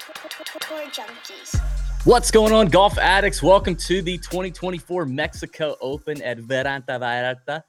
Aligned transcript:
Tour 0.00 0.80
junkies. 0.86 1.60
What's 2.06 2.30
going 2.30 2.54
on, 2.54 2.68
golf 2.68 2.96
addicts? 2.96 3.42
Welcome 3.42 3.76
to 3.76 4.00
the 4.00 4.16
2024 4.16 5.04
Mexico 5.04 5.76
Open 5.82 6.22
at 6.22 6.38
Vidanta 6.38 6.98
Vallarta 6.98 7.62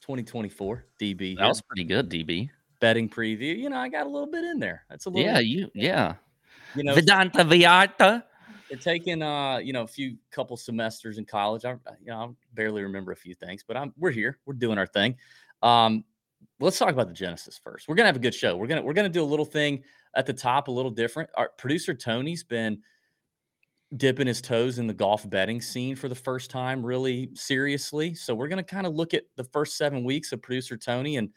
2024 0.00 0.86
DB. 0.98 1.36
That 1.36 1.46
was 1.46 1.60
pretty 1.60 1.84
good, 1.84 2.08
DB. 2.08 2.48
betting 2.80 3.06
preview. 3.06 3.54
You 3.54 3.68
know, 3.68 3.76
I 3.76 3.90
got 3.90 4.06
a 4.06 4.08
little 4.08 4.30
bit 4.30 4.44
in 4.44 4.58
there. 4.58 4.84
That's 4.88 5.04
a 5.04 5.10
little, 5.10 5.22
Yeah, 5.30 5.40
you 5.40 5.70
yeah. 5.74 6.14
you 6.74 6.84
know, 6.84 6.94
Vidanta 6.94 7.44
Viata. 7.46 8.22
it 8.70 8.80
taken 8.80 9.20
uh, 9.22 9.58
you 9.58 9.74
know, 9.74 9.82
a 9.82 9.86
few 9.86 10.16
couple 10.30 10.56
semesters 10.56 11.18
in 11.18 11.26
college. 11.26 11.66
I, 11.66 11.72
you 12.00 12.06
know, 12.06 12.18
I 12.18 12.28
barely 12.54 12.82
remember 12.82 13.12
a 13.12 13.16
few 13.16 13.34
things, 13.34 13.62
but 13.68 13.76
I'm 13.76 13.92
we're 13.98 14.10
here. 14.10 14.38
We're 14.46 14.54
doing 14.54 14.78
our 14.78 14.86
thing. 14.86 15.16
Um, 15.62 16.02
let's 16.60 16.78
talk 16.78 16.90
about 16.90 17.08
the 17.08 17.14
Genesis 17.14 17.60
first. 17.62 17.88
We're 17.88 17.94
gonna 17.94 18.08
have 18.08 18.16
a 18.16 18.20
good 18.20 18.34
show. 18.34 18.56
We're 18.56 18.68
gonna 18.68 18.82
we're 18.82 18.94
gonna 18.94 19.10
do 19.10 19.22
a 19.22 19.24
little 19.24 19.44
thing 19.44 19.82
at 20.14 20.26
the 20.26 20.32
top, 20.32 20.68
a 20.68 20.70
little 20.70 20.90
different. 20.90 21.30
Our 21.36 21.50
producer 21.58 21.94
Tony's 21.94 22.42
been 22.44 22.82
dipping 23.96 24.26
his 24.26 24.42
toes 24.42 24.78
in 24.78 24.86
the 24.86 24.92
golf 24.94 25.28
betting 25.30 25.60
scene 25.62 25.96
for 25.96 26.08
the 26.08 26.14
first 26.14 26.50
time, 26.50 26.84
really 26.84 27.30
seriously. 27.34 28.14
So 28.14 28.34
we're 28.34 28.48
gonna 28.48 28.62
kind 28.62 28.86
of 28.86 28.94
look 28.94 29.14
at 29.14 29.24
the 29.36 29.44
first 29.44 29.76
seven 29.78 30.04
weeks 30.04 30.32
of 30.32 30.42
producer 30.42 30.76
Tony 30.76 31.16
and 31.16 31.30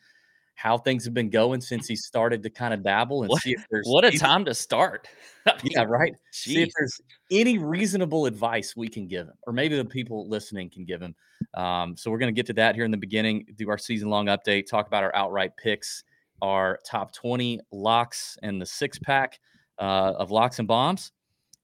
how 0.55 0.77
things 0.77 1.05
have 1.05 1.13
been 1.13 1.29
going 1.29 1.61
since 1.61 1.87
he 1.87 1.95
started 1.95 2.43
to 2.43 2.49
kind 2.49 2.73
of 2.73 2.83
dabble 2.83 3.23
and 3.23 3.29
What- 3.29 3.41
see 3.41 3.53
if 3.53 3.65
there's 3.71 3.87
What 3.87 4.03
a 4.05 4.11
time 4.11 4.45
to 4.45 4.53
start. 4.53 5.07
Yeah, 5.63 5.83
right. 5.85 6.13
See 6.31 6.61
if 6.61 6.69
there's 6.77 7.01
any 7.31 7.57
reasonable 7.57 8.27
advice 8.27 8.75
we 8.75 8.87
can 8.87 9.07
give 9.07 9.25
him, 9.27 9.33
or 9.47 9.53
maybe 9.53 9.75
the 9.75 9.83
people 9.85 10.29
listening 10.29 10.69
can 10.69 10.85
give 10.85 11.01
him. 11.01 11.15
Um, 11.55 11.97
so 11.97 12.11
we're 12.11 12.19
going 12.19 12.31
to 12.31 12.37
get 12.37 12.45
to 12.47 12.53
that 12.53 12.75
here 12.75 12.85
in 12.85 12.91
the 12.91 12.97
beginning, 12.97 13.47
do 13.55 13.67
our 13.67 13.77
season 13.79 14.09
long 14.09 14.27
update, 14.27 14.67
talk 14.67 14.85
about 14.85 15.03
our 15.03 15.15
outright 15.15 15.57
picks, 15.57 16.03
our 16.41 16.79
top 16.85 17.13
20 17.13 17.59
locks, 17.71 18.37
and 18.41 18.61
the 18.61 18.65
six 18.65 18.99
pack 18.99 19.39
uh, 19.79 20.13
of 20.17 20.31
locks 20.31 20.59
and 20.59 20.67
bombs. 20.67 21.11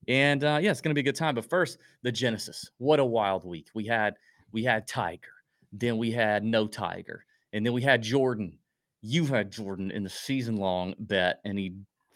And 0.08 0.44
uh, 0.44 0.59
yeah, 0.61 0.72
it's 0.72 0.81
going 0.81 0.92
to 0.92 0.95
be 0.95 1.02
a 1.02 1.11
good 1.11 1.17
time. 1.17 1.36
But 1.36 1.50
first, 1.50 1.78
the 2.03 2.11
Genesis. 2.11 2.69
What 2.78 3.00
a 3.00 3.06
wild 3.06 3.45
week. 3.45 3.67
We 3.73 3.86
had 3.86 4.16
we 4.52 4.64
had 4.64 4.88
Tiger, 4.88 5.34
then 5.73 5.97
we 5.97 6.11
had 6.11 6.44
no 6.44 6.67
Tiger, 6.67 7.25
and 7.53 7.66
then 7.66 7.73
we 7.73 7.81
had 7.81 8.02
Jordan. 8.02 8.58
You 9.02 9.25
had 9.25 9.52
Jordan 9.52 9.92
in 9.92 10.03
the 10.03 10.09
season 10.09 10.58
long 10.58 10.95
bet, 11.00 11.39
and 11.45 11.59
he 11.59 11.75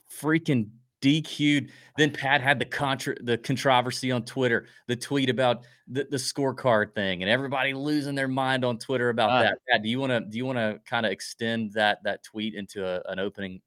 freaking 0.10 0.70
DQ'd. 1.02 1.72
Then 1.98 2.12
Pat 2.12 2.42
had 2.42 2.60
the 2.60 2.66
contra- 2.66 3.22
the 3.22 3.38
controversy 3.38 4.12
on 4.12 4.24
Twitter, 4.24 4.68
the 4.88 4.96
tweet 4.96 5.30
about 5.30 5.66
the, 5.88 6.08
the 6.10 6.18
scorecard 6.18 6.94
thing, 6.94 7.22
and 7.22 7.30
everybody 7.30 7.74
losing 7.74 8.16
their 8.16 8.28
mind 8.28 8.64
on 8.64 8.78
Twitter 8.78 9.10
about 9.10 9.30
Uh, 9.32 9.44
that. 9.44 9.58
Pat, 9.70 9.84
do 9.84 9.90
you 9.90 10.00
want 10.00 10.12
to 10.12 10.22
do 10.22 10.38
you 10.38 10.46
want 10.46 10.58
to 10.58 10.80
kind 10.90 11.06
of 11.06 11.12
extend 11.12 11.74
that 11.74 12.00
that 12.04 12.24
tweet 12.24 12.56
into 12.56 12.86
a, 12.86 13.02
an 13.12 13.20
opening? 13.20 13.62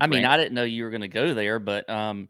I 0.00 0.06
mean? 0.06 0.24
I 0.24 0.36
didn't 0.36 0.54
know 0.54 0.64
you 0.64 0.84
were 0.84 0.90
going 0.90 1.00
to 1.02 1.08
go 1.08 1.32
there, 1.32 1.58
but 1.58 1.88
um, 1.88 2.28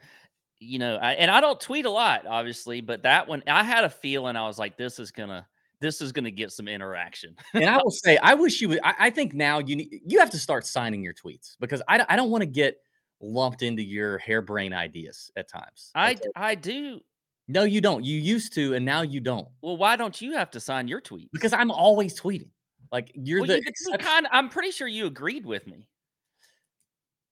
you 0.58 0.78
know, 0.78 0.96
I, 0.96 1.12
and 1.12 1.30
I 1.30 1.40
don't 1.40 1.60
tweet 1.60 1.86
a 1.86 1.90
lot, 1.90 2.26
obviously, 2.26 2.80
but 2.80 3.02
that 3.02 3.28
one, 3.28 3.42
I 3.46 3.62
had 3.62 3.84
a 3.84 3.90
feeling 3.90 4.36
I 4.36 4.46
was 4.46 4.58
like, 4.58 4.76
this 4.76 4.98
is 4.98 5.10
gonna, 5.10 5.46
this 5.80 6.00
is 6.00 6.12
gonna 6.12 6.30
get 6.30 6.52
some 6.52 6.68
interaction. 6.68 7.36
and 7.54 7.64
I 7.64 7.76
will 7.84 7.90
say, 7.90 8.16
I 8.18 8.34
wish 8.34 8.60
you 8.60 8.68
would. 8.70 8.80
I, 8.82 8.94
I 9.00 9.10
think 9.10 9.34
now 9.34 9.58
you 9.58 9.76
need, 9.76 10.00
you 10.06 10.18
have 10.18 10.30
to 10.30 10.38
start 10.38 10.66
signing 10.66 11.02
your 11.02 11.14
tweets 11.14 11.56
because 11.60 11.82
I, 11.88 12.04
I 12.08 12.16
don't 12.16 12.30
want 12.30 12.42
to 12.42 12.46
get 12.46 12.78
lumped 13.20 13.62
into 13.62 13.82
your 13.82 14.18
harebrained 14.18 14.74
ideas 14.74 15.30
at 15.36 15.48
times. 15.48 15.90
I, 15.94 16.12
okay? 16.12 16.20
I 16.36 16.54
do. 16.54 17.00
no, 17.48 17.64
you 17.64 17.80
don't. 17.80 18.04
You 18.04 18.18
used 18.18 18.52
to, 18.54 18.74
and 18.74 18.84
now 18.84 19.02
you 19.02 19.20
don't 19.20 19.48
Well, 19.62 19.76
why 19.76 19.96
don't 19.96 20.20
you 20.20 20.32
have 20.34 20.50
to 20.52 20.60
sign 20.60 20.88
your 20.88 21.00
tweet? 21.00 21.30
because 21.32 21.52
I'm 21.52 21.70
always 21.70 22.18
tweeting. 22.20 22.50
Like 22.92 23.10
you're 23.14 23.40
Well, 23.40 23.48
the. 23.48 23.56
you, 23.56 23.92
you 23.92 23.98
kind 23.98 24.26
of, 24.26 24.32
I'm 24.32 24.48
pretty 24.48 24.70
sure 24.70 24.86
you 24.86 25.06
agreed 25.06 25.44
with 25.46 25.66
me. 25.66 25.86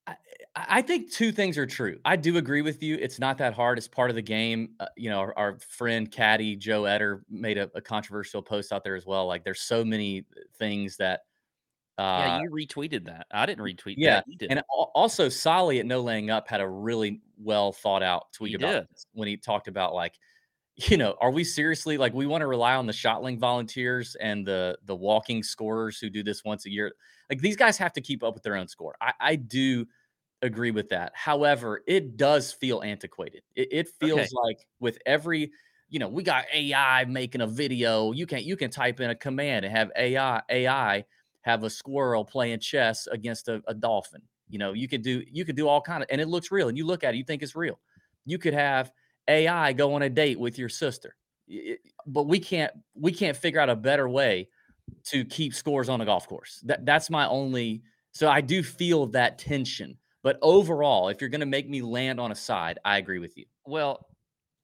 I 0.07 0.17
I 0.57 0.83
think 0.83 1.11
two 1.11 1.33
things 1.33 1.59
are 1.59 1.67
true. 1.67 1.99
I 2.05 2.15
do 2.17 2.37
agree 2.37 2.63
with 2.63 2.83
you. 2.83 2.97
It's 3.01 3.19
not 3.19 3.39
that 3.39 3.55
hard. 3.55 3.77
It's 3.79 3.89
part 3.89 4.09
of 4.11 4.15
the 4.17 4.23
game. 4.23 4.71
Uh, 4.79 4.87
you 4.97 5.11
know, 5.11 5.19
our, 5.19 5.37
our 5.37 5.59
friend 5.59 6.11
Caddy 6.11 6.55
Joe 6.57 6.83
Etter 6.83 7.23
made 7.29 7.59
a, 7.59 7.69
a 7.75 7.81
controversial 7.81 8.41
post 8.41 8.73
out 8.73 8.85
there 8.85 8.95
as 8.95 9.05
well. 9.05 9.27
Like, 9.27 9.43
there's 9.45 9.61
so 9.63 9.85
many 9.85 10.25
things 10.59 10.97
that. 10.99 11.21
Uh, 11.97 12.25
yeah, 12.27 12.43
you 12.43 12.51
retweeted 12.51 13.07
that. 13.07 13.27
I 13.33 13.47
didn't 13.47 13.65
retweet 13.65 13.97
yeah, 13.97 14.17
that. 14.17 14.27
And 14.49 14.63
also, 14.69 15.29
Soly 15.29 15.79
at 15.81 15.87
No 15.87 16.01
Laying 16.01 16.31
Up 16.31 16.49
had 16.49 16.61
a 16.61 16.69
really 16.69 17.23
well 17.39 17.73
thought 17.73 18.03
out 18.03 18.33
tweet 18.33 18.51
He 18.51 18.57
about 18.57 18.83
this 18.91 19.07
when 19.13 19.29
he 19.29 19.37
talked 19.37 19.69
about 19.69 19.95
like, 19.95 20.19
you 20.77 20.97
know, 20.97 21.17
are 21.21 21.31
we 21.31 21.45
seriously 21.45 21.99
like 21.99 22.15
we 22.15 22.27
want 22.27 22.43
to 22.43 22.47
rely 22.47 22.75
on 22.77 22.87
the 22.87 22.93
Shotlink 22.93 23.39
volunteers 23.39 24.17
and 24.17 24.47
the 24.47 24.79
the 24.85 24.97
walking 24.97 25.43
scorers 25.43 25.99
who 25.99 26.11
do 26.11 26.23
this 26.23 26.45
once 26.45 26.67
a 26.67 26.71
year? 26.71 26.93
Like 27.31 27.41
these 27.41 27.57
guys 27.57 27.79
have 27.79 27.93
to 27.95 28.01
keep 28.01 28.23
up 28.25 28.35
with 28.35 28.43
their 28.43 28.57
own 28.57 28.69
score. 28.69 28.97
I, 29.01 29.13
I 29.21 29.37
do 29.37 29.87
agree 30.43 30.71
with 30.71 30.89
that. 30.91 31.13
However, 31.15 31.83
it 31.87 32.17
does 32.17 32.53
feel 32.53 32.83
antiquated. 32.83 33.43
It, 33.57 33.69
it 33.73 33.89
feels 33.89 34.33
Okay. 34.33 34.33
like 34.33 34.67
with 34.81 34.99
every, 35.07 35.53
you 35.89 35.99
know, 35.99 36.09
we 36.09 36.23
got 36.23 36.45
AI 36.53 37.05
making 37.07 37.41
a 37.41 37.47
video. 37.47 38.13
You 38.13 38.27
can 38.27 38.45
you 38.45 38.57
can 38.57 38.71
type 38.71 39.01
in 39.01 39.11
a 39.11 39.15
command 39.15 39.65
and 39.65 39.75
have 39.77 39.91
AI 39.97 40.43
AI 40.51 41.05
have 41.45 41.63
a 41.63 41.71
squirrel 41.71 42.25
playing 42.25 42.59
chess 42.59 43.07
against 43.07 43.49
a, 43.49 43.63
a 43.67 43.75
dolphin. 43.75 44.23
You 44.49 44.59
know, 44.59 44.73
you 44.73 44.89
could 44.89 45.03
do 45.03 45.23
you 45.31 45.45
could 45.45 45.57
do 45.57 45.69
all 45.69 45.81
kind 45.81 46.03
of 46.03 46.09
and 46.11 46.21
it 46.21 46.29
looks 46.29 46.51
real. 46.51 46.69
And 46.69 46.77
you 46.77 46.87
look 46.87 47.05
at 47.05 47.15
it, 47.15 47.19
you 47.19 47.25
think 47.25 47.43
it's 47.43 47.55
real. 47.55 47.79
You 48.25 48.39
could 48.39 48.55
have 48.55 48.91
AI 49.29 49.73
go 49.73 49.95
on 49.95 50.03
a 50.03 50.11
date 50.11 50.39
with 50.39 50.59
your 50.59 50.69
sister. 50.69 51.17
But 52.07 52.25
we 52.25 52.39
can't 52.39 52.73
we 52.95 53.13
can't 53.13 53.37
figure 53.37 53.61
out 53.61 53.71
a 53.71 53.77
better 53.77 54.09
way 54.09 54.49
to 55.05 55.25
keep 55.25 55.55
scores 55.55 55.89
on 55.89 56.01
a 56.01 56.05
golf 56.05 56.27
course. 56.27 56.61
That 56.65 56.85
that's 56.87 57.11
my 57.11 57.27
only 57.29 57.83
so 58.13 58.29
I 58.29 58.41
do 58.41 58.63
feel 58.63 59.07
that 59.09 59.39
tension. 59.39 59.99
But 60.23 60.39
overall, 60.41 61.09
if 61.09 61.21
you're 61.21 61.31
going 61.31 61.41
to 61.41 61.47
make 61.47 61.69
me 61.69 61.83
land 61.83 62.19
on 62.19 62.33
a 62.33 62.35
side, 62.35 62.79
I 62.83 62.97
agree 62.97 63.19
with 63.19 63.37
you. 63.37 63.45
Well, 63.67 64.07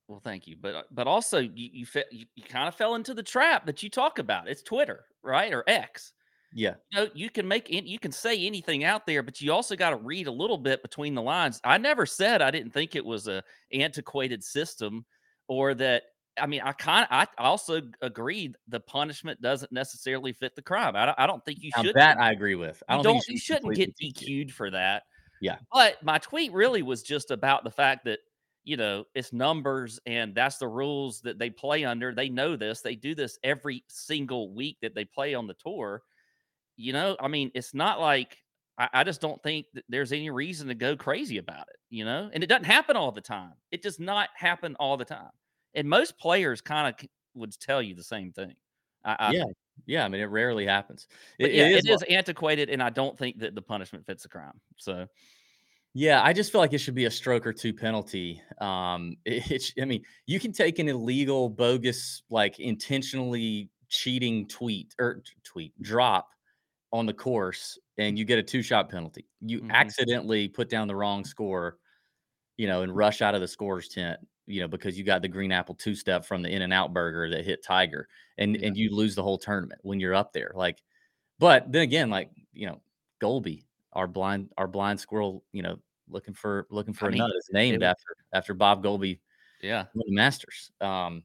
well, 0.08 0.20
thank 0.24 0.46
you, 0.46 0.56
but 0.60 0.74
uh, 0.74 0.82
but 0.90 1.06
also 1.06 1.38
you 1.38 1.50
you, 1.54 1.86
fe- 1.86 2.04
you, 2.10 2.26
you 2.34 2.42
kind 2.42 2.66
of 2.66 2.74
fell 2.74 2.96
into 2.96 3.14
the 3.14 3.22
trap 3.22 3.66
that 3.66 3.82
you 3.82 3.88
talk 3.88 4.18
about. 4.18 4.48
It's 4.48 4.62
Twitter, 4.62 5.04
right, 5.22 5.52
or 5.52 5.62
X. 5.68 6.12
Yeah. 6.52 6.74
You 6.90 6.98
know, 6.98 7.08
you 7.14 7.30
can 7.30 7.46
make 7.46 7.72
an- 7.72 7.86
you 7.86 7.98
can 7.98 8.12
say 8.12 8.46
anything 8.46 8.84
out 8.84 9.06
there, 9.06 9.22
but 9.22 9.40
you 9.40 9.52
also 9.52 9.76
got 9.76 9.90
to 9.90 9.96
read 9.96 10.26
a 10.26 10.32
little 10.32 10.58
bit 10.58 10.82
between 10.82 11.14
the 11.14 11.22
lines. 11.22 11.60
I 11.64 11.78
never 11.78 12.06
said 12.06 12.42
I 12.42 12.50
didn't 12.50 12.72
think 12.72 12.96
it 12.96 13.04
was 13.04 13.28
a 13.28 13.42
antiquated 13.72 14.42
system, 14.42 15.04
or 15.48 15.74
that. 15.74 16.04
I 16.38 16.46
mean, 16.46 16.62
I 16.62 16.72
kind 16.72 17.06
of 17.10 17.10
I 17.10 17.26
also 17.38 17.82
agreed 18.00 18.56
the 18.68 18.80
punishment 18.80 19.42
doesn't 19.42 19.72
necessarily 19.72 20.32
fit 20.32 20.54
the 20.56 20.62
crime. 20.62 20.96
I 20.96 21.04
don't, 21.06 21.18
I 21.18 21.26
don't 21.26 21.44
think 21.44 21.58
you 21.60 21.70
Now 21.76 21.82
should. 21.82 21.96
that 21.96 22.18
I 22.18 22.30
agree 22.30 22.54
with. 22.54 22.82
I 22.88 22.94
don't, 22.94 23.02
don't, 23.02 23.14
think 23.14 23.28
you 23.28 23.38
shouldn't 23.38 23.74
get 23.74 23.94
completely 23.96 24.44
DQ'd 24.44 24.54
for 24.54 24.70
that. 24.70 25.02
Yeah. 25.40 25.56
But 25.72 26.02
my 26.02 26.18
tweet 26.18 26.52
really 26.52 26.82
was 26.82 27.02
just 27.02 27.30
about 27.30 27.64
the 27.64 27.70
fact 27.70 28.04
that, 28.04 28.20
you 28.64 28.76
know, 28.76 29.04
it's 29.14 29.32
numbers 29.32 29.98
and 30.06 30.34
that's 30.34 30.58
the 30.58 30.68
rules 30.68 31.20
that 31.22 31.38
they 31.38 31.50
play 31.50 31.84
under. 31.84 32.14
They 32.14 32.28
know 32.28 32.56
this. 32.56 32.80
They 32.80 32.94
do 32.94 33.14
this 33.14 33.38
every 33.42 33.82
single 33.88 34.54
week 34.54 34.78
that 34.82 34.94
they 34.94 35.04
play 35.04 35.34
on 35.34 35.46
the 35.46 35.54
tour. 35.54 36.02
You 36.80 36.92
know, 36.92 37.16
I 37.20 37.28
mean, 37.28 37.50
it's 37.54 37.74
not 37.74 38.00
like 38.00 38.38
I, 38.78 38.88
I 38.92 39.04
just 39.04 39.20
don't 39.20 39.42
think 39.42 39.66
that 39.74 39.84
there's 39.88 40.12
any 40.12 40.30
reason 40.30 40.68
to 40.68 40.74
go 40.74 40.96
crazy 40.96 41.38
about 41.38 41.68
it, 41.68 41.76
you 41.90 42.04
know, 42.04 42.30
and 42.32 42.42
it 42.42 42.46
doesn't 42.46 42.64
happen 42.64 42.96
all 42.96 43.12
the 43.12 43.20
time. 43.20 43.52
It 43.70 43.82
does 43.82 43.98
not 44.00 44.30
happen 44.34 44.76
all 44.80 44.96
the 44.96 45.04
time. 45.04 45.30
And 45.74 45.88
most 45.88 46.18
players 46.18 46.60
kind 46.60 46.88
of 46.94 47.08
would 47.34 47.58
tell 47.60 47.82
you 47.82 47.94
the 47.94 48.02
same 48.02 48.32
thing. 48.32 48.54
I, 49.04 49.16
I 49.18 49.32
Yeah. 49.32 49.44
Yeah, 49.86 50.04
I 50.04 50.08
mean, 50.08 50.20
it 50.20 50.26
rarely 50.26 50.66
happens. 50.66 51.06
It- 51.38 51.52
yeah, 51.54 51.66
it 51.66 51.76
it 51.84 51.90
is 51.90 52.02
is 52.02 52.02
antiquated, 52.04 52.68
and 52.68 52.82
I 52.82 52.90
don't 52.90 53.18
think 53.18 53.38
that 53.38 53.54
the 53.54 53.62
punishment 53.62 54.04
fits 54.06 54.22
the 54.24 54.28
crime. 54.28 54.60
So 54.76 55.06
Yeah, 55.92 56.22
I 56.22 56.32
just 56.32 56.52
feel 56.52 56.60
like 56.60 56.72
it 56.72 56.78
should 56.78 56.94
be 56.94 57.06
a 57.06 57.10
stroke 57.10 57.46
or 57.46 57.52
two 57.52 57.74
penalty. 57.74 58.40
Um, 58.60 59.16
it, 59.24 59.50
it 59.50 59.82
I 59.82 59.84
mean, 59.84 60.02
you 60.26 60.38
can 60.38 60.52
take 60.52 60.78
an 60.78 60.88
illegal, 60.88 61.48
bogus, 61.48 62.22
like 62.30 62.58
intentionally 62.60 63.70
cheating 63.88 64.46
tweet 64.46 64.94
or 65.00 65.22
tweet 65.42 65.80
drop 65.82 66.28
on 66.92 67.06
the 67.06 67.14
course, 67.14 67.78
and 67.98 68.18
you 68.18 68.24
get 68.24 68.38
a 68.38 68.42
two 68.42 68.62
shot 68.62 68.88
penalty. 68.90 69.28
You 69.40 69.62
Mhm. 69.62 69.70
accidentally 69.70 70.48
put 70.48 70.68
down 70.68 70.88
the 70.88 70.96
wrong 70.96 71.24
score, 71.24 71.78
you 72.56 72.66
know, 72.68 72.82
and 72.82 72.94
rush 72.94 73.22
out 73.22 73.34
of 73.34 73.40
the 73.42 73.48
scorer's 73.48 73.88
tent, 73.88 74.20
you 74.46 74.60
know, 74.60 74.68
because 74.68 74.98
you 74.98 75.04
got 75.04 75.22
the 75.22 75.28
green 75.28 75.52
apple 75.52 75.74
two 75.74 75.94
step 75.94 76.24
from 76.26 76.42
the 76.42 76.50
In 76.50 76.62
and 76.62 76.72
Out 76.72 76.92
burger 76.94 77.30
that 77.30 77.44
hit 77.44 77.62
Tiger, 77.64 78.08
and 78.38 78.56
Yeah. 78.56 78.62
and 78.62 78.76
you 78.76 78.94
lose 78.94 79.14
the 79.14 79.22
whole 79.22 79.38
tournament 79.38 79.80
when 79.84 80.00
you're 80.00 80.14
up 80.14 80.32
there. 80.32 80.52
Like, 80.54 80.82
but 81.38 81.70
then 81.72 81.82
again, 81.82 82.10
like 82.10 82.32
you 82.52 82.66
know, 82.66 82.82
Goalby, 83.22 83.66
our 83.94 84.06
blind 84.08 84.52
our 84.58 84.68
blind 84.68 85.00
squirrel, 85.00 85.44
you 85.52 85.62
know, 85.62 85.78
looking 86.08 86.34
for 86.34 86.66
looking 86.70 86.94
for 86.94 87.06
I 87.06 87.08
a 87.08 87.12
mean, 87.12 87.20
nut 87.20 87.30
is 87.36 87.50
named 87.52 87.82
after 87.82 88.16
after 88.34 88.54
Bob 88.54 88.82
Goalby 88.84 89.20
yeah, 89.60 89.86
the 89.94 90.04
Masters. 90.08 90.70
Um, 90.80 91.24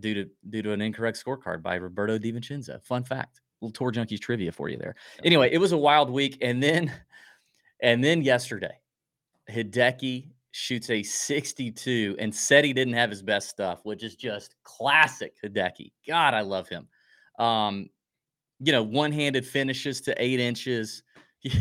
due 0.00 0.14
to 0.14 0.30
due 0.50 0.62
to 0.62 0.72
an 0.72 0.80
incorrect 0.82 1.22
scorecard 1.24 1.62
by 1.62 1.76
Roberto 1.76 2.18
DiVincenzo. 2.18 2.82
Fun 2.84 3.04
fact, 3.04 3.40
little 3.62 3.72
tour 3.72 3.92
junkies 3.92 4.20
trivia 4.20 4.52
for 4.52 4.68
you 4.68 4.76
there. 4.76 4.94
Anyway, 5.24 5.50
it 5.52 5.58
was 5.58 5.72
a 5.72 5.78
wild 5.78 6.10
week, 6.10 6.38
and 6.40 6.62
then 6.62 6.92
and 7.82 8.02
then 8.02 8.22
yesterday, 8.22 8.76
Hideki 9.50 10.28
shoots 10.50 10.90
a 10.90 11.02
62 11.02 12.16
and 12.18 12.34
said 12.34 12.64
he 12.64 12.74
didn't 12.74 12.92
have 12.94 13.08
his 13.08 13.22
best 13.22 13.48
stuff, 13.48 13.80
which 13.84 14.02
is 14.02 14.16
just 14.16 14.54
classic 14.64 15.34
Hideki. 15.42 15.92
God, 16.06 16.34
I 16.34 16.42
love 16.42 16.68
him. 16.68 16.88
Um, 17.38 17.88
you 18.60 18.70
know, 18.70 18.82
one-handed 18.82 19.46
finishes 19.46 20.02
to 20.02 20.22
eight 20.22 20.40
inches. 20.40 21.02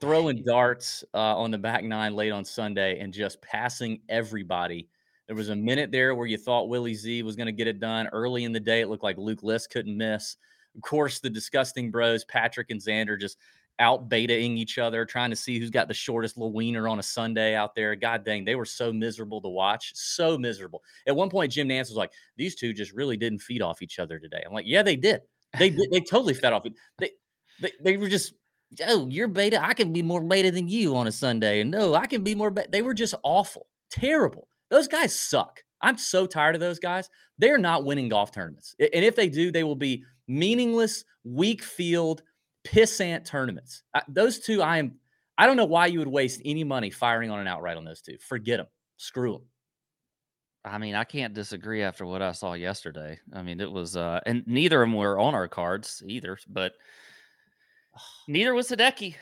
throwing 0.00 0.42
darts 0.42 1.04
uh, 1.14 1.36
on 1.36 1.50
the 1.50 1.58
back 1.58 1.84
nine 1.84 2.14
late 2.14 2.32
on 2.32 2.44
Sunday 2.44 2.98
and 3.00 3.12
just 3.12 3.40
passing 3.42 4.00
everybody. 4.08 4.88
There 5.26 5.36
was 5.36 5.50
a 5.50 5.56
minute 5.56 5.92
there 5.92 6.14
where 6.14 6.26
you 6.26 6.38
thought 6.38 6.68
Willie 6.68 6.94
Z 6.94 7.22
was 7.22 7.36
going 7.36 7.46
to 7.46 7.52
get 7.52 7.68
it 7.68 7.78
done 7.78 8.08
early 8.08 8.44
in 8.44 8.52
the 8.52 8.58
day. 8.58 8.80
It 8.80 8.88
looked 8.88 9.04
like 9.04 9.18
Luke 9.18 9.42
List 9.42 9.70
couldn't 9.70 9.96
miss. 9.96 10.36
Of 10.76 10.82
course, 10.82 11.20
the 11.20 11.30
disgusting 11.30 11.90
bros, 11.90 12.24
Patrick 12.24 12.70
and 12.70 12.80
Xander, 12.80 13.18
just 13.18 13.38
out 13.78 14.10
betaing 14.10 14.58
each 14.58 14.78
other, 14.78 15.04
trying 15.06 15.30
to 15.30 15.36
see 15.36 15.58
who's 15.58 15.70
got 15.70 15.88
the 15.88 15.94
shortest 15.94 16.36
little 16.36 16.52
wiener 16.52 16.86
on 16.86 16.98
a 16.98 17.02
Sunday 17.02 17.54
out 17.54 17.74
there. 17.74 17.96
God 17.96 18.24
dang, 18.24 18.44
they 18.44 18.54
were 18.54 18.66
so 18.66 18.92
miserable 18.92 19.40
to 19.40 19.48
watch. 19.48 19.92
So 19.94 20.36
miserable. 20.36 20.82
At 21.06 21.16
one 21.16 21.30
point, 21.30 21.52
Jim 21.52 21.68
Nantz 21.68 21.88
was 21.88 21.96
like, 21.96 22.12
these 22.36 22.54
two 22.54 22.74
just 22.74 22.92
really 22.92 23.16
didn't 23.16 23.38
feed 23.40 23.62
off 23.62 23.80
each 23.80 23.98
other 23.98 24.18
today. 24.18 24.42
I'm 24.46 24.52
like, 24.52 24.66
yeah, 24.66 24.82
they 24.82 24.96
did. 24.96 25.22
They 25.58 25.70
did. 25.70 25.90
They 25.90 26.00
totally 26.00 26.34
fed 26.34 26.52
off. 26.52 26.64
They, 26.98 27.10
they, 27.58 27.72
they 27.82 27.96
were 27.96 28.08
just, 28.08 28.34
oh, 28.86 29.08
you're 29.08 29.28
beta. 29.28 29.64
I 29.64 29.72
can 29.72 29.92
be 29.92 30.02
more 30.02 30.20
beta 30.20 30.50
than 30.50 30.68
you 30.68 30.94
on 30.94 31.06
a 31.06 31.12
Sunday. 31.12 31.62
And 31.62 31.70
no, 31.70 31.94
I 31.94 32.06
can 32.06 32.22
be 32.22 32.34
more. 32.34 32.52
They 32.70 32.82
were 32.82 32.94
just 32.94 33.14
awful, 33.22 33.66
terrible. 33.90 34.46
Those 34.68 34.88
guys 34.88 35.18
suck. 35.18 35.64
I'm 35.80 35.96
so 35.96 36.26
tired 36.26 36.54
of 36.54 36.60
those 36.60 36.78
guys. 36.78 37.08
They're 37.38 37.56
not 37.56 37.86
winning 37.86 38.10
golf 38.10 38.30
tournaments. 38.30 38.76
And 38.78 39.04
if 39.04 39.16
they 39.16 39.30
do, 39.30 39.50
they 39.50 39.64
will 39.64 39.74
be 39.74 40.04
meaningless, 40.30 41.04
weak 41.24 41.62
field, 41.62 42.22
pissant 42.64 43.24
tournaments. 43.24 43.82
I, 43.94 44.02
those 44.08 44.38
two, 44.38 44.62
I 44.62 44.78
am. 44.78 44.92
I 45.36 45.46
don't 45.46 45.56
know 45.56 45.64
why 45.64 45.86
you 45.86 45.98
would 45.98 46.08
waste 46.08 46.42
any 46.44 46.64
money 46.64 46.90
firing 46.90 47.30
on 47.30 47.40
an 47.40 47.48
outright 47.48 47.76
on 47.76 47.84
those 47.84 48.02
two. 48.02 48.16
Forget 48.18 48.58
them. 48.58 48.66
Screw 48.98 49.32
them. 49.32 49.42
I 50.64 50.76
mean, 50.76 50.94
I 50.94 51.04
can't 51.04 51.32
disagree 51.32 51.82
after 51.82 52.04
what 52.04 52.20
I 52.20 52.32
saw 52.32 52.52
yesterday. 52.52 53.18
I 53.32 53.40
mean, 53.40 53.60
it 53.60 53.72
was, 53.72 53.96
uh, 53.96 54.20
and 54.26 54.46
neither 54.46 54.82
of 54.82 54.90
them 54.90 54.96
were 54.98 55.18
on 55.18 55.34
our 55.34 55.48
cards 55.48 56.02
either, 56.06 56.38
but 56.46 56.74
neither 58.28 58.52
was 58.52 58.68
Hideki. 58.68 59.16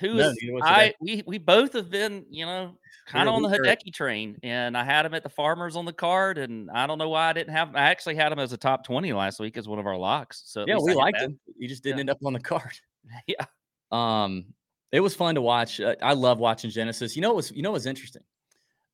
Who 0.00 0.14
No, 0.14 0.28
is 0.30 0.38
I? 0.62 0.94
We 1.00 1.22
we 1.26 1.38
both 1.38 1.72
have 1.72 1.90
been, 1.90 2.26
you 2.30 2.44
know, 2.44 2.78
kind 3.06 3.28
of 3.28 3.34
on 3.34 3.42
the 3.42 3.48
Hideki 3.48 3.92
train, 3.94 4.38
and 4.42 4.76
I 4.76 4.84
had 4.84 5.06
him 5.06 5.14
at 5.14 5.22
the 5.22 5.28
Farmers 5.30 5.76
on 5.76 5.84
the 5.84 5.92
card, 5.92 6.38
and 6.38 6.70
I 6.70 6.86
don't 6.86 6.98
know 6.98 7.08
why 7.08 7.30
I 7.30 7.32
didn't 7.32 7.54
have. 7.54 7.74
I 7.74 7.82
actually 7.82 8.16
had 8.16 8.30
him 8.32 8.38
as 8.38 8.52
a 8.52 8.56
top 8.56 8.84
twenty 8.84 9.12
last 9.12 9.40
week 9.40 9.56
as 9.56 9.66
one 9.68 9.78
of 9.78 9.86
our 9.86 9.96
locks. 9.96 10.42
So 10.46 10.64
Yeah, 10.66 10.78
we 10.78 10.94
liked 10.94 11.18
him. 11.20 11.38
He 11.58 11.66
just 11.66 11.82
didn't 11.82 11.98
Yeah. 11.98 12.00
end 12.00 12.10
up 12.10 12.18
on 12.24 12.32
the 12.32 12.40
card. 12.40 12.72
Yeah. 13.28 13.44
Um, 13.92 14.46
it 14.90 14.98
was 15.00 15.14
fun 15.14 15.36
to 15.36 15.40
watch. 15.40 15.80
Uh, 15.80 15.94
I 16.02 16.12
love 16.14 16.38
watching 16.40 16.70
Genesis. 16.70 17.14
You 17.14 17.22
know 17.22 17.28
what 17.28 17.36
was 17.36 17.52
you 17.52 17.62
know 17.62 17.70
what 17.70 17.74
was 17.76 17.86
interesting? 17.86 18.22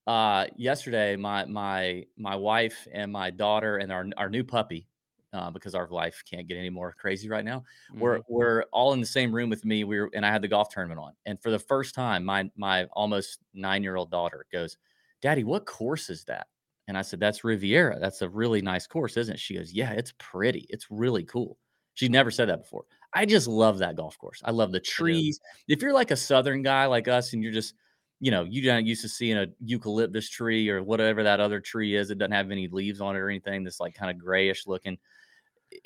Uh, 0.07 0.47
yesterday, 0.57 1.17
my 1.17 1.45
my 1.47 2.05
my 2.17 2.37
wife 2.37 2.87
and 2.93 3.11
my 3.11 3.31
daughter 3.31 3.79
and 3.79 3.91
our 3.91 4.07
our 4.17 4.29
new 4.29 4.45
puppy, 4.45 4.87
uh, 5.33 5.51
because 5.51 5.75
our 5.75 5.89
life 5.89 6.23
can't 6.29 6.47
get 6.49 6.57
any 6.59 6.71
more 6.71 6.93
crazy 6.93 7.29
right 7.29 7.45
now. 7.45 7.65
We're 7.99 8.21
Mhm. 8.21 8.25
we're 8.29 8.65
all 8.73 8.93
in 8.93 9.01
the 9.01 9.07
same 9.07 9.35
room 9.35 9.51
with 9.51 9.65
me. 9.65 9.85
We 9.85 10.01
were 10.01 10.11
and 10.15 10.27
I 10.27 10.31
had 10.33 10.43
the 10.43 10.49
golf 10.49 10.69
tournament 10.71 11.01
on, 11.01 11.15
and 11.27 11.41
for 11.43 11.51
the 11.51 11.59
first 11.59 11.95
time, 11.95 12.25
my 12.25 12.51
my 12.57 12.85
almost 12.93 13.41
nine 13.55 13.83
year 13.83 13.97
old 13.97 14.11
daughter 14.11 14.47
goes, 14.53 14.77
"Daddy, 15.21 15.45
what 15.45 15.67
course 15.67 16.11
is 16.11 16.25
that?" 16.25 16.49
And 16.89 16.99
I 16.99 17.03
said, 17.03 17.21
"That's 17.21 17.45
Riviera. 17.45 17.99
That's 18.01 18.23
a 18.23 18.29
really 18.29 18.61
nice 18.63 18.87
course, 18.87 19.17
isn't 19.17 19.35
it?" 19.35 19.41
She 19.41 19.55
goes, 19.57 19.73
"Yeah, 19.73 19.93
it's 19.93 20.13
pretty. 20.19 20.67
It's 20.69 20.91
really 20.91 21.25
cool." 21.25 21.59
She'd 21.95 22.11
never 22.13 22.31
said 22.31 22.49
that 22.49 22.61
before. 22.61 22.85
I 23.15 23.27
just 23.27 23.47
love 23.47 23.79
that 23.79 23.97
golf 23.97 24.19
course. 24.19 24.41
I 24.45 24.51
love 24.51 24.73
the 24.73 24.81
trees. 24.81 25.39
If 25.69 25.83
you're 25.83 25.93
like 25.93 26.11
a 26.11 26.17
southern 26.17 26.63
guy 26.63 26.87
like 26.87 27.09
us, 27.09 27.33
and 27.33 27.43
you're 27.43 27.53
just 27.53 27.75
you 28.21 28.31
know, 28.31 28.45
you 28.45 28.63
don't 28.63 28.87
used 28.87 29.03
to 29.03 29.09
seeing 29.09 29.37
a 29.37 29.49
eucalyptus 29.59 30.29
tree 30.31 30.69
or 30.71 30.81
whatever 30.83 31.25
that 31.25 31.41
other 31.41 31.61
tree 31.61 31.97
is. 31.97 32.09
It 32.11 32.19
doesn't 32.19 32.31
have 32.33 32.53
any 32.53 32.69
leaves 32.69 33.01
on 33.01 33.17
it 33.17 33.19
or 33.19 33.29
anything. 33.29 33.65
That's 33.65 33.81
like 33.81 33.95
kind 33.95 34.11
of 34.13 34.19
grayish 34.25 34.65
looking. 34.67 34.97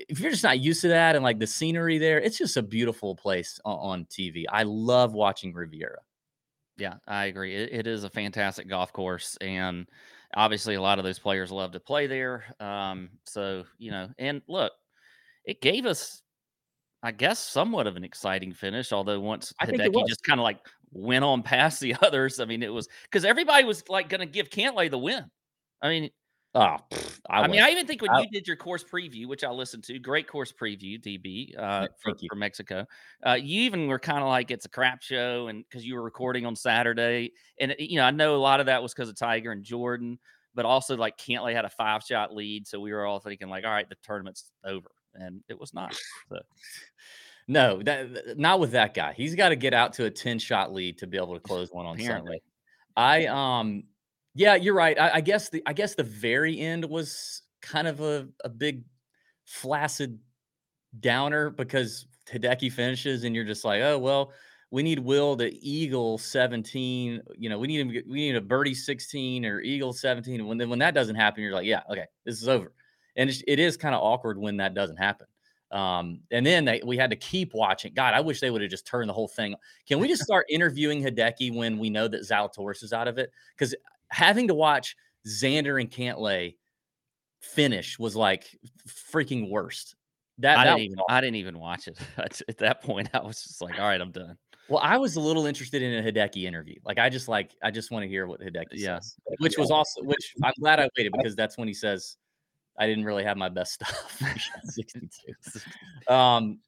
If 0.08 0.20
you're 0.20 0.30
just 0.30 0.42
not 0.42 0.60
used 0.60 0.82
to 0.82 0.88
that 0.88 1.14
and 1.14 1.24
like 1.24 1.38
the 1.38 1.46
scenery 1.46 1.98
there, 1.98 2.20
it's 2.20 2.38
just 2.38 2.56
a 2.56 2.62
beautiful 2.62 3.14
place 3.14 3.60
on, 3.64 3.78
on 3.78 4.04
TV. 4.06 4.44
I 4.48 4.62
love 4.64 5.14
watching 5.14 5.52
Riviera. 5.52 5.98
Yeah, 6.78 6.94
I 7.06 7.26
agree. 7.26 7.54
It, 7.54 7.70
it 7.72 7.86
is 7.86 8.04
a 8.04 8.10
fantastic 8.10 8.68
golf 8.68 8.92
course, 8.92 9.36
and 9.40 9.86
obviously, 10.34 10.74
a 10.74 10.82
lot 10.82 10.98
of 10.98 11.04
those 11.04 11.18
players 11.18 11.50
love 11.50 11.72
to 11.72 11.80
play 11.80 12.06
there. 12.06 12.44
Um, 12.60 13.10
so 13.24 13.64
you 13.78 13.90
know, 13.90 14.08
and 14.18 14.42
look, 14.46 14.72
it 15.44 15.62
gave 15.62 15.86
us, 15.86 16.22
I 17.02 17.12
guess, 17.12 17.38
somewhat 17.38 17.86
of 17.86 17.96
an 17.96 18.04
exciting 18.04 18.52
finish. 18.52 18.92
Although 18.92 19.20
once 19.20 19.54
Hideki 19.62 20.06
just 20.06 20.22
kind 20.22 20.38
of 20.38 20.44
like 20.44 20.58
went 20.92 21.24
on 21.24 21.42
past 21.42 21.80
the 21.80 21.96
others. 22.02 22.40
I 22.40 22.44
mean, 22.44 22.62
it 22.62 22.72
was 22.72 22.88
because 23.04 23.24
everybody 23.24 23.64
was 23.64 23.88
like 23.88 24.08
going 24.08 24.20
to 24.20 24.26
give 24.26 24.50
Cantlay 24.50 24.90
the 24.90 24.98
win. 24.98 25.24
I 25.82 25.88
mean, 25.88 26.10
Oh, 26.56 26.78
pfft, 26.90 27.20
I, 27.28 27.42
I, 27.42 27.48
mean. 27.48 27.60
I 27.60 27.68
even 27.68 27.86
think 27.86 28.00
when 28.00 28.10
I- 28.10 28.20
you 28.22 28.28
did 28.30 28.46
your 28.46 28.56
course 28.56 28.82
preview, 28.82 29.26
which 29.26 29.44
I 29.44 29.50
listened 29.50 29.84
to, 29.84 29.98
great 29.98 30.26
course 30.26 30.52
preview, 30.52 30.98
DB, 30.98 31.52
uh, 31.58 31.86
for, 32.02 32.14
for 32.30 32.34
Mexico. 32.34 32.86
Uh, 33.24 33.34
you 33.34 33.60
even 33.62 33.88
were 33.88 33.98
kind 33.98 34.22
of 34.22 34.28
like 34.28 34.50
it's 34.50 34.64
a 34.64 34.70
crap 34.70 35.02
show, 35.02 35.48
and 35.48 35.64
because 35.68 35.84
you 35.84 35.94
were 35.94 36.02
recording 36.02 36.46
on 36.46 36.56
Saturday, 36.56 37.32
and 37.60 37.74
you 37.78 37.96
know, 37.96 38.04
I 38.04 38.10
know 38.10 38.34
a 38.34 38.38
lot 38.38 38.60
of 38.60 38.66
that 38.66 38.82
was 38.82 38.94
because 38.94 39.10
of 39.10 39.16
Tiger 39.18 39.52
and 39.52 39.62
Jordan, 39.62 40.18
but 40.54 40.64
also 40.64 40.96
like 40.96 41.18
Cantlay 41.18 41.52
had 41.52 41.66
a 41.66 41.70
five 41.70 42.02
shot 42.02 42.34
lead, 42.34 42.66
so 42.66 42.80
we 42.80 42.90
were 42.90 43.04
all 43.04 43.20
thinking 43.20 43.50
like, 43.50 43.66
all 43.66 43.70
right, 43.70 43.88
the 43.88 43.96
tournament's 44.02 44.50
over, 44.64 44.88
and 45.14 45.42
it 45.48 45.60
was 45.60 45.74
not. 45.74 45.94
So 46.30 46.40
no, 47.48 47.80
that 47.82 48.38
not 48.38 48.58
with 48.60 48.72
that 48.72 48.94
guy. 48.94 49.12
He's 49.12 49.34
got 49.34 49.50
to 49.50 49.56
get 49.56 49.72
out 49.72 49.92
to 49.94 50.06
a 50.06 50.10
10 50.10 50.38
shot 50.40 50.72
lead 50.72 50.98
to 50.98 51.06
be 51.06 51.16
able 51.16 51.34
to 51.34 51.40
close 51.40 51.70
one 51.70 51.86
on 51.86 51.94
Apparently. 51.94 52.40
Sunday. 52.96 53.26
I 53.28 53.58
um 53.60 53.84
yeah, 54.36 54.54
you're 54.54 54.74
right. 54.74 54.98
I, 55.00 55.14
I 55.14 55.20
guess 55.20 55.48
the 55.48 55.62
I 55.66 55.72
guess 55.72 55.94
the 55.94 56.02
very 56.02 56.60
end 56.60 56.84
was 56.84 57.42
kind 57.62 57.88
of 57.88 58.00
a, 58.00 58.28
a 58.44 58.48
big 58.48 58.84
flaccid 59.44 60.18
downer 61.00 61.50
because 61.50 62.06
Hideki 62.30 62.70
finishes 62.70 63.24
and 63.24 63.34
you're 63.34 63.44
just 63.44 63.64
like, 63.64 63.80
oh 63.80 63.98
well, 63.98 64.32
we 64.70 64.82
need 64.82 64.98
Will 64.98 65.36
to 65.38 65.54
eagle 65.64 66.18
17. 66.18 67.22
You 67.38 67.48
know, 67.48 67.58
we 67.58 67.66
need 67.66 67.80
him. 67.80 67.88
We 67.88 68.18
need 68.18 68.36
a 68.36 68.40
birdie 68.40 68.74
16 68.74 69.46
or 69.46 69.60
eagle 69.60 69.94
17. 69.94 70.40
And 70.40 70.48
when 70.48 70.58
then 70.58 70.68
when 70.68 70.80
that 70.80 70.94
doesn't 70.94 71.16
happen, 71.16 71.42
you're 71.42 71.52
like, 71.52 71.66
yeah, 71.66 71.82
okay, 71.90 72.04
this 72.24 72.42
is 72.42 72.48
over. 72.48 72.72
And 73.16 73.30
it's, 73.30 73.42
it 73.46 73.58
is 73.58 73.78
kind 73.78 73.94
of 73.94 74.02
awkward 74.02 74.36
when 74.38 74.58
that 74.58 74.74
doesn't 74.74 74.98
happen. 74.98 75.26
Um, 75.72 76.20
and 76.30 76.44
then 76.44 76.64
they, 76.64 76.82
we 76.84 76.96
had 76.96 77.10
to 77.10 77.16
keep 77.16 77.54
watching. 77.54 77.92
God, 77.94 78.14
I 78.14 78.20
wish 78.20 78.40
they 78.40 78.50
would 78.50 78.60
have 78.60 78.70
just 78.70 78.86
turned 78.86 79.08
the 79.08 79.14
whole 79.14 79.28
thing. 79.28 79.54
Can 79.88 79.98
we 79.98 80.08
just 80.08 80.22
start 80.22 80.46
interviewing 80.48 81.02
Hideki 81.02 81.54
when 81.54 81.78
we 81.78 81.90
know 81.90 82.06
that 82.06 82.20
Zalatoris 82.20 82.82
is 82.82 82.92
out 82.92 83.08
of 83.08 83.18
it? 83.18 83.32
Because 83.56 83.74
having 84.10 84.48
to 84.48 84.54
watch 84.54 84.96
Xander 85.26 85.80
and 85.80 85.90
Cantlay 85.90 86.56
finish 87.40 87.98
was 87.98 88.16
like 88.16 88.46
freaking 89.12 89.50
worst. 89.50 89.94
That, 90.38 90.58
I 90.58 90.64
that 90.64 90.76
didn't 90.76 90.92
even 90.92 90.98
I 91.08 91.20
didn't 91.20 91.36
even 91.36 91.58
watch 91.58 91.88
it 91.88 91.98
At- 92.18 92.42
at 92.48 92.58
that 92.58 92.82
point. 92.82 93.08
I 93.14 93.20
was 93.20 93.42
just 93.42 93.62
like, 93.62 93.78
all 93.78 93.86
right, 93.86 94.00
I'm 94.00 94.12
done. 94.12 94.36
Well, 94.68 94.80
I 94.82 94.98
was 94.98 95.14
a 95.16 95.20
little 95.20 95.46
interested 95.46 95.80
in 95.80 96.04
a 96.04 96.10
Hideki 96.12 96.42
interview. 96.42 96.74
Like, 96.84 96.98
I 96.98 97.08
just 97.08 97.28
like, 97.28 97.52
I 97.62 97.70
just 97.70 97.92
want 97.92 98.02
to 98.02 98.08
hear 98.08 98.26
what 98.26 98.40
Hideki 98.40 98.66
Yeah. 98.72 98.98
says, 98.98 99.14
which 99.38 99.56
was 99.56 99.70
also, 99.70 100.02
which 100.02 100.34
I'm 100.42 100.52
glad 100.58 100.80
I 100.80 100.88
waited 100.98 101.12
because 101.16 101.36
that's 101.36 101.56
when 101.56 101.68
he 101.68 101.74
says, 101.74 102.16
I 102.76 102.86
didn't 102.88 103.04
really 103.04 103.22
have 103.22 103.36
my 103.36 103.48
best 103.48 103.72
stuff. 103.74 104.18
He 104.18 104.40
62. 104.64 106.12
Um, 106.12 106.58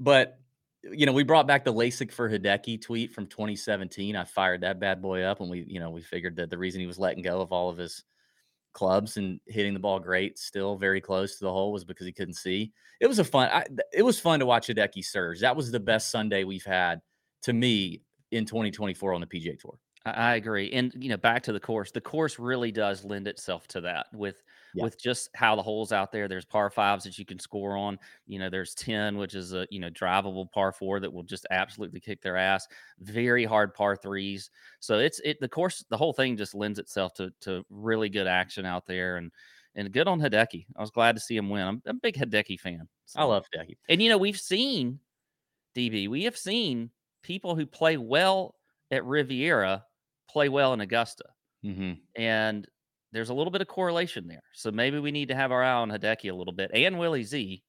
but 0.00 0.38
you 0.82 1.06
know, 1.06 1.12
we 1.12 1.24
brought 1.24 1.46
back 1.46 1.64
the 1.64 1.72
LASIK 1.72 2.12
for 2.12 2.28
Hideki 2.28 2.80
tweet 2.80 3.12
from 3.12 3.26
2017. 3.26 4.16
I 4.16 4.24
fired 4.24 4.60
that 4.60 4.80
bad 4.80 5.02
boy 5.02 5.22
up, 5.22 5.40
and 5.40 5.50
we, 5.50 5.64
you 5.66 5.80
know, 5.80 5.90
we 5.90 6.02
figured 6.02 6.36
that 6.36 6.50
the 6.50 6.58
reason 6.58 6.80
he 6.80 6.86
was 6.86 6.98
letting 6.98 7.22
go 7.22 7.40
of 7.40 7.52
all 7.52 7.68
of 7.68 7.78
his 7.78 8.04
clubs 8.72 9.16
and 9.16 9.40
hitting 9.46 9.74
the 9.74 9.80
ball 9.80 9.98
great, 9.98 10.38
still 10.38 10.76
very 10.76 11.00
close 11.00 11.38
to 11.38 11.44
the 11.44 11.52
hole, 11.52 11.72
was 11.72 11.84
because 11.84 12.06
he 12.06 12.12
couldn't 12.12 12.34
see. 12.34 12.72
It 13.00 13.06
was 13.06 13.18
a 13.18 13.24
fun. 13.24 13.48
I, 13.52 13.64
it 13.92 14.02
was 14.02 14.20
fun 14.20 14.40
to 14.40 14.46
watch 14.46 14.68
Hideki 14.68 15.04
surge. 15.04 15.40
That 15.40 15.56
was 15.56 15.70
the 15.70 15.80
best 15.80 16.10
Sunday 16.10 16.44
we've 16.44 16.64
had 16.64 17.00
to 17.42 17.52
me 17.52 18.02
in 18.30 18.44
2024 18.44 19.14
on 19.14 19.20
the 19.20 19.26
PGA 19.26 19.58
Tour. 19.58 19.78
I, 20.04 20.10
I 20.10 20.34
agree. 20.36 20.70
And 20.72 20.92
you 20.96 21.08
know, 21.08 21.16
back 21.16 21.42
to 21.44 21.52
the 21.52 21.60
course, 21.60 21.90
the 21.90 22.00
course 22.00 22.38
really 22.38 22.70
does 22.70 23.04
lend 23.04 23.26
itself 23.26 23.66
to 23.68 23.80
that 23.82 24.06
with 24.12 24.42
Yeah. 24.74 24.84
with 24.84 25.00
just 25.00 25.30
how 25.34 25.56
the 25.56 25.62
holes 25.62 25.92
out 25.92 26.12
there. 26.12 26.28
There's 26.28 26.44
par 26.44 26.70
fives 26.70 27.04
that 27.04 27.18
you 27.18 27.24
can 27.24 27.38
score 27.38 27.76
on. 27.76 27.98
You 28.26 28.38
know, 28.38 28.50
there's 28.50 28.74
10, 28.74 29.16
which 29.16 29.34
is 29.34 29.52
a 29.52 29.66
you 29.70 29.80
know 29.80 29.90
drivable 29.90 30.50
par 30.50 30.72
four 30.72 31.00
that 31.00 31.12
will 31.12 31.22
just 31.22 31.46
absolutely 31.50 32.00
kick 32.00 32.20
their 32.20 32.36
ass. 32.36 32.66
Very 33.00 33.44
hard 33.44 33.74
par 33.74 33.96
threes. 33.96 34.50
So 34.80 34.98
it's 34.98 35.20
it 35.24 35.40
the 35.40 35.48
course, 35.48 35.84
the 35.90 35.96
whole 35.96 36.12
thing 36.12 36.36
just 36.36 36.54
lends 36.54 36.78
itself 36.78 37.14
to 37.14 37.32
to 37.42 37.64
really 37.70 38.08
good 38.08 38.26
action 38.26 38.66
out 38.66 38.86
there 38.86 39.16
and 39.16 39.32
and 39.74 39.92
good 39.92 40.08
on 40.08 40.20
Hideki. 40.20 40.66
I 40.76 40.80
was 40.80 40.90
glad 40.90 41.14
to 41.16 41.20
see 41.20 41.36
him 41.36 41.48
win. 41.48 41.66
I'm, 41.66 41.82
I'm 41.86 41.96
a 41.96 42.00
big 42.00 42.16
Hideki 42.16 42.58
fan. 42.60 42.88
I 43.16 43.24
love 43.24 43.46
Hideki. 43.54 43.76
and 43.88 44.02
you 44.02 44.10
know, 44.10 44.18
we've 44.18 44.38
seen 44.38 44.98
DB, 45.76 46.08
we 46.08 46.24
have 46.24 46.36
seen 46.36 46.90
people 47.22 47.54
who 47.54 47.66
play 47.66 47.96
well 47.96 48.54
at 48.90 49.04
Riviera 49.04 49.84
play 50.28 50.48
well 50.48 50.72
in 50.72 50.80
Augusta. 50.80 51.24
Mm-hmm. 51.64 51.92
And 52.20 52.66
there's 53.12 53.30
a 53.30 53.34
little 53.34 53.50
bit 53.50 53.60
of 53.60 53.68
correlation 53.68 54.28
there. 54.28 54.42
So 54.52 54.70
maybe 54.70 54.98
we 54.98 55.10
need 55.10 55.28
to 55.28 55.34
have 55.34 55.52
our 55.52 55.62
eye 55.62 55.72
on 55.72 55.90
Hideki 55.90 56.30
a 56.30 56.34
little 56.34 56.52
bit 56.52 56.70
and 56.74 56.98
Willie 56.98 57.24
Z 57.24 57.62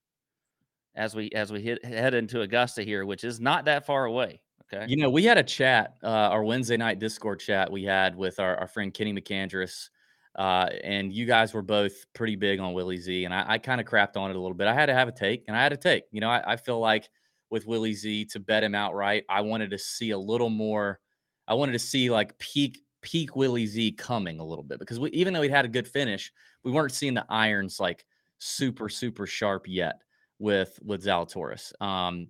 as 0.96 1.16
we 1.16 1.30
as 1.32 1.52
we 1.52 1.62
hit, 1.62 1.84
head 1.86 2.14
into 2.14 2.42
Augusta 2.42 2.84
here, 2.84 3.06
which 3.06 3.24
is 3.24 3.40
not 3.40 3.66
that 3.66 3.86
far 3.86 4.06
away. 4.06 4.42
Okay. 4.72 4.86
You 4.88 4.98
know, 4.98 5.10
we 5.10 5.24
had 5.24 5.38
a 5.38 5.44
chat, 5.44 5.96
uh, 6.04 6.08
our 6.08 6.44
Wednesday 6.44 6.78
night 6.78 7.00
Discord 7.00 7.40
chat 7.40 7.72
we 7.72 7.84
had 7.84 8.16
with 8.16 8.40
our, 8.40 8.56
our 8.58 8.68
friend 8.68 8.94
Kenny 8.94 9.14
McAndress. 9.14 9.90
Uh, 10.36 10.70
and 10.84 11.12
you 11.12 11.26
guys 11.26 11.54
were 11.54 11.64
both 11.64 12.06
pretty 12.14 12.36
big 12.36 12.60
on 12.60 12.74
Willie 12.74 13.00
Z. 13.00 13.26
And 13.26 13.34
I, 13.34 13.46
I 13.48 13.58
kind 13.58 13.82
of 13.82 13.88
crapped 13.88 14.16
on 14.16 14.30
it 14.30 14.36
a 14.36 14.40
little 14.40 14.56
bit. 14.56 14.68
I 14.68 14.74
had 14.74 14.86
to 14.86 14.94
have 14.94 15.08
a 15.08 15.12
take, 15.12 15.44
and 15.48 15.58
I 15.58 15.64
had 15.64 15.74
a 15.74 15.78
take. 15.78 16.04
You 16.12 16.22
know, 16.22 16.30
I, 16.30 16.54
I 16.54 16.56
feel 16.56 16.80
like 16.80 17.10
with 17.50 17.66
Willie 17.66 17.96
Z 17.96 18.26
to 18.26 18.40
bet 18.40 18.64
him 18.64 18.76
outright. 18.76 19.26
I 19.28 19.42
wanted 19.42 19.72
to 19.72 19.78
see 19.80 20.12
a 20.12 20.18
little 20.18 20.52
more. 20.52 21.00
I 21.48 21.56
wanted 21.56 21.74
to 21.74 21.80
see 21.80 22.12
like 22.12 22.38
peak 22.38 22.84
peak 23.02 23.36
Willie 23.36 23.66
Z 23.66 23.94
coming 23.94 24.40
a 24.40 24.46
little 24.46 24.64
bit 24.64 24.80
because 24.80 25.00
we, 25.00 25.10
even 25.12 25.34
though 25.34 25.42
he 25.42 25.50
had 25.50 25.66
a 25.66 25.70
good 25.70 25.88
finish, 25.88 26.32
we 26.64 26.72
weren't 26.72 26.92
seeing 26.92 27.14
the 27.14 27.26
irons 27.30 27.80
like 27.80 28.06
super 28.40 28.90
super 28.90 29.28
sharp 29.28 29.66
yet 29.68 30.02
with 30.40 30.80
with 30.84 31.04
Zalatoris. 31.04 31.80
Um, 31.82 32.28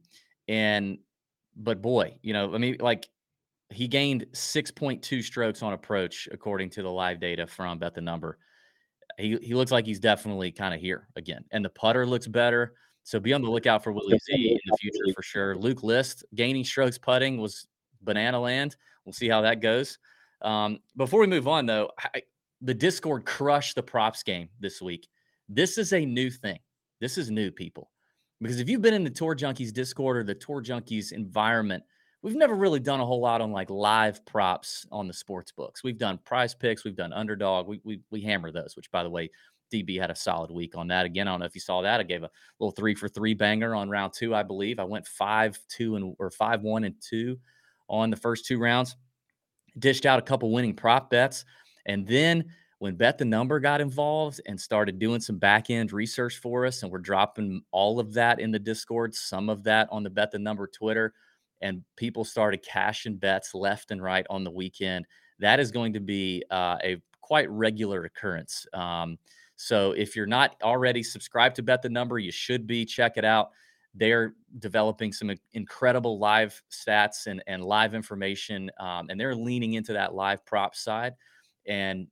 and 0.47 0.97
but 1.55 1.81
boy, 1.81 2.15
you 2.21 2.33
know, 2.33 2.53
I 2.53 2.57
mean, 2.57 2.77
like 2.79 3.07
he 3.69 3.87
gained 3.87 4.25
6.2 4.33 5.23
strokes 5.23 5.61
on 5.61 5.73
approach 5.73 6.27
according 6.31 6.71
to 6.71 6.81
the 6.81 6.89
live 6.89 7.19
data 7.19 7.45
from 7.45 7.77
Bet 7.77 7.93
the 7.93 8.01
Number. 8.01 8.37
He 9.17 9.37
he 9.41 9.53
looks 9.53 9.71
like 9.71 9.85
he's 9.85 9.99
definitely 9.99 10.51
kind 10.51 10.73
of 10.73 10.79
here 10.79 11.07
again, 11.15 11.45
and 11.51 11.63
the 11.63 11.69
putter 11.69 12.05
looks 12.05 12.27
better. 12.27 12.73
So 13.03 13.19
be 13.19 13.33
on 13.33 13.41
the 13.41 13.49
lookout 13.51 13.83
for 13.83 13.91
Willie 13.91 14.17
Z 14.17 14.33
in 14.33 14.59
the 14.65 14.77
future 14.77 15.13
for 15.15 15.23
sure. 15.23 15.55
Luke 15.55 15.83
List 15.83 16.25
gaining 16.35 16.63
strokes 16.63 16.97
putting 16.97 17.39
was 17.39 17.67
banana 18.01 18.39
land. 18.39 18.75
We'll 19.05 19.13
see 19.13 19.29
how 19.29 19.41
that 19.41 19.61
goes. 19.61 19.97
Um, 20.41 20.79
before 20.95 21.19
we 21.19 21.27
move 21.27 21.47
on, 21.47 21.65
though, 21.65 21.91
I, 21.97 22.21
the 22.61 22.73
Discord 22.73 23.25
crushed 23.25 23.75
the 23.75 23.83
props 23.83 24.23
game 24.23 24.49
this 24.59 24.81
week. 24.81 25.07
This 25.47 25.77
is 25.77 25.93
a 25.93 26.05
new 26.05 26.29
thing. 26.29 26.59
This 26.99 27.17
is 27.17 27.31
new, 27.31 27.51
people. 27.51 27.91
Because 28.41 28.59
if 28.59 28.69
you've 28.69 28.81
been 28.81 28.93
in 28.93 29.03
the 29.03 29.09
Tour 29.09 29.35
Junkies 29.35 29.73
Discord 29.73 30.17
or 30.17 30.23
the 30.23 30.35
Tour 30.35 30.61
Junkies 30.61 31.11
environment, 31.11 31.83
we've 32.21 32.35
never 32.35 32.55
really 32.55 32.79
done 32.79 32.99
a 32.99 33.05
whole 33.05 33.21
lot 33.21 33.41
on 33.41 33.51
like 33.51 33.69
live 33.69 34.25
props 34.25 34.85
on 34.91 35.07
the 35.07 35.13
sports 35.13 35.51
books. 35.51 35.83
We've 35.83 35.97
done 35.97 36.19
prize 36.23 36.53
picks, 36.53 36.83
we've 36.83 36.95
done 36.95 37.13
underdog, 37.13 37.67
we, 37.67 37.81
we, 37.83 38.01
we 38.11 38.21
hammer 38.21 38.51
those, 38.51 38.75
which 38.75 38.91
by 38.91 39.03
the 39.03 39.09
way, 39.09 39.29
DB 39.73 39.99
had 39.99 40.09
a 40.09 40.15
solid 40.15 40.49
week 40.49 40.75
on 40.75 40.87
that. 40.87 41.05
Again, 41.05 41.27
I 41.27 41.31
don't 41.31 41.41
know 41.41 41.45
if 41.45 41.53
you 41.53 41.61
saw 41.61 41.81
that. 41.83 41.99
I 41.99 42.03
gave 42.03 42.23
a 42.23 42.29
little 42.59 42.71
three 42.71 42.95
for 42.95 43.07
three 43.07 43.35
banger 43.35 43.75
on 43.75 43.89
round 43.89 44.13
two, 44.13 44.33
I 44.33 44.41
believe. 44.41 44.79
I 44.79 44.83
went 44.83 45.05
five, 45.05 45.59
two, 45.67 45.95
and 45.95 46.15
or 46.17 46.31
five, 46.31 46.63
one, 46.63 46.85
and 46.85 46.95
two 46.99 47.37
on 47.87 48.09
the 48.09 48.15
first 48.15 48.45
two 48.45 48.57
rounds 48.57 48.95
dished 49.77 50.05
out 50.05 50.19
a 50.19 50.23
couple 50.23 50.51
winning 50.51 50.75
prop 50.75 51.09
bets. 51.09 51.45
And 51.85 52.07
then 52.07 52.45
when 52.79 52.95
Bet 52.95 53.17
the 53.17 53.25
Number 53.25 53.59
got 53.59 53.81
involved 53.81 54.41
and 54.45 54.59
started 54.59 54.99
doing 54.99 55.19
some 55.19 55.37
back 55.37 55.69
end 55.69 55.91
research 55.91 56.37
for 56.37 56.65
us, 56.65 56.81
and 56.81 56.91
we're 56.91 56.99
dropping 56.99 57.61
all 57.71 57.99
of 57.99 58.13
that 58.13 58.39
in 58.39 58.51
the 58.51 58.59
Discord, 58.59 59.13
some 59.13 59.49
of 59.49 59.63
that 59.63 59.87
on 59.91 60.03
the 60.03 60.09
Bet 60.09 60.31
the 60.31 60.39
Number 60.39 60.65
Twitter, 60.65 61.13
and 61.61 61.83
people 61.97 62.23
started 62.23 62.63
cashing 62.63 63.17
bets 63.17 63.53
left 63.53 63.91
and 63.91 64.01
right 64.01 64.25
on 64.29 64.43
the 64.43 64.51
weekend. 64.51 65.05
That 65.39 65.59
is 65.59 65.71
going 65.71 65.93
to 65.93 65.99
be 65.99 66.43
uh, 66.49 66.77
a 66.83 67.01
quite 67.21 67.49
regular 67.49 68.05
occurrence. 68.05 68.65
Um, 68.73 69.17
so 69.57 69.91
if 69.91 70.15
you're 70.15 70.25
not 70.25 70.55
already 70.63 71.03
subscribed 71.03 71.57
to 71.57 71.63
Bet 71.63 71.81
the 71.81 71.89
Number, 71.89 72.17
you 72.17 72.31
should 72.31 72.65
be. 72.65 72.85
Check 72.85 73.17
it 73.17 73.25
out. 73.25 73.51
They're 73.95 74.33
developing 74.59 75.11
some 75.11 75.31
incredible 75.53 76.19
live 76.19 76.61
stats 76.71 77.27
and, 77.27 77.43
and 77.47 77.63
live 77.63 77.93
information, 77.95 78.69
um, 78.79 79.09
and 79.09 79.19
they're 79.19 79.35
leaning 79.35 79.73
into 79.73 79.93
that 79.93 80.13
live 80.13 80.45
prop 80.45 80.75
side. 80.75 81.13
And 81.67 82.07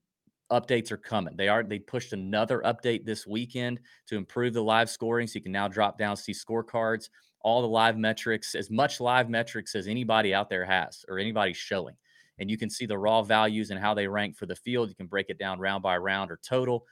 updates 0.51 0.91
are 0.91 0.97
coming. 0.97 1.35
They 1.35 1.49
are 1.49 1.63
they 1.63 1.79
pushed 1.79 2.13
another 2.13 2.61
update 2.65 3.05
this 3.05 3.27
weekend 3.27 3.79
to 4.07 4.15
improve 4.15 4.53
the 4.53 4.63
live 4.63 4.89
scoring, 4.89 5.27
so 5.27 5.35
you 5.35 5.41
can 5.41 5.51
now 5.51 5.67
drop 5.67 5.97
down 5.97 6.17
see 6.17 6.33
scorecards, 6.33 7.09
all 7.41 7.61
the 7.61 7.67
live 7.67 7.97
metrics, 7.97 8.55
as 8.55 8.69
much 8.69 8.99
live 8.99 9.29
metrics 9.29 9.75
as 9.75 9.87
anybody 9.87 10.33
out 10.33 10.49
there 10.49 10.65
has 10.65 11.05
or 11.07 11.19
anybody 11.19 11.53
showing. 11.53 11.95
And 12.39 12.49
you 12.49 12.57
can 12.57 12.69
see 12.69 12.85
the 12.85 12.97
raw 12.97 13.23
values 13.23 13.71
and 13.71 13.79
how 13.79 13.93
they 13.93 14.07
rank 14.07 14.37
for 14.37 14.45
the 14.45 14.55
field. 14.55 14.89
You 14.89 14.95
can 14.95 15.07
break 15.07 15.29
it 15.29 15.39
down 15.39 15.59
round 15.59 15.81
by 15.83 15.97
round 15.97 16.31
or 16.31 16.39
total 16.47 16.85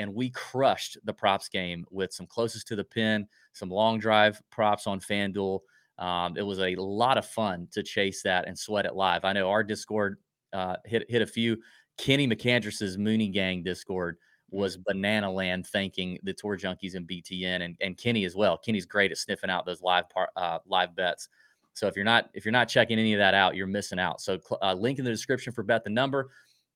and 0.00 0.14
we 0.14 0.30
crushed 0.30 0.96
the 1.04 1.12
props 1.12 1.48
game 1.48 1.84
with 1.90 2.10
some 2.10 2.26
closest 2.26 2.66
to 2.68 2.76
the 2.76 2.82
pin, 2.82 3.28
some 3.52 3.68
long 3.68 3.98
drive 3.98 4.40
props 4.50 4.86
on 4.86 4.98
FanDuel. 4.98 5.60
Um, 5.98 6.38
it 6.38 6.42
was 6.42 6.58
a 6.58 6.74
lot 6.76 7.18
of 7.18 7.26
fun 7.26 7.68
to 7.72 7.82
chase 7.82 8.22
that 8.22 8.48
and 8.48 8.58
sweat 8.58 8.86
it 8.86 8.94
live. 8.94 9.26
I 9.26 9.34
know 9.34 9.50
our 9.50 9.62
Discord 9.62 10.16
uh, 10.54 10.76
hit 10.86 11.04
hit 11.10 11.20
a 11.20 11.26
few. 11.26 11.58
Kenny 11.98 12.26
McAndress's 12.26 12.96
Mooney 12.96 13.28
Gang 13.28 13.62
Discord 13.62 14.16
was 14.50 14.78
banana 14.78 15.30
land, 15.30 15.66
thanking 15.66 16.18
the 16.22 16.32
tour 16.32 16.56
junkies 16.56 16.94
and 16.94 17.06
BTN 17.06 17.62
and, 17.62 17.76
and 17.82 17.98
Kenny 17.98 18.24
as 18.24 18.34
well. 18.34 18.56
Kenny's 18.56 18.86
great 18.86 19.10
at 19.10 19.18
sniffing 19.18 19.50
out 19.50 19.66
those 19.66 19.82
live 19.82 20.08
par, 20.08 20.30
uh, 20.34 20.58
live 20.66 20.96
bets. 20.96 21.28
So 21.74 21.86
if 21.86 21.94
you're 21.94 22.06
not 22.06 22.30
if 22.32 22.46
you're 22.46 22.52
not 22.52 22.68
checking 22.68 22.98
any 22.98 23.12
of 23.12 23.18
that 23.18 23.34
out, 23.34 23.54
you're 23.54 23.66
missing 23.66 23.98
out. 23.98 24.22
So 24.22 24.38
uh, 24.62 24.72
link 24.72 24.98
in 24.98 25.04
the 25.04 25.10
description 25.10 25.52
for 25.52 25.62
bet 25.62 25.84
the 25.84 25.90
number. 25.90 26.30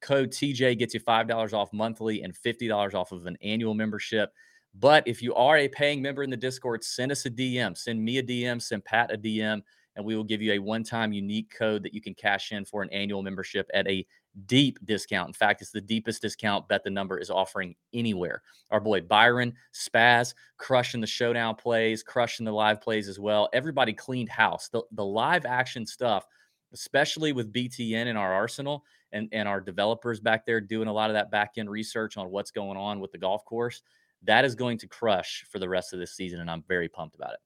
Code 0.04 0.30
TJ 0.30 0.78
gets 0.78 0.92
you 0.92 1.00
$5 1.00 1.54
off 1.54 1.72
monthly 1.72 2.22
and 2.22 2.34
$50 2.34 2.94
off 2.94 3.10
of 3.10 3.24
an 3.24 3.38
annual 3.40 3.72
membership. 3.72 4.34
But 4.74 5.02
if 5.08 5.22
you 5.22 5.34
are 5.34 5.56
a 5.56 5.68
paying 5.68 6.02
member 6.02 6.22
in 6.22 6.28
the 6.28 6.36
Discord, 6.36 6.84
send 6.84 7.10
us 7.10 7.24
a 7.24 7.30
DM, 7.30 7.74
send 7.76 8.04
me 8.04 8.18
a 8.18 8.22
DM, 8.22 8.60
send 8.60 8.84
Pat 8.84 9.10
a 9.10 9.16
DM, 9.16 9.62
and 9.96 10.04
we 10.04 10.14
will 10.14 10.24
give 10.24 10.42
you 10.42 10.52
a 10.52 10.58
one 10.58 10.82
time 10.84 11.14
unique 11.14 11.50
code 11.56 11.82
that 11.84 11.94
you 11.94 12.02
can 12.02 12.12
cash 12.12 12.52
in 12.52 12.66
for 12.66 12.82
an 12.82 12.90
annual 12.90 13.22
membership 13.22 13.66
at 13.72 13.88
a 13.88 14.06
deep 14.44 14.78
discount. 14.84 15.28
In 15.28 15.32
fact, 15.32 15.62
it's 15.62 15.70
the 15.70 15.80
deepest 15.80 16.20
discount 16.20 16.68
Bet 16.68 16.84
the 16.84 16.90
Number 16.90 17.18
is 17.18 17.30
offering 17.30 17.74
anywhere. 17.94 18.42
Our 18.70 18.80
boy 18.80 19.00
Byron 19.00 19.54
Spaz 19.72 20.34
crushing 20.58 21.00
the 21.00 21.06
showdown 21.06 21.54
plays, 21.54 22.02
crushing 22.02 22.44
the 22.44 22.52
live 22.52 22.82
plays 22.82 23.08
as 23.08 23.18
well. 23.18 23.48
Everybody 23.54 23.94
cleaned 23.94 24.28
house. 24.28 24.68
The, 24.68 24.82
the 24.92 25.04
live 25.04 25.46
action 25.46 25.86
stuff, 25.86 26.26
especially 26.74 27.32
with 27.32 27.54
BTN 27.54 28.06
in 28.06 28.18
our 28.18 28.34
arsenal, 28.34 28.84
and, 29.14 29.28
and 29.32 29.48
our 29.48 29.60
developers 29.60 30.20
back 30.20 30.44
there 30.44 30.60
doing 30.60 30.88
a 30.88 30.92
lot 30.92 31.08
of 31.08 31.14
that 31.14 31.30
back 31.30 31.52
end 31.56 31.70
research 31.70 32.18
on 32.18 32.30
what's 32.30 32.50
going 32.50 32.76
on 32.76 33.00
with 33.00 33.12
the 33.12 33.18
golf 33.18 33.44
course, 33.46 33.82
that 34.24 34.44
is 34.44 34.54
going 34.54 34.76
to 34.78 34.86
crush 34.86 35.44
for 35.50 35.58
the 35.58 35.68
rest 35.68 35.94
of 35.94 35.98
this 35.98 36.12
season. 36.12 36.40
And 36.40 36.50
I'm 36.50 36.64
very 36.68 36.88
pumped 36.88 37.14
about 37.16 37.32
it. 37.32 37.40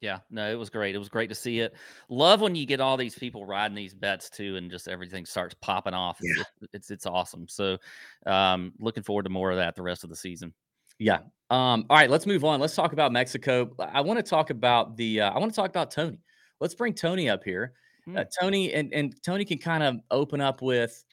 Yeah, 0.00 0.18
no, 0.30 0.48
it 0.48 0.54
was 0.54 0.70
great. 0.70 0.94
It 0.94 0.98
was 0.98 1.08
great 1.08 1.28
to 1.30 1.34
see 1.34 1.58
it. 1.58 1.74
Love 2.08 2.40
when 2.40 2.54
you 2.54 2.66
get 2.66 2.80
all 2.80 2.96
these 2.96 3.16
people 3.16 3.44
riding 3.44 3.74
these 3.74 3.94
bets 3.94 4.30
too, 4.30 4.56
and 4.56 4.70
just 4.70 4.86
everything 4.86 5.26
starts 5.26 5.56
popping 5.60 5.94
off. 5.94 6.18
Yeah. 6.22 6.42
It's, 6.62 6.74
it's, 6.74 6.90
it's 6.90 7.06
awesome. 7.06 7.48
So, 7.48 7.78
um, 8.24 8.72
looking 8.78 9.02
forward 9.02 9.24
to 9.24 9.30
more 9.30 9.50
of 9.50 9.56
that 9.56 9.74
the 9.74 9.82
rest 9.82 10.04
of 10.04 10.10
the 10.10 10.16
season. 10.16 10.54
Yeah. 11.00 11.18
Um, 11.50 11.84
all 11.90 11.96
right, 11.96 12.10
let's 12.10 12.26
move 12.26 12.44
on. 12.44 12.60
Let's 12.60 12.76
talk 12.76 12.92
about 12.92 13.10
Mexico. 13.10 13.72
I 13.80 14.00
want 14.00 14.18
to 14.18 14.22
talk 14.22 14.50
about 14.50 14.96
the. 14.96 15.22
Uh, 15.22 15.30
I 15.32 15.38
want 15.38 15.52
to 15.52 15.56
talk 15.56 15.70
about 15.70 15.90
Tony. 15.90 16.20
Let's 16.60 16.76
bring 16.76 16.94
Tony 16.94 17.28
up 17.28 17.42
here. 17.42 17.72
Uh, 18.16 18.22
hmm. 18.22 18.28
Tony 18.40 18.72
and 18.72 18.92
and 18.92 19.14
Tony 19.22 19.44
can 19.44 19.58
kind 19.58 19.82
of 19.82 20.00
open 20.10 20.40
up 20.40 20.62
with, 20.62 21.04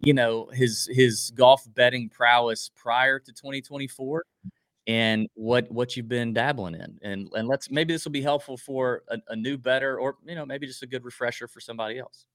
you 0.00 0.14
know, 0.14 0.48
his 0.52 0.88
his 0.92 1.30
golf 1.34 1.66
betting 1.74 2.08
prowess 2.08 2.70
prior 2.74 3.18
to 3.18 3.32
2024 3.32 4.24
and 4.86 5.28
what 5.34 5.70
what 5.70 5.96
you've 5.96 6.08
been 6.08 6.32
dabbling 6.32 6.74
in 6.74 6.98
and 7.02 7.28
and 7.34 7.46
let's 7.46 7.70
maybe 7.70 7.92
this 7.94 8.04
will 8.04 8.12
be 8.12 8.22
helpful 8.22 8.56
for 8.56 9.02
a, 9.08 9.18
a, 9.28 9.36
new 9.36 9.56
bettor 9.56 9.98
or 9.98 10.16
you 10.24 10.34
know 10.34 10.44
maybe 10.44 10.66
just 10.66 10.82
a 10.82 10.86
good 10.86 11.04
refresher 11.04 11.46
for 11.46 11.60
somebody 11.60 11.98
else 11.98 12.26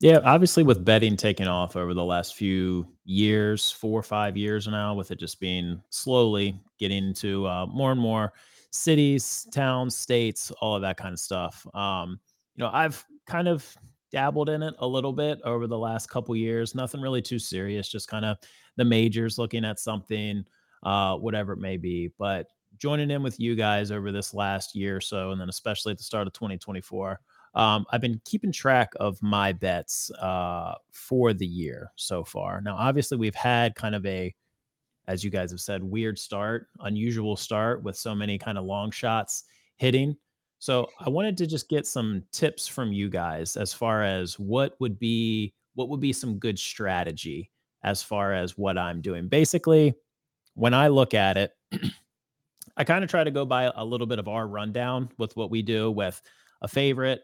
yeah 0.00 0.18
obviously 0.24 0.62
with 0.62 0.82
betting 0.82 1.14
taking 1.14 1.46
off 1.46 1.76
over 1.76 1.92
the 1.92 2.04
last 2.04 2.36
few 2.36 2.86
years 3.04 3.70
four 3.70 3.98
or 3.98 4.02
five 4.02 4.34
years 4.34 4.66
now 4.66 4.94
with 4.94 5.10
it 5.10 5.18
just 5.18 5.40
being 5.40 5.82
slowly 5.90 6.58
getting 6.78 7.12
to 7.12 7.46
uh, 7.46 7.66
more 7.66 7.92
and 7.92 8.00
more 8.00 8.32
cities 8.70 9.46
towns 9.52 9.94
states 9.94 10.50
all 10.62 10.74
of 10.74 10.80
that 10.80 10.96
kind 10.96 11.12
of 11.12 11.18
stuff 11.18 11.66
um, 11.74 12.18
you 12.56 12.64
know 12.64 12.70
i've 12.72 13.04
kind 13.26 13.48
of 13.48 13.66
dabbled 14.10 14.48
in 14.50 14.62
it 14.62 14.74
a 14.78 14.86
little 14.86 15.12
bit 15.12 15.40
over 15.44 15.66
the 15.66 15.78
last 15.78 16.08
couple 16.08 16.36
years. 16.36 16.74
Nothing 16.74 17.00
really 17.00 17.22
too 17.22 17.38
serious, 17.38 17.88
just 17.88 18.08
kind 18.08 18.24
of 18.24 18.36
the 18.76 18.84
majors 18.84 19.38
looking 19.38 19.64
at 19.64 19.80
something, 19.80 20.44
uh, 20.82 21.16
whatever 21.16 21.52
it 21.54 21.58
may 21.58 21.76
be. 21.76 22.10
But 22.18 22.46
joining 22.78 23.10
in 23.10 23.22
with 23.22 23.40
you 23.40 23.54
guys 23.54 23.90
over 23.90 24.12
this 24.12 24.34
last 24.34 24.74
year 24.74 24.96
or 24.96 25.00
so, 25.00 25.30
and 25.30 25.40
then 25.40 25.48
especially 25.48 25.92
at 25.92 25.98
the 25.98 26.04
start 26.04 26.26
of 26.26 26.32
2024, 26.34 27.20
um, 27.54 27.84
I've 27.90 28.00
been 28.00 28.20
keeping 28.24 28.52
track 28.52 28.92
of 28.96 29.22
my 29.22 29.52
bets 29.52 30.10
uh, 30.12 30.74
for 30.90 31.32
the 31.34 31.46
year 31.46 31.92
so 31.96 32.24
far. 32.24 32.60
Now, 32.60 32.76
obviously, 32.76 33.18
we've 33.18 33.34
had 33.34 33.74
kind 33.74 33.94
of 33.94 34.04
a, 34.06 34.34
as 35.06 35.22
you 35.22 35.30
guys 35.30 35.50
have 35.50 35.60
said, 35.60 35.82
weird 35.82 36.18
start, 36.18 36.68
unusual 36.80 37.36
start 37.36 37.82
with 37.82 37.96
so 37.96 38.14
many 38.14 38.38
kind 38.38 38.56
of 38.56 38.64
long 38.64 38.90
shots 38.90 39.44
hitting. 39.76 40.16
So 40.62 40.88
I 41.00 41.08
wanted 41.08 41.36
to 41.38 41.46
just 41.48 41.68
get 41.68 41.88
some 41.88 42.22
tips 42.30 42.68
from 42.68 42.92
you 42.92 43.10
guys 43.10 43.56
as 43.56 43.72
far 43.72 44.04
as 44.04 44.38
what 44.38 44.76
would 44.78 44.96
be 44.96 45.54
what 45.74 45.88
would 45.88 45.98
be 45.98 46.12
some 46.12 46.38
good 46.38 46.56
strategy 46.56 47.50
as 47.82 48.00
far 48.00 48.32
as 48.32 48.56
what 48.56 48.78
I'm 48.78 49.00
doing. 49.00 49.26
Basically, 49.26 49.92
when 50.54 50.72
I 50.72 50.86
look 50.86 51.14
at 51.14 51.36
it, 51.36 51.50
I 52.76 52.84
kind 52.84 53.02
of 53.02 53.10
try 53.10 53.24
to 53.24 53.30
go 53.32 53.44
by 53.44 53.72
a 53.74 53.84
little 53.84 54.06
bit 54.06 54.20
of 54.20 54.28
our 54.28 54.46
rundown 54.46 55.08
with 55.18 55.34
what 55.34 55.50
we 55.50 55.62
do 55.62 55.90
with 55.90 56.22
a 56.60 56.68
favorite, 56.68 57.22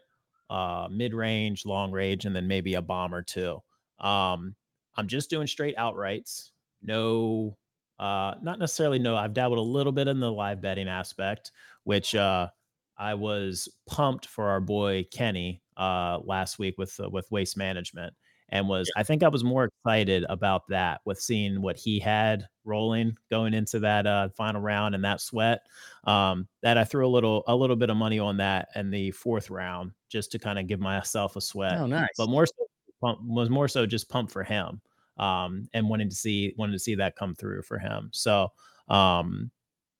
uh, 0.49 0.89
mid 0.91 1.13
range, 1.13 1.65
long 1.65 1.93
range, 1.93 2.25
and 2.25 2.35
then 2.35 2.45
maybe 2.45 2.73
a 2.73 2.81
bomb 2.81 3.15
or 3.15 3.21
two. 3.21 3.63
Um, 3.99 4.53
I'm 4.97 5.07
just 5.07 5.29
doing 5.29 5.47
straight 5.47 5.77
outrights. 5.77 6.49
No, 6.83 7.55
uh, 7.99 8.33
not 8.41 8.59
necessarily 8.59 8.99
no. 8.99 9.15
I've 9.15 9.33
dabbled 9.33 9.59
a 9.59 9.61
little 9.61 9.93
bit 9.93 10.09
in 10.09 10.19
the 10.19 10.29
live 10.29 10.59
betting 10.59 10.89
aspect, 10.89 11.53
which 11.85 12.15
uh, 12.15 12.49
I 12.99 13.13
was 13.13 13.69
pumped 13.87 14.27
for 14.27 14.49
our 14.49 14.59
boy 14.59 15.07
Kenny 15.11 15.61
uh, 15.77 16.19
last 16.23 16.59
week 16.59 16.77
with 16.77 16.99
uh, 16.99 17.09
with 17.09 17.31
waste 17.31 17.57
management, 17.57 18.13
and 18.49 18.67
was 18.67 18.91
I 18.97 19.03
think 19.03 19.23
I 19.23 19.29
was 19.29 19.43
more 19.43 19.65
excited 19.65 20.25
about 20.29 20.67
that 20.67 21.01
with 21.05 21.19
seeing 21.19 21.61
what 21.61 21.77
he 21.77 21.99
had 21.99 22.45
rolling 22.65 23.15
going 23.31 23.53
into 23.53 23.79
that 23.79 24.05
uh, 24.05 24.29
final 24.35 24.61
round 24.61 24.95
and 24.95 25.03
that 25.05 25.21
sweat 25.21 25.61
um, 26.03 26.47
that 26.61 26.77
I 26.77 26.83
threw 26.83 27.07
a 27.07 27.09
little 27.09 27.43
a 27.47 27.55
little 27.55 27.77
bit 27.77 27.89
of 27.89 27.97
money 27.97 28.19
on 28.19 28.37
that 28.37 28.67
in 28.75 28.91
the 28.91 29.11
fourth 29.11 29.49
round 29.49 29.91
just 30.09 30.31
to 30.33 30.39
kind 30.39 30.59
of 30.59 30.67
give 30.67 30.81
myself 30.81 31.37
a 31.37 31.41
sweat. 31.41 31.77
Oh, 31.77 31.87
nice. 31.87 32.09
But 32.17 32.29
more 32.29 32.45
so 32.45 32.53
pump, 33.01 33.19
was 33.23 33.49
more 33.49 33.67
so 33.67 33.85
just 33.85 34.09
pumped 34.09 34.31
for 34.31 34.43
him 34.43 34.81
um, 35.17 35.69
and 35.73 35.87
wanting 35.87 36.09
to 36.09 36.15
see 36.15 36.53
wanted 36.57 36.73
to 36.73 36.79
see 36.79 36.95
that 36.95 37.15
come 37.15 37.33
through 37.33 37.61
for 37.61 37.79
him. 37.79 38.09
So 38.11 38.51
um, 38.89 39.51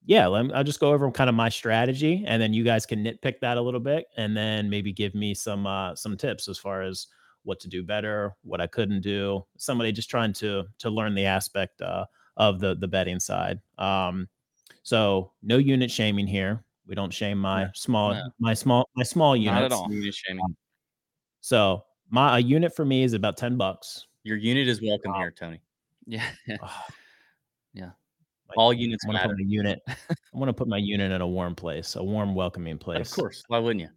yeah, 0.06 0.28
let 0.28 0.46
me, 0.46 0.54
I'll 0.54 0.64
just 0.64 0.80
go 0.80 0.92
over 0.94 1.10
kind 1.12 1.30
of 1.30 1.36
my 1.36 1.50
strategy, 1.50 2.24
and 2.26 2.42
then 2.42 2.54
you 2.54 2.64
guys 2.64 2.86
can 2.86 3.04
nitpick 3.04 3.40
that 3.42 3.58
a 3.58 3.62
little 3.62 3.80
bit, 3.80 4.08
and 4.18 4.36
then 4.36 4.70
maybe 4.70 4.92
give 4.94 5.14
me 5.16 5.34
some 5.34 5.68
uh, 5.68 5.96
some 5.96 6.18
tips 6.18 6.48
as 6.48 6.58
far 6.58 6.82
as 6.82 7.08
what 7.44 7.60
to 7.62 7.68
do 7.70 7.84
better, 7.84 8.34
what 8.44 8.60
I 8.62 8.68
couldn't 8.68 9.02
do. 9.02 9.46
Somebody 9.58 9.92
just 9.92 10.10
trying 10.10 10.34
to 10.34 10.66
to 10.80 10.90
learn 10.90 11.16
the 11.16 11.26
aspect 11.26 11.82
uh, 11.82 12.06
of 12.38 12.60
the 12.60 12.76
the 12.76 12.88
betting 12.88 13.20
side. 13.20 13.60
Um, 13.78 14.28
so 14.84 15.32
no 15.44 15.58
unit 15.58 15.92
shaming 15.92 16.28
here. 16.28 16.64
We 16.88 16.96
don't 16.96 17.14
shame 17.14 17.38
my 17.38 17.62
Yeah. 17.64 17.68
small 17.76 18.14
Yeah. 18.14 18.24
my 18.40 18.54
small 18.54 18.90
my 18.96 19.04
small 19.04 19.36
units. 19.36 19.54
Not 19.56 19.64
at 19.66 19.72
all. 19.72 19.92
Unit 19.92 20.14
shaming. 20.16 20.56
So 21.42 21.84
my 22.10 22.38
a 22.38 22.40
unit 22.40 22.76
for 22.76 22.86
me 22.86 23.04
is 23.04 23.14
about 23.14 23.38
ten 23.38 23.58
bucks. 23.58 24.08
Your 24.24 24.38
unit 24.38 24.68
is 24.68 24.82
welcome 24.82 25.14
here, 25.14 25.32
Tony. 25.32 25.62
Yeah. 26.08 26.26
Ah, 26.62 26.86
Yeah. 26.88 26.96
My- 28.50 28.62
All 28.62 28.74
units 28.74 29.06
I 29.06 29.08
want 29.08 29.18
to 29.18 29.28
matter. 29.28 29.36
put 29.36 29.46
my 29.46 29.52
unit. 29.52 29.80
I 29.88 30.16
want 30.34 30.50
to 30.50 30.54
put 30.54 30.68
my 30.68 30.78
unit 30.78 31.12
in 31.12 31.22
a 31.22 31.28
warm 31.28 31.56
place, 31.56 31.96
a 31.96 32.04
warm, 32.04 32.36
welcoming 32.36 32.78
place. 32.78 33.12
Of 33.12 33.16
course. 33.18 33.44
Why 33.48 33.60
wouldn't 33.60 33.82
you? 33.82 33.90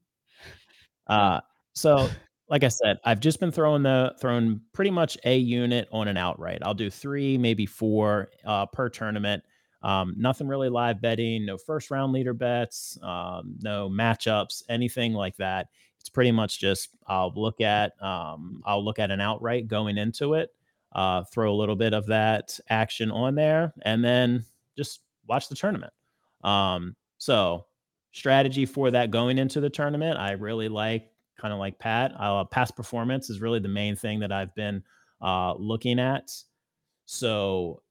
Uh, 1.06 1.40
so 1.74 2.08
like 2.48 2.64
I 2.64 2.68
said, 2.68 2.98
I've 3.04 3.20
just 3.20 3.40
been 3.40 3.50
throwing 3.52 3.82
the 3.82 4.14
throwing 4.20 4.60
pretty 4.72 4.90
much 4.90 5.16
a 5.24 5.36
unit 5.36 5.88
on 5.92 6.08
an 6.08 6.16
outright. 6.16 6.58
I'll 6.62 6.74
do 6.74 6.90
three, 6.90 7.38
maybe 7.38 7.66
four 7.66 8.30
uh, 8.44 8.66
per 8.66 8.88
tournament. 8.88 9.42
Um, 9.82 10.14
nothing 10.16 10.46
really 10.46 10.68
live 10.68 11.00
betting, 11.00 11.44
no 11.44 11.56
first 11.56 11.90
round 11.90 12.12
leader 12.12 12.34
bets, 12.34 12.98
um, 13.02 13.56
no 13.62 13.88
matchups, 13.88 14.62
anything 14.68 15.12
like 15.12 15.36
that. 15.38 15.68
It's 15.98 16.08
pretty 16.08 16.30
much 16.30 16.60
just 16.60 16.90
I'll 17.06 17.32
look 17.34 17.60
at 17.60 18.00
um, 18.02 18.62
I'll 18.64 18.84
look 18.84 18.98
at 18.98 19.10
an 19.10 19.20
outright 19.20 19.66
going 19.66 19.98
into 19.98 20.34
it, 20.34 20.50
uh, 20.94 21.24
throw 21.24 21.52
a 21.52 21.56
little 21.56 21.76
bit 21.76 21.94
of 21.94 22.06
that 22.06 22.58
action 22.68 23.10
on 23.10 23.34
there, 23.34 23.72
and 23.82 24.04
then 24.04 24.44
just 24.76 25.00
watch 25.28 25.48
the 25.48 25.54
tournament. 25.54 25.92
Um, 26.44 26.96
so 27.18 27.66
strategy 28.12 28.66
for 28.66 28.90
that 28.90 29.10
going 29.10 29.38
into 29.38 29.60
the 29.60 29.70
tournament, 29.70 30.18
I 30.18 30.32
really 30.32 30.68
like 30.68 31.10
kind 31.40 31.52
of 31.52 31.58
like 31.58 31.78
Pat. 31.78 32.12
Uh, 32.18 32.44
past 32.44 32.76
performance 32.76 33.30
is 33.30 33.40
really 33.40 33.58
the 33.58 33.68
main 33.68 33.96
thing 33.96 34.20
that 34.20 34.32
I've 34.32 34.54
been 34.54 34.82
uh, 35.20 35.54
looking 35.54 35.98
at. 35.98 36.30
So 37.06 37.82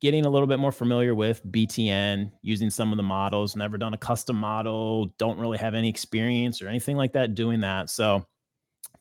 getting 0.00 0.26
a 0.26 0.30
little 0.30 0.46
bit 0.46 0.60
more 0.60 0.72
familiar 0.72 1.14
with 1.14 1.44
BTN, 1.46 2.30
using 2.42 2.70
some 2.70 2.92
of 2.92 2.96
the 2.96 3.02
models, 3.02 3.56
never 3.56 3.78
done 3.78 3.94
a 3.94 3.98
custom 3.98 4.36
model, 4.36 5.06
don't 5.18 5.38
really 5.38 5.58
have 5.58 5.74
any 5.74 5.88
experience 5.88 6.62
or 6.62 6.68
anything 6.68 6.96
like 6.96 7.12
that 7.12 7.34
doing 7.34 7.60
that. 7.60 7.90
So 7.90 8.24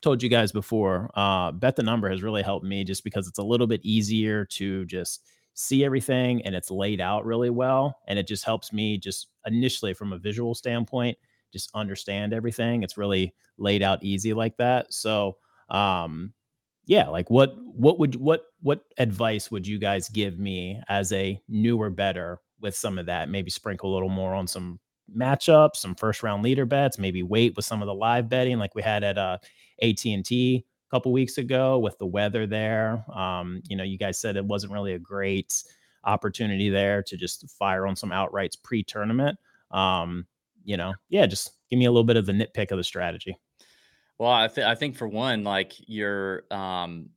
told 0.02 0.22
you 0.22 0.30
guys 0.30 0.52
before, 0.52 1.10
uh, 1.16 1.52
bet 1.52 1.76
the 1.76 1.84
number 1.84 2.10
has 2.10 2.24
really 2.24 2.44
helped 2.44 2.66
me 2.66 2.84
just 2.84 3.04
because 3.04 3.28
it's 3.28 3.40
a 3.40 3.44
little 3.44 3.68
bit 3.68 3.82
easier 3.84 4.46
to 4.46 4.86
just 4.86 5.24
see 5.54 5.84
everything 5.84 6.42
and 6.44 6.54
it's 6.54 6.70
laid 6.70 7.02
out 7.02 7.26
really 7.26 7.50
well. 7.50 7.98
And 8.08 8.20
it 8.20 8.28
just 8.28 8.46
helps 8.46 8.72
me 8.72 8.98
just 8.98 9.28
initially 9.46 9.94
from 9.94 10.14
a 10.14 10.18
visual 10.18 10.54
standpoint, 10.54 11.18
just 11.52 11.72
understand 11.74 12.34
everything. 12.34 12.84
It's 12.84 12.98
really 12.98 13.34
laid 13.58 13.82
out 13.82 14.04
easy 14.04 14.34
like 14.34 14.56
that. 14.58 14.94
So, 14.94 15.38
um, 15.70 16.34
yeah, 16.86 17.08
like 17.08 17.30
what, 17.30 17.56
what 17.58 18.00
would, 18.00 18.16
what, 18.16 18.44
what 18.62 18.84
advice 18.98 19.50
would 19.50 19.66
you 19.66 19.80
guys 19.80 20.10
give 20.10 20.38
me 20.38 20.80
as 20.88 21.12
a 21.12 21.42
newer 21.50 21.90
bettor 21.90 22.40
with 22.62 22.76
some 22.76 22.98
of 23.00 23.08
that? 23.08 23.30
Maybe 23.30 23.50
sprinkle 23.50 23.92
a 23.92 23.96
little 23.96 24.10
more 24.10 24.36
on 24.36 24.48
some 24.48 24.80
matchups, 25.16 25.78
some 25.78 25.96
first 25.96 26.24
round 26.24 26.44
leader 26.44 26.66
bets, 26.66 27.00
maybe 27.00 27.24
wait 27.24 27.56
with 27.56 27.66
some 27.66 27.82
of 27.82 27.88
the 27.88 27.94
live 27.94 28.30
betting 28.30 28.60
like 28.60 28.76
we 28.76 28.82
had 28.82 29.04
at 29.04 29.18
uh, 29.18 29.38
AT&T 29.82 30.66
a 30.66 30.96
couple 30.96 31.12
weeks 31.12 31.38
ago 31.38 31.80
with 31.80 31.98
the 31.98 32.06
weather 32.06 32.48
there. 32.48 33.04
Um, 33.14 33.62
you 33.68 33.76
know, 33.76 33.84
you 33.84 33.98
guys 33.98 34.20
said 34.20 34.38
it 34.38 34.46
wasn't 34.46 34.74
really 34.74 34.94
a 34.94 35.00
great 35.00 35.64
opportunity 36.04 36.70
there 36.70 37.04
to 37.04 37.18
just 37.18 37.50
fire 37.52 37.86
on 37.86 37.96
some 37.96 38.12
outrights 38.12 38.62
pre-tournament. 38.62 39.38
Um, 39.72 40.26
you 40.64 40.78
know, 40.78 40.94
yeah, 41.10 41.26
just 41.26 41.52
give 41.70 41.80
me 41.80 41.86
a 41.86 41.92
little 41.92 42.04
bit 42.04 42.18
of 42.18 42.26
the 42.26 42.34
nitpick 42.34 42.72
of 42.72 42.78
the 42.78 42.84
strategy. 42.84 43.38
Well, 44.18 44.32
I, 44.32 44.48
th- 44.48 44.66
I 44.66 44.76
think 44.76 44.96
for 44.96 45.08
one, 45.08 45.44
like 45.44 45.74
you're, 45.88 46.44
um, 46.50 47.10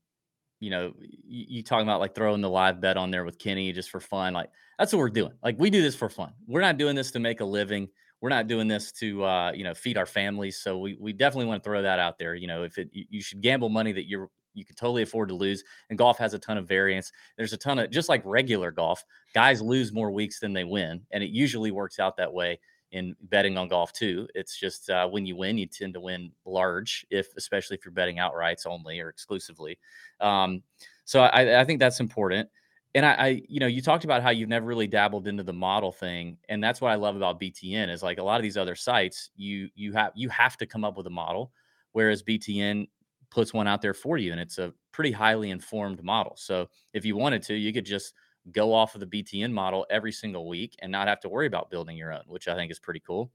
you 0.58 0.70
know, 0.70 0.92
you, 1.00 1.46
you 1.48 1.62
talking 1.62 1.86
about 1.86 2.00
like 2.00 2.14
throwing 2.14 2.42
the 2.42 2.50
live 2.50 2.80
bet 2.80 2.96
on 2.96 3.10
there 3.10 3.24
with 3.24 3.38
Kenny 3.38 3.72
just 3.72 3.90
for 3.90 4.00
fun. 4.00 4.34
Like 4.34 4.50
that's 4.78 4.92
what 4.92 4.98
we're 4.98 5.08
doing. 5.10 5.32
Like 5.42 5.56
we 5.58 5.70
do 5.70 5.82
this 5.82 5.94
for 5.94 6.08
fun. 6.08 6.32
We're 6.46 6.60
not 6.60 6.76
doing 6.76 6.94
this 6.94 7.10
to 7.12 7.18
make 7.18 7.40
a 7.40 7.44
living. 7.44 7.88
We're 8.20 8.28
not 8.28 8.46
doing 8.46 8.68
this 8.68 8.92
to, 8.92 9.24
uh, 9.24 9.52
you 9.52 9.64
know, 9.64 9.74
feed 9.74 9.96
our 9.96 10.06
families. 10.06 10.60
So 10.60 10.78
we, 10.78 10.96
we 11.00 11.12
definitely 11.12 11.46
want 11.46 11.62
to 11.62 11.68
throw 11.68 11.82
that 11.82 11.98
out 11.98 12.18
there. 12.18 12.34
You 12.34 12.46
know, 12.46 12.64
if 12.64 12.78
it, 12.78 12.90
you, 12.92 13.22
should 13.22 13.40
gamble 13.40 13.70
money 13.70 13.92
that 13.92 14.08
you're, 14.08 14.28
you 14.52 14.64
can 14.64 14.76
totally 14.76 15.02
afford 15.02 15.28
to 15.30 15.34
lose. 15.34 15.64
And 15.88 15.98
golf 15.98 16.18
has 16.18 16.34
a 16.34 16.38
ton 16.38 16.58
of 16.58 16.68
variance. 16.68 17.12
There's 17.36 17.52
a 17.52 17.56
ton 17.56 17.78
of, 17.78 17.90
just 17.90 18.08
like 18.08 18.22
regular 18.24 18.70
golf, 18.70 19.04
guys 19.34 19.62
lose 19.62 19.92
more 19.92 20.10
weeks 20.10 20.38
than 20.38 20.52
they 20.52 20.64
win. 20.64 21.00
And 21.12 21.22
it 21.22 21.30
usually 21.30 21.70
works 21.70 21.98
out 21.98 22.16
that 22.18 22.32
way 22.32 22.58
in 22.92 23.14
betting 23.22 23.56
on 23.56 23.68
golf 23.68 23.92
too. 23.92 24.28
It's 24.34 24.58
just 24.58 24.90
uh, 24.90 25.08
when 25.08 25.24
you 25.24 25.36
win, 25.36 25.58
you 25.58 25.66
tend 25.66 25.94
to 25.94 26.00
win 26.00 26.32
large, 26.44 27.06
if 27.10 27.28
especially 27.36 27.76
if 27.76 27.84
you're 27.84 27.92
betting 27.92 28.16
outrights 28.16 28.66
only 28.66 29.00
or 29.00 29.08
exclusively. 29.08 29.78
Um, 30.20 30.62
so 31.04 31.22
I, 31.22 31.60
I 31.60 31.64
think 31.64 31.78
that's 31.78 32.00
important. 32.00 32.48
And 32.94 33.06
I, 33.06 33.12
I, 33.14 33.42
you 33.48 33.60
know, 33.60 33.68
you 33.68 33.80
talked 33.82 34.04
about 34.04 34.22
how 34.22 34.30
you've 34.30 34.48
never 34.48 34.66
really 34.66 34.88
dabbled 34.88 35.28
into 35.28 35.44
the 35.44 35.52
model 35.52 35.92
thing, 35.92 36.38
and 36.48 36.62
that's 36.62 36.80
what 36.80 36.90
I 36.90 36.96
love 36.96 37.16
about 37.16 37.38
BTN 37.38 37.88
is 37.88 38.02
like 38.02 38.18
a 38.18 38.22
lot 38.22 38.36
of 38.36 38.42
these 38.42 38.56
other 38.56 38.74
sites, 38.74 39.30
you 39.36 39.68
you 39.76 39.92
have 39.92 40.12
you 40.16 40.28
have 40.30 40.56
to 40.58 40.66
come 40.66 40.84
up 40.84 40.96
with 40.96 41.06
a 41.06 41.10
model, 41.10 41.52
whereas 41.92 42.22
BTN 42.22 42.88
puts 43.30 43.54
one 43.54 43.68
out 43.68 43.80
there 43.80 43.94
for 43.94 44.18
you, 44.18 44.32
and 44.32 44.40
it's 44.40 44.58
a 44.58 44.72
pretty 44.92 45.12
highly 45.12 45.50
informed 45.50 46.02
model. 46.02 46.34
So 46.36 46.68
if 46.92 47.04
you 47.04 47.16
wanted 47.16 47.42
to, 47.44 47.54
you 47.54 47.72
could 47.72 47.86
just 47.86 48.12
go 48.50 48.74
off 48.74 48.94
of 48.94 49.00
the 49.00 49.06
BTN 49.06 49.52
model 49.52 49.86
every 49.88 50.10
single 50.10 50.48
week 50.48 50.74
and 50.80 50.90
not 50.90 51.06
have 51.06 51.20
to 51.20 51.28
worry 51.28 51.46
about 51.46 51.70
building 51.70 51.96
your 51.96 52.12
own, 52.12 52.22
which 52.26 52.48
I 52.48 52.56
think 52.56 52.72
is 52.72 52.80
pretty 52.80 53.00
cool. 53.06 53.30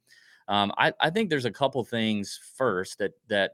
Um, 0.50 0.74
I, 0.78 0.92
I 1.00 1.10
think 1.10 1.30
there's 1.30 1.46
a 1.46 1.52
couple 1.52 1.84
things 1.86 2.40
first 2.58 3.00
that 3.00 3.12
that 3.30 3.52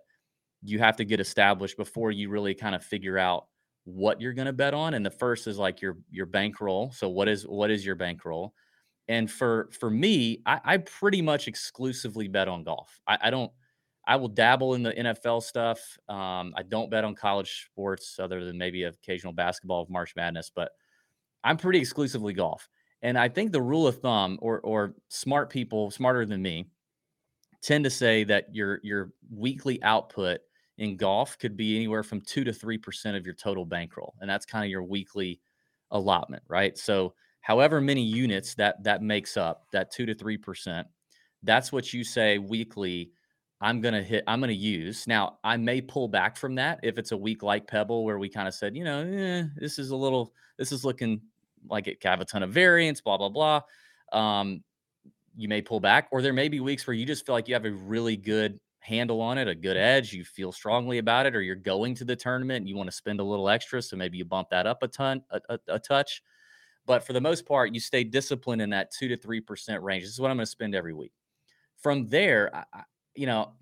you 0.64 0.80
have 0.80 0.96
to 0.98 1.06
get 1.06 1.20
established 1.20 1.78
before 1.78 2.12
you 2.12 2.30
really 2.30 2.54
kind 2.54 2.76
of 2.76 2.84
figure 2.84 3.18
out 3.18 3.46
what 3.86 4.22
you're 4.22 4.34
going 4.34 4.46
to 4.46 4.54
bet 4.54 4.74
on. 4.74 4.94
And 4.94 5.06
the 5.06 5.12
first 5.12 5.48
is 5.48 5.58
like 5.58 5.82
your 5.82 5.98
your 6.10 6.26
bankroll. 6.26 6.92
So 6.92 7.10
what 7.10 7.28
is 7.28 7.44
what 7.44 7.72
is 7.72 7.86
your 7.86 7.96
bankroll? 7.96 8.54
And 9.08 9.30
for 9.30 9.70
for 9.80 9.90
me, 9.90 10.42
I, 10.46 10.60
I 10.64 10.78
pretty 10.78 11.22
much 11.22 11.48
exclusively 11.48 12.28
bet 12.28 12.48
on 12.48 12.64
golf. 12.64 13.00
I, 13.08 13.18
I 13.24 13.30
don't. 13.30 13.52
I 14.08 14.16
will 14.16 14.30
dabble 14.30 14.74
in 14.74 14.82
the 14.82 14.94
NFL 14.94 15.44
stuff. 15.44 15.80
Um, 16.10 16.54
I 16.58 16.64
don't 16.68 16.90
bet 16.90 17.04
on 17.04 17.14
college 17.14 17.68
sports 17.72 18.18
other 18.20 18.44
than 18.44 18.58
maybe 18.58 18.84
occasional 18.84 19.32
basketball 19.32 19.84
of 19.84 19.92
March 19.92 20.16
Madness, 20.16 20.52
but 20.54 20.72
I'm 21.44 21.56
pretty 21.56 21.80
exclusively 21.80 22.34
golf. 22.34 22.68
And 23.04 23.18
I 23.18 23.30
think 23.30 23.52
the 23.52 23.62
rule 23.62 23.88
of 23.88 24.00
thumb, 24.00 24.38
or 24.42 24.60
or 24.62 24.96
smart 25.10 25.50
people 25.50 25.92
smarter 25.92 26.26
than 26.26 26.42
me, 26.42 26.68
tend 27.62 27.84
to 27.84 27.90
say 27.90 28.24
that 28.26 28.54
your 28.56 28.80
your 28.84 29.12
weekly 29.30 29.82
output 29.84 30.42
in 30.82 30.98
golf 30.98 31.38
could 31.38 31.56
be 31.56 31.76
anywhere 31.76 32.02
from 32.02 32.22
two 32.22 32.44
to 32.44 32.52
three 32.52 32.78
percent 32.78 33.16
of 33.16 33.24
your 33.24 33.36
total 33.36 33.66
bankroll, 33.66 34.16
and 34.20 34.28
that's 34.28 34.48
kind 34.48 34.66
of 34.66 34.72
your 34.72 34.82
weekly 34.82 35.40
allotment, 35.92 36.42
right? 36.48 36.76
So, 36.76 37.14
however 37.42 37.80
many 37.80 38.04
units 38.04 38.56
that 38.56 38.84
that 38.84 39.04
makes 39.04 39.38
up, 39.38 39.68
that 39.72 39.92
two 39.92 40.08
to 40.08 40.16
three 40.16 40.38
percent, 40.38 40.88
that's 41.44 41.72
what 41.72 41.94
you 41.94 42.04
say 42.04 42.40
weekly. 42.40 43.12
I'm 43.62 43.80
gonna 43.80 44.02
hit. 44.02 44.24
I'm 44.26 44.40
gonna 44.40 44.54
use. 44.54 45.06
Now, 45.06 45.38
I 45.44 45.56
may 45.56 45.82
pull 45.82 46.08
back 46.08 46.36
from 46.36 46.56
that 46.56 46.80
if 46.82 46.98
it's 46.98 47.12
a 47.12 47.18
week 47.18 47.44
like 47.44 47.68
Pebble, 47.68 48.04
where 48.04 48.18
we 48.18 48.28
kind 48.28 48.48
of 48.48 48.56
said, 48.56 48.76
you 48.76 48.84
know, 48.84 49.02
eh, 49.02 49.44
this 49.58 49.78
is 49.78 49.92
a 49.92 49.96
little, 49.96 50.34
this 50.58 50.72
is 50.72 50.84
looking 50.84 51.22
like 51.70 51.88
it 51.88 52.04
have 52.04 52.22
a 52.22 52.26
ton 52.26 52.42
of 52.42 52.50
variance, 52.50 53.02
blah 53.02 53.18
blah 53.18 53.30
blah. 53.30 53.62
Um, 54.12 54.64
you 55.38 55.48
may 55.48 55.62
pull 55.62 55.80
back, 55.80 56.08
or 56.12 56.24
there 56.24 56.34
may 56.34 56.50
be 56.50 56.60
weeks 56.60 56.88
where 56.88 56.96
you 56.96 57.06
just 57.06 57.24
feel 57.24 57.36
like 57.36 57.48
you 57.48 57.54
have 57.54 57.66
a 57.66 57.72
really 57.72 58.18
good 58.18 58.60
handle 58.82 59.22
on 59.22 59.38
it, 59.38 59.48
a 59.48 59.56
good 59.56 59.78
mm-hmm. 59.78 59.86
edge, 59.86 60.14
you 60.14 60.26
feel 60.26 60.52
strongly 60.52 60.98
about 60.98 61.26
it, 61.26 61.36
or 61.36 61.42
you're 61.42 61.56
going 61.56 61.96
to 61.96 62.06
the 62.06 62.16
tournament 62.16 62.58
and 62.58 62.70
you 62.70 62.76
want 62.76 62.90
to 62.90 62.96
spend 62.96 63.20
a 63.20 63.24
little 63.24 63.48
extra. 63.48 63.82
So 63.82 63.96
maybe 63.96 64.18
you 64.18 64.26
bump 64.26 64.50
that 64.50 64.68
up 64.68 64.84
a 64.84 64.88
ton, 64.88 65.22
a, 65.30 65.40
a, 65.50 65.60
a 65.70 65.80
touch. 65.80 66.22
But 66.86 67.06
for 67.06 67.14
the 67.14 67.22
most 67.22 67.46
part, 67.46 67.74
you 67.74 67.80
stay 67.80 68.04
disciplined 68.04 68.62
in 68.62 68.72
that 68.72 68.92
two 68.92 69.08
to 69.08 69.16
three 69.16 69.40
percent 69.40 69.82
range. 69.84 70.04
This 70.04 70.12
is 70.12 70.20
what 70.20 70.32
I'm 70.32 70.38
going 70.38 70.46
to 70.46 70.52
spend 70.52 70.76
every 70.76 70.94
week. 70.94 71.14
From 71.78 72.08
there, 72.08 72.54
I, 72.54 72.84
you 73.16 73.28
know, 73.28 73.54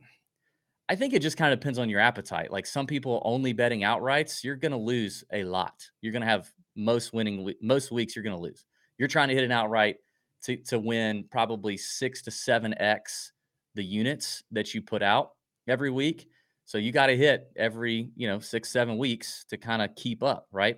I 0.88 0.96
think 0.96 1.14
it 1.14 1.22
just 1.22 1.38
kind 1.38 1.54
of 1.54 1.60
depends 1.60 1.80
on 1.80 1.90
your 1.90 2.00
appetite. 2.00 2.52
Like 2.52 2.66
some 2.66 2.88
people 2.88 3.22
only 3.26 3.54
betting 3.54 3.82
outrights, 3.82 4.44
you're 4.44 4.56
going 4.56 4.72
to 4.72 4.78
lose 4.78 5.24
a 5.32 5.44
lot. 5.44 5.86
You're 6.02 6.14
going 6.14 6.22
to 6.24 6.28
have 6.28 6.50
most 6.76 7.14
winning 7.14 7.54
most 7.62 7.92
weeks 7.92 8.16
you're 8.16 8.24
going 8.24 8.36
to 8.36 8.42
lose. 8.42 8.66
You're 8.98 9.10
trying 9.10 9.28
to 9.28 9.36
hit 9.36 9.44
an 9.44 9.52
outright 9.52 9.98
to 10.44 10.56
to 10.56 10.80
win 10.80 11.26
probably 11.30 11.76
6 11.76 12.22
to 12.22 12.32
7x 12.32 13.32
the 13.76 13.84
units 13.84 14.44
that 14.52 14.74
you 14.74 14.82
put 14.82 15.02
out 15.02 15.32
every 15.68 15.92
week. 15.92 16.28
So 16.66 16.78
you 16.78 16.92
got 16.92 17.08
to 17.08 17.18
hit 17.18 17.52
every, 17.56 18.12
you 18.16 18.28
know, 18.28 18.40
six, 18.40 18.70
seven 18.70 18.98
weeks 18.98 19.46
to 19.50 19.58
kind 19.58 19.82
of 19.82 19.96
keep 19.96 20.22
up, 20.22 20.48
right? 20.52 20.78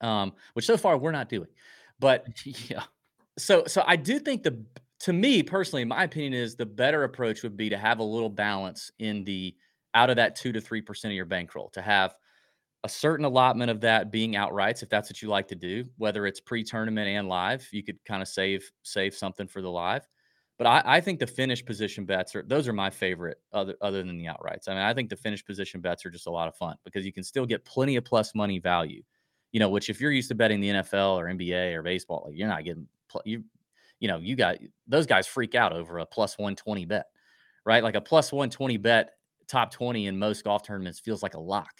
Um, 0.00 0.32
which 0.54 0.66
so 0.66 0.76
far 0.76 0.98
we're 0.98 1.12
not 1.12 1.28
doing. 1.28 1.48
But 2.00 2.26
yeah. 2.44 2.82
so 3.38 3.64
so 3.66 3.84
I 3.86 3.96
do 3.96 4.18
think 4.18 4.42
the 4.42 4.64
to 5.00 5.12
me 5.12 5.42
personally, 5.42 5.84
my 5.84 6.04
opinion 6.04 6.34
is 6.34 6.56
the 6.56 6.66
better 6.66 7.04
approach 7.04 7.42
would 7.42 7.56
be 7.56 7.68
to 7.68 7.78
have 7.78 7.98
a 7.98 8.04
little 8.04 8.30
balance 8.30 8.90
in 8.98 9.24
the 9.24 9.54
out 9.94 10.10
of 10.10 10.16
that 10.16 10.34
two 10.34 10.52
to 10.52 10.60
three 10.60 10.80
percent 10.80 11.12
of 11.12 11.16
your 11.16 11.24
bankroll 11.24 11.68
to 11.70 11.82
have 11.82 12.14
a 12.84 12.88
certain 12.88 13.24
allotment 13.24 13.70
of 13.70 13.80
that 13.80 14.10
being 14.12 14.32
outrights 14.32 14.82
if 14.82 14.90
that's 14.90 15.08
what 15.08 15.22
you 15.22 15.28
like 15.28 15.48
to 15.48 15.54
do 15.54 15.86
whether 15.96 16.26
it's 16.26 16.38
pre-tournament 16.38 17.08
and 17.08 17.28
live 17.28 17.66
you 17.72 17.82
could 17.82 17.98
kind 18.04 18.20
of 18.20 18.28
save 18.28 18.70
save 18.82 19.14
something 19.14 19.46
for 19.46 19.62
the 19.62 19.70
live 19.70 20.06
but 20.58 20.66
I, 20.66 20.82
I 20.84 21.00
think 21.00 21.18
the 21.18 21.26
finish 21.26 21.64
position 21.64 22.04
bets 22.04 22.34
are 22.34 22.42
those 22.42 22.68
are 22.68 22.72
my 22.72 22.90
favorite 22.90 23.38
other 23.52 23.74
other 23.80 24.02
than 24.02 24.16
the 24.16 24.26
outrights. 24.26 24.68
I 24.68 24.74
mean, 24.74 24.82
I 24.82 24.94
think 24.94 25.10
the 25.10 25.16
finish 25.16 25.44
position 25.44 25.80
bets 25.80 26.06
are 26.06 26.10
just 26.10 26.26
a 26.26 26.30
lot 26.30 26.48
of 26.48 26.56
fun 26.56 26.76
because 26.84 27.04
you 27.04 27.12
can 27.12 27.24
still 27.24 27.46
get 27.46 27.64
plenty 27.64 27.96
of 27.96 28.04
plus 28.04 28.34
money 28.34 28.58
value. 28.58 29.02
You 29.52 29.60
know, 29.60 29.68
which 29.68 29.88
if 29.88 30.00
you're 30.00 30.12
used 30.12 30.28
to 30.28 30.34
betting 30.34 30.60
the 30.60 30.68
NFL 30.70 31.16
or 31.16 31.26
NBA 31.26 31.74
or 31.74 31.82
baseball, 31.82 32.24
like 32.26 32.36
you're 32.36 32.48
not 32.48 32.64
getting 32.64 32.86
you 33.24 33.44
you 34.00 34.08
know, 34.08 34.18
you 34.18 34.36
got 34.36 34.56
those 34.86 35.06
guys 35.06 35.26
freak 35.26 35.54
out 35.54 35.72
over 35.72 35.98
a 35.98 36.06
plus 36.06 36.36
120 36.36 36.84
bet, 36.84 37.06
right? 37.64 37.82
Like 37.82 37.94
a 37.94 38.00
plus 38.00 38.32
120 38.32 38.76
bet 38.76 39.10
top 39.46 39.70
20 39.70 40.06
in 40.06 40.18
most 40.18 40.44
golf 40.44 40.62
tournaments 40.62 40.98
feels 40.98 41.22
like 41.22 41.34
a 41.34 41.40
lock. 41.40 41.72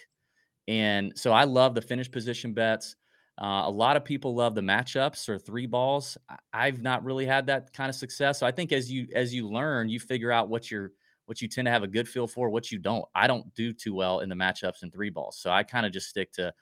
And 0.67 1.13
so 1.15 1.31
I 1.31 1.43
love 1.43 1.75
the 1.75 1.81
finish 1.81 2.09
position 2.09 2.53
bets. 2.53 2.95
Uh, 3.37 3.63
a 3.65 3.69
lot 3.71 3.97
of 3.97 4.05
people 4.05 4.33
love 4.33 4.55
the 4.55 4.61
matchups 4.61 5.27
or 5.27 5.37
three 5.37 5.65
balls. 5.65 6.17
I've 6.53 6.81
not 6.81 7.03
really 7.03 7.25
had 7.25 7.47
that 7.47 7.73
kind 7.73 7.89
of 7.89 7.95
success. 7.95 8.39
So 8.39 8.47
I 8.47 8.51
think 8.51 8.71
as 8.71 8.89
you 8.89 9.07
as 9.13 9.33
you 9.33 9.49
learn, 9.49 9.89
you 9.89 9.99
figure 9.99 10.31
out 10.31 10.47
what 10.47 10.71
you're 10.71 10.91
what 11.25 11.41
you 11.41 11.47
tend 11.47 11.65
to 11.65 11.71
have 11.71 11.83
a 11.83 11.87
good 11.87 12.07
feel 12.07 12.27
for, 12.27 12.49
what 12.49 12.71
you 12.71 12.77
don't. 12.77 13.03
I 13.13 13.27
don't 13.27 13.53
do 13.55 13.73
too 13.73 13.93
well 13.93 14.19
in 14.19 14.29
the 14.29 14.35
matchups 14.35 14.83
and 14.83 14.93
three 14.93 15.09
balls, 15.09 15.37
so 15.37 15.49
I 15.51 15.63
kind 15.63 15.85
of 15.85 15.91
just 15.91 16.07
stick 16.07 16.31
to 16.33 16.53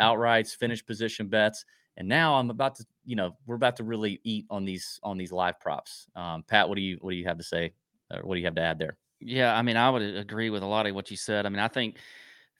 outrights, 0.00 0.56
finish 0.56 0.84
position 0.84 1.28
bets. 1.28 1.64
And 1.98 2.08
now 2.08 2.36
I'm 2.36 2.48
about 2.48 2.76
to, 2.76 2.86
you 3.04 3.16
know, 3.16 3.36
we're 3.46 3.56
about 3.56 3.76
to 3.76 3.84
really 3.84 4.18
eat 4.24 4.46
on 4.48 4.64
these 4.64 4.98
on 5.02 5.18
these 5.18 5.32
live 5.32 5.60
props. 5.60 6.06
Um, 6.16 6.42
Pat, 6.44 6.68
what 6.68 6.76
do 6.76 6.82
you 6.82 6.96
what 7.02 7.10
do 7.10 7.16
you 7.16 7.26
have 7.26 7.38
to 7.38 7.44
say, 7.44 7.74
or 8.10 8.22
what 8.22 8.36
do 8.36 8.40
you 8.40 8.46
have 8.46 8.54
to 8.54 8.62
add 8.62 8.78
there? 8.78 8.96
Yeah, 9.20 9.54
I 9.54 9.62
mean, 9.62 9.76
I 9.76 9.90
would 9.90 10.02
agree 10.02 10.50
with 10.50 10.62
a 10.62 10.66
lot 10.66 10.86
of 10.86 10.94
what 10.94 11.10
you 11.10 11.16
said. 11.16 11.46
I 11.46 11.48
mean, 11.48 11.60
I 11.60 11.68
think 11.68 11.98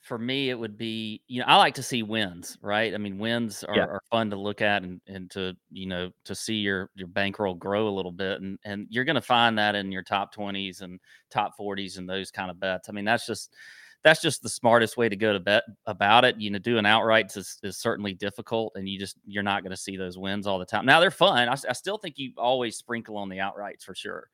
for 0.02 0.18
me, 0.18 0.50
it 0.50 0.58
would 0.58 0.76
be, 0.76 1.22
you 1.28 1.40
know, 1.40 1.46
I 1.46 1.56
like 1.56 1.74
to 1.76 1.82
see 1.82 2.02
wins, 2.02 2.58
right? 2.60 2.92
I 2.92 2.98
mean, 2.98 3.18
wins 3.18 3.62
are, 3.64 3.74
Yeah. 3.74 3.86
are 3.88 4.02
fun 4.10 4.30
to 4.30 4.36
look 4.36 4.60
at 4.60 4.82
and, 4.82 5.00
and 5.06 5.30
to, 5.32 5.54
you 5.70 5.86
know, 5.86 6.10
to 6.24 6.34
see 6.34 6.56
your 6.56 6.90
your 6.96 7.08
bankroll 7.08 7.54
grow 7.54 7.88
a 7.88 7.90
little 7.96 8.12
bit. 8.12 8.40
And 8.40 8.58
and 8.64 8.86
you're 8.90 9.04
gonna 9.04 9.20
find 9.20 9.56
that 9.58 9.76
in 9.76 9.92
your 9.92 10.02
top 10.02 10.34
20s 10.34 10.80
and 10.82 10.98
top 11.30 11.52
40s 11.56 11.98
and 11.98 12.08
those 12.08 12.30
kind 12.32 12.50
of 12.50 12.58
bets. 12.60 12.88
I 12.88 12.92
mean, 12.92 13.04
that's 13.04 13.26
just 13.26 13.54
that's 14.02 14.20
just 14.20 14.42
the 14.42 14.48
smartest 14.48 14.96
way 14.96 15.08
to 15.08 15.14
go 15.16 15.32
to 15.32 15.38
bet 15.40 15.62
about 15.86 16.24
it. 16.24 16.36
You 16.40 16.50
know, 16.50 16.58
doing 16.58 16.84
outrights 16.84 17.36
is, 17.36 17.58
is 17.62 17.78
certainly 17.78 18.14
difficult, 18.14 18.72
and 18.74 18.88
you 18.88 18.98
just 18.98 19.16
you're 19.24 19.44
not 19.44 19.62
going 19.62 19.70
to 19.70 19.76
see 19.76 19.96
those 19.96 20.18
wins 20.18 20.46
all 20.46 20.58
the 20.58 20.66
time. 20.66 20.84
Now 20.84 20.98
they're 21.00 21.10
fun. 21.12 21.48
I 21.48 21.54
still 21.54 21.98
think 21.98 22.18
you 22.18 22.32
always 22.36 22.76
sprinkle 22.76 23.16
on 23.16 23.28
the 23.28 23.38
outrights 23.38 23.82
for 23.84 23.94
sure, 23.94 24.28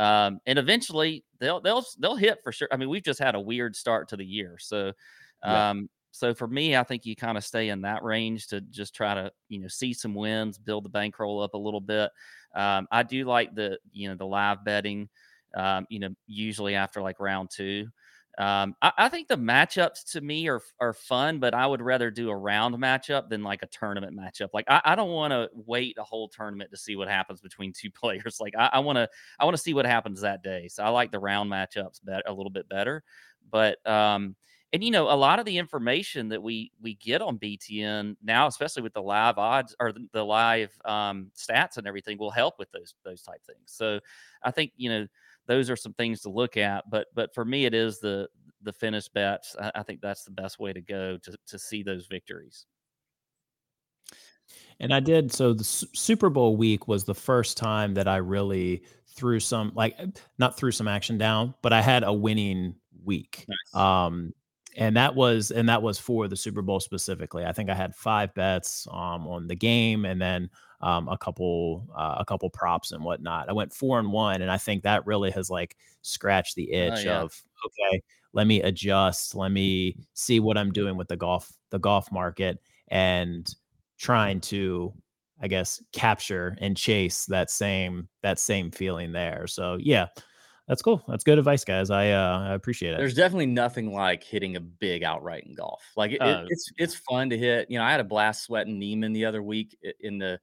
um, 0.00 0.40
and 0.46 0.58
eventually 0.58 1.24
they'll 1.40 1.60
they'll 1.60 1.84
they'll 1.98 2.16
hit 2.16 2.42
for 2.42 2.52
sure. 2.52 2.68
I 2.72 2.76
mean, 2.76 2.88
we've 2.88 3.02
just 3.04 3.20
had 3.20 3.34
a 3.34 3.40
weird 3.40 3.76
start 3.76 4.08
to 4.10 4.16
the 4.16 4.24
year, 4.24 4.56
so 4.58 4.92
Yeah. 5.44 5.64
um, 5.70 5.88
so 6.12 6.34
for 6.34 6.48
me, 6.48 6.76
I 6.76 6.82
think 6.82 7.06
you 7.06 7.14
kind 7.14 7.38
of 7.38 7.44
stay 7.44 7.68
in 7.68 7.82
that 7.82 8.02
range 8.02 8.48
to 8.48 8.60
just 8.60 8.94
try 8.94 9.14
to 9.14 9.32
you 9.48 9.60
know 9.60 9.68
see 9.68 9.92
some 9.94 10.14
wins, 10.14 10.58
build 10.58 10.84
the 10.84 10.88
bankroll 10.90 11.42
up 11.42 11.54
a 11.54 11.58
little 11.58 11.80
bit. 11.80 12.10
Um, 12.54 12.88
I 12.90 13.02
do 13.02 13.24
like 13.24 13.54
the 13.54 13.78
you 13.92 14.08
know 14.08 14.16
the 14.16 14.26
live 14.26 14.64
betting. 14.64 15.08
Um, 15.54 15.86
you 15.90 15.98
know, 15.98 16.10
usually 16.26 16.74
after 16.76 17.02
like 17.02 17.20
round 17.20 17.50
two. 17.50 17.88
Um, 18.38 18.74
I, 18.80 18.92
I 18.96 19.08
think 19.08 19.28
the 19.28 19.36
matchups 19.36 20.12
to 20.12 20.20
me 20.20 20.48
are 20.48 20.62
are 20.80 20.92
fun, 20.94 21.38
but 21.40 21.52
I 21.54 21.66
would 21.66 21.82
rather 21.82 22.10
do 22.10 22.30
a 22.30 22.36
round 22.36 22.74
matchup 22.76 23.28
than 23.28 23.42
like 23.42 23.62
a 23.62 23.66
tournament 23.66 24.16
matchup. 24.16 24.48
Like 24.54 24.66
I, 24.68 24.80
I 24.84 24.94
don't 24.94 25.10
want 25.10 25.32
to 25.32 25.50
wait 25.54 25.98
a 25.98 26.04
whole 26.04 26.28
tournament 26.28 26.70
to 26.70 26.76
see 26.76 26.96
what 26.96 27.08
happens 27.08 27.40
between 27.40 27.72
two 27.72 27.90
players. 28.00 28.38
Like 28.40 28.54
I 28.56 28.78
want 28.78 28.96
to 28.96 29.08
I 29.38 29.44
want 29.44 29.56
to 29.56 29.62
see 29.62 29.74
what 29.74 29.86
happens 29.86 30.20
that 30.22 30.42
day. 30.42 30.68
So 30.68 30.82
I 30.84 30.88
like 30.90 31.10
the 31.10 31.18
round 31.18 31.50
matchups 31.50 32.04
better 32.04 32.22
a 32.26 32.32
little 32.32 32.50
bit 32.50 32.68
better. 32.68 33.02
But 33.50 33.84
um, 33.86 34.36
and 34.72 34.84
you 34.84 34.90
know 34.92 35.10
a 35.10 35.16
lot 35.16 35.38
of 35.40 35.44
the 35.44 35.58
information 35.58 36.28
that 36.28 36.42
we 36.42 36.70
we 36.80 36.94
get 36.94 37.22
on 37.22 37.36
BTN 37.38 38.16
now, 38.22 38.46
especially 38.46 38.82
with 38.82 38.94
the 38.94 39.02
live 39.02 39.38
odds 39.38 39.74
or 39.80 39.92
the, 39.92 40.06
the 40.12 40.24
live 40.24 40.70
um, 40.84 41.30
stats 41.36 41.76
and 41.76 41.86
everything, 41.86 42.18
will 42.18 42.30
help 42.30 42.54
with 42.58 42.70
those 42.70 42.94
those 43.04 43.22
type 43.22 43.44
things. 43.44 43.64
So 43.66 43.98
I 44.42 44.50
think 44.52 44.72
you 44.76 44.90
know 44.90 45.06
those 45.50 45.68
are 45.68 45.76
some 45.76 45.92
things 45.94 46.20
to 46.20 46.30
look 46.30 46.56
at. 46.56 46.88
But 46.88 47.08
but 47.14 47.34
for 47.34 47.44
me, 47.44 47.66
it 47.66 47.74
is 47.74 47.98
the 47.98 48.28
the 48.62 48.72
finish 48.72 49.08
bets. 49.08 49.56
I, 49.60 49.72
I 49.74 49.82
think 49.82 50.00
that's 50.00 50.24
the 50.24 50.30
best 50.30 50.60
way 50.60 50.72
to 50.72 50.80
go 50.80 51.18
to 51.18 51.36
to 51.48 51.58
see 51.58 51.82
those 51.82 52.06
victories. 52.06 52.66
And 54.78 54.94
I 54.94 55.00
did. 55.00 55.32
So 55.32 55.52
the 55.52 55.64
Su- 55.64 55.88
Super 55.92 56.30
Bowl 56.30 56.56
week 56.56 56.88
was 56.88 57.04
the 57.04 57.14
first 57.14 57.56
time 57.56 57.94
that 57.94 58.08
I 58.08 58.16
really 58.16 58.84
threw 59.08 59.38
some, 59.38 59.72
like, 59.74 59.94
uh, 59.98 60.06
not 60.38 60.56
threw 60.56 60.72
some 60.72 60.88
action 60.88 61.18
down, 61.18 61.54
but 61.62 61.72
I 61.72 61.82
had 61.82 62.02
a 62.02 62.12
winning 62.12 62.74
week. 63.04 63.44
Nice. 63.46 63.74
Um, 63.74 64.32
and 64.76 64.96
that 64.96 65.14
was, 65.14 65.50
and 65.50 65.68
that 65.68 65.82
was 65.82 65.98
for 65.98 66.28
the 66.28 66.36
Super 66.36 66.62
Bowl 66.62 66.80
specifically. 66.80 67.44
I 67.44 67.52
think 67.52 67.68
I 67.68 67.74
had 67.74 67.94
five 67.94 68.32
bets 68.34 68.88
um, 68.90 69.26
on 69.28 69.48
the 69.48 69.56
game, 69.56 70.04
and 70.06 70.20
then 70.20 70.48
um, 70.80 71.08
a 71.08 71.18
couple, 71.18 71.86
uh, 71.96 72.16
a 72.18 72.24
couple 72.24 72.48
props 72.50 72.92
and 72.92 73.04
whatnot. 73.04 73.48
I 73.48 73.52
went 73.52 73.72
four 73.72 73.98
and 73.98 74.12
one, 74.12 74.42
and 74.42 74.50
I 74.50 74.58
think 74.58 74.82
that 74.82 75.06
really 75.06 75.30
has 75.32 75.50
like 75.50 75.76
scratched 76.02 76.54
the 76.56 76.72
itch 76.72 77.04
yeah. 77.04 77.20
of 77.20 77.42
okay, 77.66 78.02
let 78.32 78.46
me 78.46 78.62
adjust, 78.62 79.34
let 79.34 79.52
me 79.52 79.96
see 80.14 80.40
what 80.40 80.56
I'm 80.56 80.72
doing 80.72 80.96
with 80.96 81.08
the 81.08 81.16
golf, 81.16 81.52
the 81.70 81.78
golf 81.78 82.10
market, 82.10 82.58
and 82.88 83.54
trying 83.98 84.40
to 84.40 84.92
i 85.42 85.48
guess 85.48 85.82
capture 85.92 86.56
and 86.60 86.76
chase 86.76 87.26
that 87.26 87.50
same 87.50 88.08
that 88.22 88.38
same 88.38 88.70
feeling 88.70 89.12
there 89.12 89.46
so 89.46 89.76
yeah 89.78 90.06
that's 90.66 90.80
cool 90.80 91.02
that's 91.06 91.22
good 91.22 91.38
advice 91.38 91.64
guys 91.64 91.90
i 91.90 92.10
uh 92.10 92.40
i 92.40 92.54
appreciate 92.54 92.92
it 92.94 92.98
There's 92.98 93.14
definitely 93.14 93.46
nothing 93.46 93.92
like 93.92 94.22
hitting 94.22 94.56
a 94.56 94.60
big 94.60 95.02
outright 95.02 95.44
in 95.44 95.54
golf. 95.54 95.82
Like 95.96 96.12
it, 96.12 96.18
Oh. 96.22 96.46
it's 96.48 96.70
it's 96.78 96.94
fun 96.94 97.28
to 97.30 97.38
hit. 97.38 97.70
You 97.70 97.78
know, 97.78 97.84
I 97.84 97.90
had 97.90 98.00
a 98.00 98.04
blast 98.04 98.44
sweating 98.44 98.78
Niemann 98.78 99.12
the 99.12 99.24
other 99.24 99.42
week 99.42 99.76
in 100.00 100.18
the, 100.18 100.38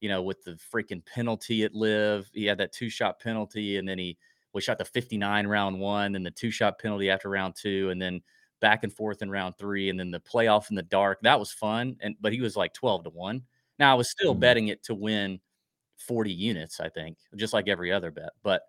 you 0.00 0.08
know, 0.08 0.22
with 0.22 0.42
the 0.44 0.52
freaking 0.52 1.04
penalty 1.04 1.64
at 1.64 1.74
LIV. 1.74 2.30
He 2.32 2.44
had 2.46 2.58
that 2.58 2.72
two 2.72 2.90
shot 2.90 3.20
penalty, 3.20 3.76
and 3.78 3.88
then 3.88 3.98
he 3.98 4.18
we 4.52 4.60
shot 4.60 4.78
the 4.78 4.84
59 4.84 5.46
round 5.46 5.78
one, 5.80 6.14
and 6.14 6.24
the 6.24 6.30
two 6.30 6.50
shot 6.50 6.78
penalty 6.78 7.10
after 7.10 7.28
round 7.30 7.54
two, 7.56 7.90
and 7.90 8.00
then 8.00 8.22
back 8.60 8.84
and 8.84 8.92
forth 8.92 9.22
in 9.22 9.30
round 9.30 9.56
three, 9.58 9.90
and 9.90 9.98
then 10.00 10.10
the 10.10 10.20
playoff 10.20 10.70
in 10.70 10.76
the 10.76 10.82
dark. 10.82 11.20
That 11.22 11.38
was 11.38 11.52
fun. 11.52 11.96
And 12.00 12.16
but 12.20 12.32
he 12.32 12.40
was 12.40 12.56
like 12.56 12.72
12 12.74 13.04
to 13.04 13.10
one. 13.10 13.42
Now 13.78 13.92
I 13.92 13.94
was 13.94 14.10
still 14.10 14.34
Mhm. 14.34 14.40
betting 14.40 14.68
it 14.68 14.82
to 14.84 14.94
win 14.94 15.40
40 15.98 16.32
units, 16.32 16.80
I 16.80 16.88
think, 16.88 17.18
just 17.36 17.52
like 17.52 17.68
every 17.68 17.92
other 17.92 18.10
bet. 18.10 18.30
But 18.42 18.62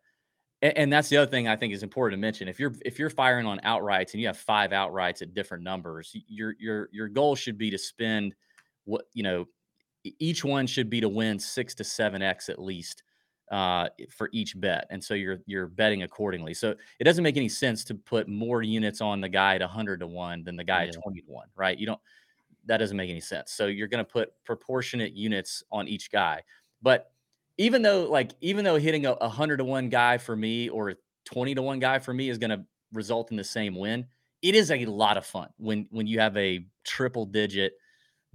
and 0.63 0.91
that's 0.91 1.09
the 1.09 1.17
other 1.17 1.29
thing 1.29 1.47
I 1.47 1.55
think 1.55 1.73
is 1.73 1.83
important 1.83 2.17
to 2.19 2.21
mention. 2.21 2.47
If 2.47 2.59
you're 2.59 2.73
if 2.83 2.97
you're 2.97 3.11
firing 3.11 3.45
on 3.45 3.59
outrights 3.59 4.13
and 4.13 4.21
you 4.21 4.27
have 4.27 4.37
five 4.37 4.71
outrights 4.71 5.21
at 5.21 5.33
different 5.35 5.63
numbers, 5.63 6.11
your 6.27 6.55
your 6.59 6.89
your 6.91 7.07
goal 7.09 7.35
should 7.35 7.57
be 7.59 7.69
to 7.71 7.77
spend 7.77 8.33
what 8.85 9.05
you 9.13 9.23
know. 9.23 9.45
Each 10.03 10.43
one 10.43 10.67
should 10.67 10.89
be 10.89 11.01
to 11.01 11.09
win 11.09 11.39
six 11.39 11.75
to 11.75 11.83
seven 11.83 12.21
x 12.21 12.49
at 12.49 12.59
least 12.59 13.03
uh, 13.51 13.89
for 14.09 14.29
each 14.31 14.59
bet, 14.59 14.87
and 14.89 15.03
so 15.03 15.13
you're 15.13 15.39
you're 15.45 15.67
betting 15.67 16.03
accordingly. 16.03 16.53
So 16.53 16.75
it 16.99 17.03
doesn't 17.03 17.23
make 17.23 17.37
any 17.37 17.49
sense 17.49 17.83
to 17.85 17.95
put 17.95 18.27
more 18.27 18.61
units 18.61 19.01
on 19.01 19.21
the 19.21 19.29
guy 19.29 19.55
at 19.55 19.61
hundred 19.61 19.99
to 20.01 20.07
one 20.07 20.43
than 20.43 20.55
the 20.55 20.63
guy 20.63 20.85
at 20.85 20.93
twenty 20.93 21.21
to 21.21 21.31
one, 21.31 21.47
right? 21.55 21.77
You 21.77 21.87
don't. 21.87 22.01
That 22.65 22.77
doesn't 22.77 22.97
make 22.97 23.09
any 23.09 23.21
sense. 23.21 23.53
So 23.53 23.67
you're 23.67 23.87
going 23.87 24.03
to 24.03 24.11
put 24.11 24.31
proportionate 24.43 25.13
units 25.13 25.63
on 25.71 25.87
each 25.87 26.11
guy, 26.11 26.41
but 26.81 27.11
even 27.57 27.81
though 27.81 28.03
like 28.09 28.31
even 28.41 28.63
though 28.63 28.77
hitting 28.77 29.05
a, 29.05 29.13
a 29.13 29.29
hundred 29.29 29.57
to 29.57 29.63
one 29.63 29.89
guy 29.89 30.17
for 30.17 30.35
me 30.35 30.69
or 30.69 30.95
20 31.25 31.55
to 31.55 31.61
one 31.61 31.79
guy 31.79 31.99
for 31.99 32.13
me 32.13 32.29
is 32.29 32.37
going 32.37 32.49
to 32.49 32.63
result 32.93 33.31
in 33.31 33.37
the 33.37 33.43
same 33.43 33.75
win 33.75 34.05
it 34.41 34.55
is 34.55 34.71
a 34.71 34.85
lot 34.85 35.17
of 35.17 35.25
fun 35.25 35.49
when 35.57 35.87
when 35.89 36.07
you 36.07 36.19
have 36.19 36.35
a 36.37 36.65
triple 36.85 37.25
digit 37.25 37.73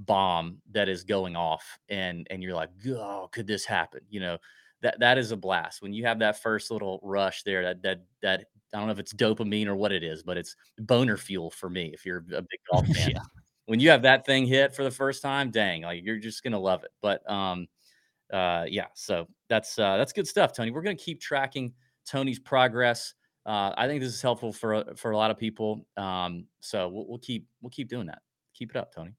bomb 0.07 0.59
that 0.73 0.89
is 0.89 1.05
going 1.05 1.37
off 1.37 1.79
and 1.89 2.27
and 2.31 2.43
you're 2.43 2.55
like 2.55 2.71
oh 2.89 3.29
could 3.33 3.47
this 3.47 3.65
happen 3.65 4.01
you 4.09 4.21
know 4.21 4.39
that 4.81 4.99
that 4.99 5.19
is 5.19 5.31
a 5.31 5.37
blast 5.37 5.83
when 5.83 5.93
you 5.93 6.05
have 6.05 6.19
that 6.19 6.43
first 6.43 6.71
little 6.71 6.99
rush 7.03 7.43
there 7.43 7.63
that 7.63 7.83
that 7.83 8.03
that 8.23 8.45
i 8.75 8.79
don't 8.79 8.87
know 8.87 8.93
if 8.93 8.99
it's 8.99 9.13
dopamine 9.13 9.67
or 9.67 9.77
what 9.77 9.93
it 9.93 10.03
is 10.03 10.23
but 10.23 10.37
it's 10.37 10.57
boner 10.79 11.17
fuel 11.17 11.51
for 11.51 11.69
me 11.71 11.91
if 11.95 12.05
you're 12.07 12.25
a 12.35 12.43
big 12.43 12.61
golf 12.73 12.87
fan 12.95 13.11
Yeah. 13.11 13.21
when 13.67 13.81
you 13.81 13.91
have 13.91 14.03
that 14.03 14.25
thing 14.27 14.47
hit 14.47 14.75
for 14.75 14.83
the 14.83 14.91
first 14.91 15.23
time 15.23 15.51
dang 15.51 15.83
like 15.83 16.03
you're 16.05 16.19
just 16.19 16.43
gonna 16.43 16.59
love 16.59 16.85
it 16.85 16.91
but 17.01 17.29
um 17.31 17.69
uh, 18.33 18.65
yeah, 18.67 18.87
so 18.95 19.27
that's 19.51 19.79
uh, 19.79 19.99
that's 19.99 20.13
good 20.15 20.27
stuff, 20.27 20.55
Tony. 20.55 20.71
We're 20.71 20.81
gonna 20.81 20.95
keep 20.97 21.21
tracking 21.21 21.75
Tony's 22.07 22.39
progress. 22.39 23.13
Uh, 23.45 23.73
I 23.77 23.87
think 23.87 24.01
this 24.01 24.15
is 24.15 24.23
helpful 24.23 24.53
for 24.53 24.85
for 24.97 25.11
a 25.11 25.17
lot 25.19 25.31
of 25.31 25.37
people. 25.37 25.87
Um, 25.99 26.47
so 26.61 26.89
we'll, 26.89 27.07
we'll 27.09 27.19
keep 27.19 27.47
we'll 27.61 27.69
keep 27.69 27.89
doing 27.89 28.07
that. 28.07 28.23
Keep 28.55 28.71
it 28.71 28.77
up, 28.77 28.91
Tony. 28.95 29.13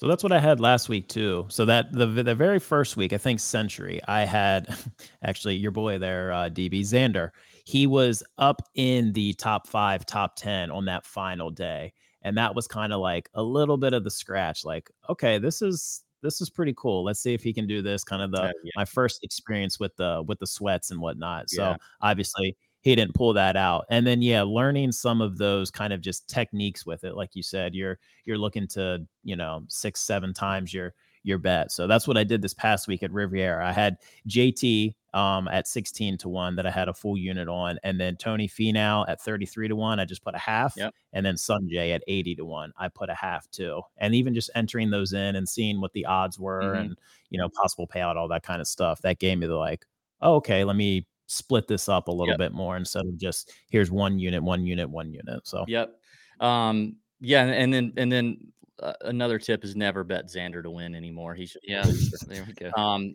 So 0.00 0.08
that's 0.08 0.22
what 0.22 0.32
I 0.32 0.40
had 0.40 0.60
last 0.60 0.88
week 0.88 1.08
too. 1.08 1.44
So 1.50 1.66
that 1.66 1.92
the 1.92 2.06
the 2.06 2.34
very 2.34 2.58
first 2.58 2.96
week, 2.96 3.12
I 3.12 3.18
think 3.18 3.38
Sentry, 3.38 4.00
I 4.08 4.24
had 4.24 4.74
actually 5.22 5.56
your 5.56 5.72
boy 5.72 5.98
there, 5.98 6.32
uh, 6.32 6.48
DB 6.48 6.80
Xander. 6.80 7.30
He 7.66 7.86
was 7.86 8.22
up 8.38 8.62
in 8.74 9.12
the 9.12 9.34
top 9.34 9.66
five, 9.68 10.06
top 10.06 10.36
ten 10.36 10.70
on 10.70 10.86
that 10.86 11.04
final 11.04 11.50
day, 11.50 11.92
and 12.22 12.36
that 12.38 12.54
was 12.54 12.66
kind 12.66 12.94
of 12.94 13.00
like 13.00 13.28
a 13.34 13.42
little 13.42 13.76
bit 13.76 13.92
of 13.92 14.02
the 14.02 14.10
scratch. 14.10 14.64
Like, 14.64 14.90
okay, 15.10 15.36
this 15.36 15.60
is 15.60 16.02
this 16.22 16.40
is 16.40 16.48
pretty 16.48 16.74
cool. 16.78 17.04
Let's 17.04 17.20
see 17.20 17.34
if 17.34 17.42
he 17.42 17.52
can 17.52 17.66
do 17.66 17.82
this. 17.82 18.02
Kind 18.02 18.22
of 18.22 18.30
the 18.30 18.54
yeah. 18.64 18.70
my 18.76 18.86
first 18.86 19.22
experience 19.22 19.78
with 19.78 19.94
the 19.96 20.24
with 20.26 20.38
the 20.38 20.46
sweats 20.46 20.90
and 20.90 21.00
whatnot. 21.00 21.50
So 21.50 21.62
Yeah. 21.62 21.76
obviously 22.00 22.56
he 22.82 22.94
didn't 22.96 23.14
pull 23.14 23.32
that 23.34 23.56
out. 23.56 23.84
And 23.90 24.06
then 24.06 24.22
yeah, 24.22 24.42
learning 24.42 24.92
some 24.92 25.20
of 25.20 25.38
those 25.38 25.70
kind 25.70 25.92
of 25.92 26.00
just 26.00 26.28
techniques 26.28 26.86
with 26.86 27.04
it, 27.04 27.14
like 27.16 27.30
you 27.34 27.42
said, 27.42 27.74
you're 27.74 27.98
you're 28.24 28.38
looking 28.38 28.66
to 28.68 29.06
you 29.24 29.36
know 29.36 29.64
six 29.68 30.00
seven 30.00 30.32
times 30.34 30.72
your 30.74 30.94
your 31.22 31.36
bet. 31.38 31.70
So 31.70 31.86
that's 31.86 32.08
what 32.08 32.16
I 32.16 32.24
did 32.24 32.40
this 32.40 32.54
past 32.54 32.88
week 32.88 33.02
at 33.02 33.12
Riviera. 33.12 33.68
I 33.68 33.72
had 33.72 33.98
JT 34.26 34.94
um, 35.12 35.48
at 35.48 35.68
16 35.68 36.16
to 36.18 36.30
1 36.30 36.56
that 36.56 36.66
I 36.66 36.70
had 36.70 36.88
a 36.88 36.94
full 36.94 37.18
unit 37.18 37.46
on. 37.46 37.78
And 37.82 38.00
then 38.00 38.16
Tony 38.16 38.48
Finau 38.48 39.04
at 39.06 39.20
33 39.20 39.68
to 39.68 39.76
1, 39.76 40.00
I 40.00 40.06
just 40.06 40.22
put 40.24 40.34
a 40.34 40.38
half. 40.38 40.72
Yep. 40.78 40.94
And 41.12 41.26
then 41.26 41.34
Sungjae 41.34 41.94
at 41.94 42.02
80 42.08 42.36
to 42.36 42.44
1, 42.46 42.72
I 42.78 42.88
put 42.88 43.10
a 43.10 43.14
half 43.14 43.50
too. 43.50 43.82
And 43.98 44.14
even 44.14 44.34
just 44.34 44.48
entering 44.54 44.88
those 44.90 45.12
in 45.12 45.36
and 45.36 45.46
seeing 45.46 45.80
what 45.80 45.92
the 45.92 46.06
odds 46.06 46.38
were 46.38 46.74
Mhm. 46.74 46.80
and, 46.80 46.98
you 47.28 47.38
know, 47.38 47.50
possible 47.50 47.86
payout, 47.86 48.16
all 48.16 48.28
that 48.28 48.42
kind 48.42 48.60
of 48.62 48.66
stuff, 48.68 49.02
that 49.02 49.18
gave 49.18 49.36
me 49.38 49.46
the 49.46 49.56
like, 49.56 49.84
oh, 50.22 50.36
okay, 50.36 50.64
let 50.64 50.76
me 50.76 51.06
split 51.30 51.68
this 51.68 51.88
up 51.88 52.08
a 52.08 52.10
little 52.10 52.32
Yep. 52.32 52.38
bit 52.38 52.52
more 52.52 52.76
instead 52.76 53.06
of 53.06 53.16
just 53.16 53.52
here's 53.70 53.90
one 53.90 54.18
unit, 54.18 54.42
one 54.42 54.64
unit, 54.66 54.90
one 54.90 55.12
unit. 55.12 55.46
So, 55.46 55.64
Yep. 55.68 55.94
Um, 56.40 56.96
yeah, 57.20 57.44
and, 57.44 57.52
and 57.52 57.72
then 57.72 57.92
and 57.96 58.10
then 58.10 58.52
uh, 58.82 58.94
another 59.02 59.38
tip 59.38 59.62
is 59.62 59.76
never 59.76 60.02
bet 60.04 60.26
Xander 60.26 60.62
to 60.62 60.70
win 60.70 60.94
anymore. 60.94 61.34
He 61.34 61.46
should. 61.46 61.62
Yeah, 61.62 61.84
there 62.26 62.44
we 62.44 62.54
go. 62.54 62.70
Um, 62.80 63.14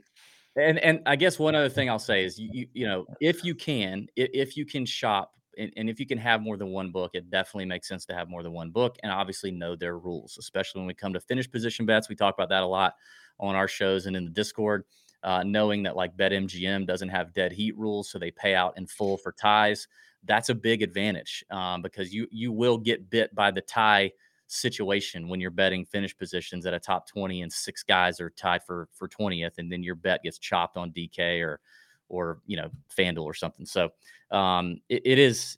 and 0.56 0.80
and 0.80 1.01
I 1.06 1.15
guess 1.15 1.38
one 1.39 1.56
other 1.56 1.69
thing 1.69 1.89
I'll 1.89 1.99
say 1.99 2.23
is 2.23 2.39
you 2.39 2.49
you, 2.51 2.67
you 2.73 2.88
know 2.88 3.06
if 3.19 3.43
you 3.43 3.56
can 3.56 4.08
if, 4.15 4.30
if 4.34 4.58
you 4.58 4.65
can 4.65 4.86
shop 4.86 5.34
and, 5.58 5.71
and 5.75 5.89
if 5.89 5.99
you 5.99 6.06
can 6.06 6.17
have 6.17 6.41
more 6.41 6.58
than 6.58 6.69
one 6.69 6.91
book, 6.91 7.12
it 7.15 7.30
definitely 7.30 7.65
makes 7.65 7.88
sense 7.88 8.06
to 8.06 8.13
have 8.13 8.30
more 8.30 8.43
than 8.43 8.54
one 8.54 8.69
book 8.69 8.97
and 9.04 9.12
obviously 9.12 9.51
know 9.51 9.75
their 9.75 9.97
rules, 9.97 10.38
especially 10.38 10.80
when 10.80 10.88
we 10.88 10.93
come 10.93 11.13
to 11.13 11.19
finish 11.19 11.49
position 11.49 11.86
bets. 11.86 12.10
We 12.10 12.15
talk 12.15 12.36
about 12.36 12.49
that 12.49 12.63
a 12.63 12.67
lot 12.67 12.93
on 13.39 13.56
our 13.56 13.67
shows 13.67 14.06
and 14.06 14.15
in 14.15 14.25
the 14.25 14.32
Discord. 14.32 14.84
Uh, 15.25 15.41
knowing 15.41 15.81
that 15.81 15.95
like 15.95 16.15
BetMGM 16.15 16.85
doesn't 16.85 17.09
have 17.09 17.33
dead 17.33 17.51
heat 17.51 17.75
rules, 17.75 18.11
so 18.11 18.19
they 18.19 18.29
pay 18.29 18.53
out 18.53 18.77
in 18.77 18.85
full 18.85 19.17
for 19.17 19.31
ties. 19.31 19.88
That's 20.23 20.49
a 20.49 20.55
big 20.55 20.83
advantage 20.83 21.43
um, 21.49 21.81
because 21.81 22.13
you 22.13 22.27
you 22.29 22.51
will 22.51 22.77
get 22.77 23.09
bit 23.09 23.33
by 23.33 23.49
the 23.49 23.61
tie 23.61 24.11
situation 24.45 25.27
when 25.27 25.39
you're 25.39 25.49
betting 25.49 25.83
finish 25.83 26.15
positions 26.15 26.67
at 26.67 26.75
a 26.75 26.79
top 26.79 27.07
20 27.07 27.41
and 27.41 27.51
six 27.51 27.81
guys 27.81 28.19
are 28.19 28.29
tied 28.29 28.63
for 28.63 28.88
for 28.93 29.07
20th 29.07 29.57
and 29.57 29.71
then 29.71 29.81
your 29.81 29.95
bet 29.95 30.21
gets 30.21 30.38
chopped 30.38 30.77
on 30.77 30.91
DK 30.91 31.41
or 31.43 31.59
or 32.07 32.39
you 32.45 32.55
know 32.55 32.69
FanDuel 32.95 33.23
or 33.23 33.33
something. 33.33 33.65
So 33.65 33.89
um 34.29 34.79
it, 34.89 35.01
it 35.05 35.17
is 35.17 35.57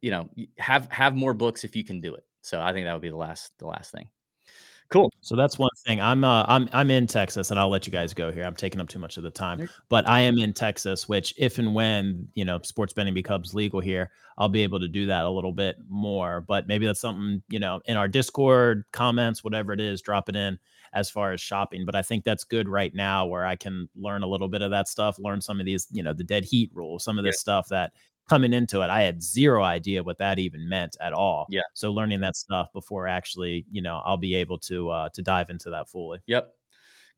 you 0.00 0.10
know 0.10 0.30
have 0.56 0.90
have 0.90 1.14
more 1.14 1.34
books 1.34 1.64
if 1.64 1.76
you 1.76 1.84
can 1.84 2.00
do 2.00 2.14
it. 2.14 2.24
So 2.40 2.62
I 2.62 2.72
think 2.72 2.86
that 2.86 2.94
would 2.94 3.02
be 3.02 3.10
the 3.10 3.16
last 3.16 3.52
the 3.58 3.66
last 3.66 3.92
thing. 3.92 4.08
Cool. 4.88 5.12
So 5.20 5.34
that's 5.34 5.58
one 5.58 5.70
thing. 5.84 6.00
I'm 6.00 6.22
uh, 6.22 6.44
I'm 6.46 6.68
I'm 6.72 6.90
in 6.90 7.06
Texas, 7.06 7.50
and 7.50 7.58
I'll 7.58 7.68
let 7.68 7.86
you 7.86 7.92
guys 7.92 8.14
go 8.14 8.30
here. 8.30 8.44
I'm 8.44 8.54
taking 8.54 8.80
up 8.80 8.88
too 8.88 9.00
much 9.00 9.16
of 9.16 9.24
the 9.24 9.30
time, 9.30 9.68
but 9.88 10.08
I 10.08 10.20
am 10.20 10.38
in 10.38 10.52
Texas. 10.52 11.08
Which, 11.08 11.34
if 11.36 11.58
and 11.58 11.74
when 11.74 12.28
you 12.34 12.44
know 12.44 12.60
sports 12.62 12.92
betting 12.92 13.14
becomes 13.14 13.52
legal 13.52 13.80
here, 13.80 14.10
I'll 14.38 14.48
be 14.48 14.62
able 14.62 14.78
to 14.78 14.88
do 14.88 15.06
that 15.06 15.24
a 15.24 15.30
little 15.30 15.52
bit 15.52 15.76
more. 15.88 16.40
But 16.40 16.68
maybe 16.68 16.86
that's 16.86 17.00
something 17.00 17.42
you 17.48 17.58
know 17.58 17.80
in 17.86 17.96
our 17.96 18.06
Discord 18.06 18.84
comments, 18.92 19.42
whatever 19.42 19.72
it 19.72 19.80
is, 19.80 20.00
drop 20.02 20.28
it 20.28 20.36
in 20.36 20.56
as 20.92 21.10
far 21.10 21.32
as 21.32 21.40
shopping. 21.40 21.84
But 21.84 21.96
I 21.96 22.02
think 22.02 22.22
that's 22.22 22.44
good 22.44 22.68
right 22.68 22.94
now, 22.94 23.26
where 23.26 23.44
I 23.44 23.56
can 23.56 23.88
learn 23.96 24.22
a 24.22 24.28
little 24.28 24.48
bit 24.48 24.62
of 24.62 24.70
that 24.70 24.88
stuff, 24.88 25.18
learn 25.18 25.40
some 25.40 25.58
of 25.58 25.66
these, 25.66 25.88
you 25.90 26.02
know, 26.02 26.12
the 26.12 26.24
dead 26.24 26.44
heat 26.44 26.70
rule, 26.72 26.98
some 26.98 27.18
of 27.18 27.24
this 27.24 27.40
stuff 27.40 27.68
that 27.68 27.92
coming 28.28 28.52
into 28.52 28.82
it, 28.82 28.90
I 28.90 29.02
had 29.02 29.22
zero 29.22 29.62
idea 29.62 30.02
what 30.02 30.18
that 30.18 30.38
even 30.38 30.68
meant 30.68 30.96
at 31.00 31.12
all. 31.12 31.46
Yeah. 31.48 31.62
So 31.74 31.92
learning 31.92 32.20
that 32.20 32.36
stuff 32.36 32.72
before 32.72 33.06
actually, 33.06 33.66
you 33.70 33.82
know, 33.82 34.02
I'll 34.04 34.16
be 34.16 34.34
able 34.34 34.58
to 34.60 34.90
uh 34.90 35.08
to 35.10 35.22
dive 35.22 35.50
into 35.50 35.70
that 35.70 35.88
fully. 35.88 36.18
Yep. 36.26 36.52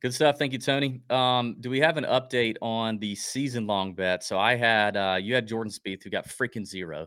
Good 0.01 0.15
stuff. 0.15 0.39
Thank 0.39 0.53
you, 0.53 0.61
Tony. 0.61 1.01
Um, 1.11 1.57
do 1.61 1.71
we 1.71 1.81
have 1.81 1.97
an 1.97 2.05
update 2.05 2.57
on 2.63 2.99
the 2.99 3.15
season 3.17 3.67
long 3.67 3.95
bet? 3.95 4.23
So 4.23 4.39
I 4.39 4.55
had 4.55 4.97
uh 4.97 5.19
you 5.21 5.35
had 5.35 5.47
Jordan 5.49 5.73
Spieth 5.73 6.03
who 6.05 6.11
got 6.11 6.29
freaking 6.29 6.65
zero. 6.65 7.07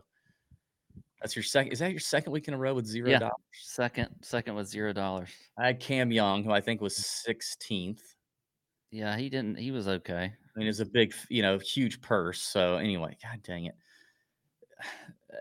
That's 1.20 1.36
your 1.36 1.44
second. 1.44 1.72
Is 1.72 1.78
that 1.78 1.92
your 1.92 2.00
second 2.00 2.32
week 2.32 2.48
in 2.48 2.54
a 2.54 2.58
row 2.58 2.74
with 2.74 2.84
zero 2.86 3.08
Yeah. 3.08 3.20
dollars? 3.20 3.32
Second, 3.62 4.08
second 4.22 4.56
was 4.56 4.68
zero 4.68 4.92
dollars. 4.92 5.30
I 5.56 5.68
had 5.68 5.78
Cam 5.80 6.10
Young, 6.10 6.42
who 6.42 6.50
I 6.50 6.60
think 6.60 6.80
was 6.80 6.96
16th. 6.96 8.00
Yeah, 8.90 9.16
he 9.16 9.30
didn't. 9.30 9.56
He 9.56 9.70
was 9.70 9.86
okay. 9.88 10.32
I 10.34 10.58
mean, 10.58 10.66
it's 10.68 10.80
a 10.80 10.84
big, 10.84 11.14
you 11.30 11.40
know, 11.40 11.58
huge 11.58 12.02
purse. 12.02 12.42
So 12.42 12.76
anyway, 12.76 13.16
god 13.22 13.40
dang 13.44 13.66
it. 13.66 13.74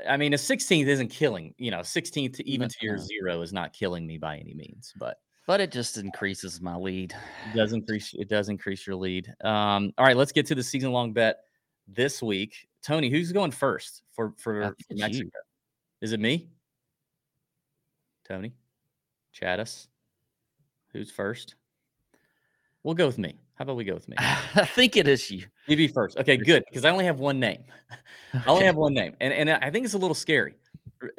I 0.08 0.18
mean, 0.18 0.34
a 0.34 0.38
16th 0.38 0.88
isn't 0.88 1.10
killing, 1.10 1.54
you 1.58 1.70
know, 1.72 1.80
16th 1.80 2.36
to 2.38 2.50
even 2.50 2.70
to 2.70 2.78
your 2.82 2.98
zero 2.98 3.42
is 3.42 3.52
not 3.54 3.74
killing 3.74 4.08
me 4.08 4.18
by 4.18 4.38
any 4.38 4.54
means, 4.54 4.94
but 4.98 5.18
But 5.48 5.60
it 5.62 5.72
just 5.72 5.98
increases 5.98 6.62
my 6.62 6.76
lead. 6.76 7.14
it 7.52 7.56
does 7.56 7.74
increase 7.74 8.14
it 8.14 8.30
does 8.30 8.50
increase 8.50 8.88
your 8.88 8.96
lead. 8.96 9.28
Um, 9.44 9.92
all 9.98 10.06
right, 10.06 10.16
let's 10.18 10.32
get 10.32 10.46
to 10.48 10.56
the 10.56 10.64
season 10.64 10.92
long 10.92 11.14
bet 11.14 11.40
this 11.88 12.22
week. 12.22 12.68
Tony, 12.84 13.10
who's 13.10 13.32
going 13.32 13.52
first 13.52 14.04
for 14.14 14.34
for, 14.38 14.64
for 14.64 14.76
it's 14.80 14.90
you. 14.90 14.98
Mexico? 14.98 15.40
Is 16.02 16.14
it 16.14 16.20
me? 16.20 16.50
Tony? 18.28 18.54
Chattis? 19.36 19.88
Who's 20.94 21.12
first? 21.12 21.56
We'll 22.84 22.96
go 22.96 23.06
with 23.08 23.18
me. 23.18 23.40
How 23.62 23.64
about 23.64 23.76
we 23.76 23.84
go 23.84 23.94
with 23.94 24.10
me? 24.10 24.16
I 24.20 24.66
think 24.66 24.98
it 24.98 25.08
is 25.08 25.30
you. 25.30 25.46
You 25.68 25.78
be 25.78 25.88
first. 25.88 26.18
Okay, 26.18 26.36
good. 26.36 26.64
Because 26.68 26.84
I 26.84 26.90
only 26.90 27.06
have 27.06 27.20
one 27.20 27.40
name. 27.40 27.64
I 28.34 28.44
only 28.48 28.66
have 28.66 28.76
one 28.76 28.96
name. 28.96 29.14
And 29.22 29.32
and 29.32 29.52
I 29.52 29.70
think 29.70 29.86
it's 29.86 29.94
a 29.94 30.00
little 30.00 30.16
scary. 30.16 30.56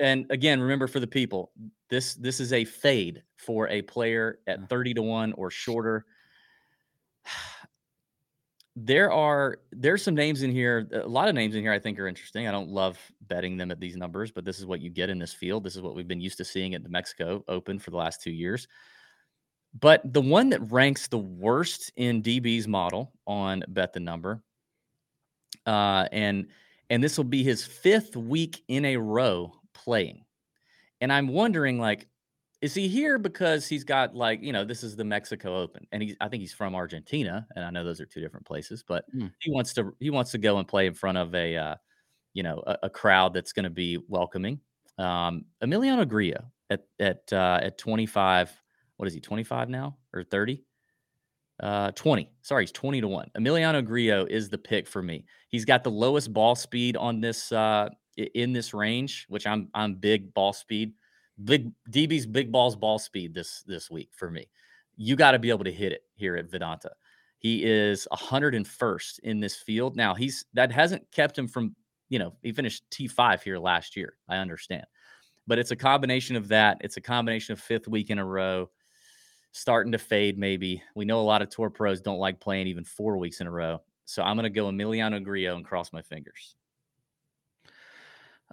And 0.01 0.27
again, 0.29 0.61
remember 0.61 0.89
for 0.89 0.99
the 0.99 1.07
people, 1.07 1.53
this 1.89 2.15
this 2.15 2.41
is 2.41 2.53
a 2.53 2.65
fade 2.65 3.23
for 3.37 3.69
a 3.69 3.83
player 3.83 4.41
at 4.49 4.59
uh-huh. 4.59 4.67
30 4.71 4.95
to 4.95 5.03
1 5.03 5.33
or 5.35 5.51
shorter. 5.53 6.05
There 8.75 9.13
are 9.13 9.59
there's 9.71 10.03
some 10.03 10.15
names 10.15 10.43
in 10.43 10.51
here. 10.51 10.89
A 10.95 11.07
lot 11.07 11.29
of 11.29 11.35
names 11.35 11.55
in 11.55 11.61
here 11.61 11.73
I 11.73 11.79
think 11.79 11.99
are 12.01 12.09
interesting. 12.09 12.49
I 12.49 12.53
don't 12.53 12.71
love 12.71 12.99
betting 13.29 13.59
them 13.59 13.71
at 13.71 13.79
these 13.79 13.97
numbers, 13.97 14.33
but 14.33 14.47
this 14.47 14.59
is 14.59 14.65
what 14.65 14.81
you 14.81 14.89
get 14.89 15.11
in 15.11 15.19
this 15.19 15.35
field. 15.35 15.63
This 15.63 15.77
is 15.77 15.83
what 15.83 15.95
we've 15.95 16.09
been 16.09 16.23
used 16.23 16.39
to 16.39 16.45
seeing 16.47 16.75
at 16.75 16.83
the 16.83 16.89
Mexico 16.89 17.45
Open 17.49 17.79
for 17.79 17.91
the 17.91 17.99
last 17.99 18.23
two 18.23 18.33
years. 18.33 18.67
But 19.79 20.13
the 20.13 20.21
one 20.21 20.51
that 20.51 20.71
ranks 20.71 21.09
the 21.09 21.19
worst 21.19 21.93
in 21.97 22.23
DB's 22.23 22.69
model 22.69 23.13
on 23.27 23.65
bet 23.69 23.93
the 23.93 24.01
number, 24.01 24.43
uh, 25.67 26.07
and 26.13 26.49
and 26.91 27.03
this 27.03 27.17
will 27.17 27.25
be 27.25 27.43
his 27.43 27.65
fifth 27.65 28.17
week 28.17 28.63
in 28.69 28.85
a 28.85 28.97
row 28.97 29.53
playing. 29.73 30.25
And 31.01 31.13
I'm 31.13 31.29
wondering, 31.29 31.79
like, 31.81 32.09
is 32.63 32.75
he 32.75 32.89
here 32.89 33.19
because 33.19 33.67
he's 33.69 33.85
got 33.85 34.15
like, 34.17 34.43
you 34.43 34.53
know, 34.53 34.65
this 34.65 34.83
is 34.85 34.97
the 34.97 35.05
Mexico 35.05 35.59
Open, 35.61 35.87
and 35.93 36.03
he's 36.03 36.17
I 36.21 36.29
think 36.29 36.43
he's 36.43 36.55
from 36.55 36.75
Argentina, 36.77 37.47
and 37.57 37.65
I 37.65 37.71
know 37.71 37.85
those 37.85 38.01
are 38.01 38.07
two 38.07 38.21
different 38.23 38.47
places, 38.47 38.85
but 38.87 39.07
Hmm. 39.13 39.29
he 39.41 39.51
wants 39.53 39.75
to 39.75 39.95
he 40.01 40.11
wants 40.11 40.33
to 40.33 40.39
go 40.39 40.59
and 40.59 40.69
play 40.69 40.87
in 40.87 40.95
front 40.95 41.19
of 41.19 41.35
a 41.35 41.57
uh, 41.57 41.77
you 42.35 42.43
know 42.45 42.63
a, 42.67 42.79
a 42.85 42.91
crowd 42.91 43.35
that's 43.35 43.53
going 43.55 43.65
to 43.65 43.71
be 43.71 43.99
welcoming. 44.09 44.61
Um, 44.99 45.47
Emiliano 45.63 46.09
Grillo 46.09 46.53
at 46.71 46.87
at 47.01 47.33
uh, 47.33 47.61
at 47.63 47.79
25, 47.79 48.62
what 49.03 49.09
is 49.09 49.15
he 49.15 49.21
25 49.21 49.69
now 49.69 49.97
or 50.15 50.23
30? 50.23 50.63
Uh, 51.61 51.91
20. 51.91 52.31
Sorry, 52.43 52.63
he's 52.63 52.71
20 52.71 53.01
to 53.01 53.09
1. 53.09 53.33
Emiliano 53.37 53.85
Grillo 53.85 54.27
is 54.31 54.49
the 54.49 54.57
pick 54.57 54.87
for 54.87 55.03
me. 55.03 55.25
He's 55.49 55.65
got 55.65 55.83
the 55.83 55.91
lowest 55.91 56.33
ball 56.33 56.55
speed 56.55 56.97
on 56.97 57.21
this 57.21 57.51
uh 57.51 57.89
in 58.17 58.53
this 58.53 58.73
range, 58.73 59.27
which 59.29 59.45
I'm 59.45 59.69
I'm 59.75 59.97
big 59.97 60.33
ball 60.35 60.53
speed. 60.53 60.93
Big 61.43 61.73
DB's 61.91 62.27
big 62.27 62.53
balls 62.53 62.77
ball 62.77 63.01
speed 63.01 63.35
this 63.35 63.65
this 63.67 63.91
week 63.91 64.11
for 64.13 64.31
me. 64.31 64.47
You 64.95 65.17
got 65.17 65.33
to 65.33 65.41
be 65.41 65.51
able 65.51 65.65
to 65.65 65.73
hit 65.73 65.91
it 65.91 66.05
here 66.15 66.37
at 66.37 66.49
Vidanta. 66.49 66.91
He 67.39 67.65
is 67.65 68.07
101st 68.13 69.19
in 69.25 69.41
this 69.41 69.57
field. 69.57 69.97
Now, 69.97 70.15
he's 70.15 70.45
that 70.55 70.71
hasn't 70.71 71.11
kept 71.11 71.37
him 71.37 71.49
from, 71.49 71.75
you 72.09 72.21
know, 72.21 72.35
he 72.41 72.53
finished 72.53 72.85
T5 72.93 73.43
here 73.43 73.59
last 73.59 73.97
year. 73.97 74.15
I 74.29 74.37
understand. 74.37 74.85
But 75.49 75.59
it's 75.59 75.73
a 75.73 75.77
combination 75.77 76.37
of 76.37 76.47
that. 76.49 76.79
It's 76.83 76.99
a 76.99 77.01
combination 77.01 77.53
of 77.53 77.59
fifth 77.59 77.89
week 77.89 78.11
in 78.11 78.21
a 78.21 78.25
row 78.25 78.71
starting 79.53 79.93
to 79.93 79.99
fade 79.99 80.39
maybe. 80.39 80.83
We 80.95 81.05
know 81.05 81.21
a 81.21 81.23
lot 81.23 81.43
of 81.43 81.51
tour 81.51 81.71
pros 81.71 82.01
don't 82.01 82.19
like 82.19 82.41
playing 82.41 82.67
even 82.67 82.85
four 82.85 83.17
weeks 83.19 83.41
in 83.41 83.47
a 83.47 83.51
row. 83.51 83.81
So 84.05 84.23
I'm 84.23 84.37
going 84.37 84.45
to 84.45 84.51
go 84.51 84.67
Emiliano 84.67 85.23
Grillo 85.23 85.57
and 85.57 85.65
cross 85.65 85.93
my 85.93 86.03
fingers. 86.03 86.57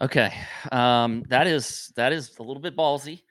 Okay. 0.01 0.31
Um, 0.71 1.23
that 1.29 1.47
is 1.47 1.91
that 1.95 2.13
is 2.13 2.37
a 2.39 2.43
little 2.43 2.61
bit 2.61 2.75
ballsy. 2.75 3.23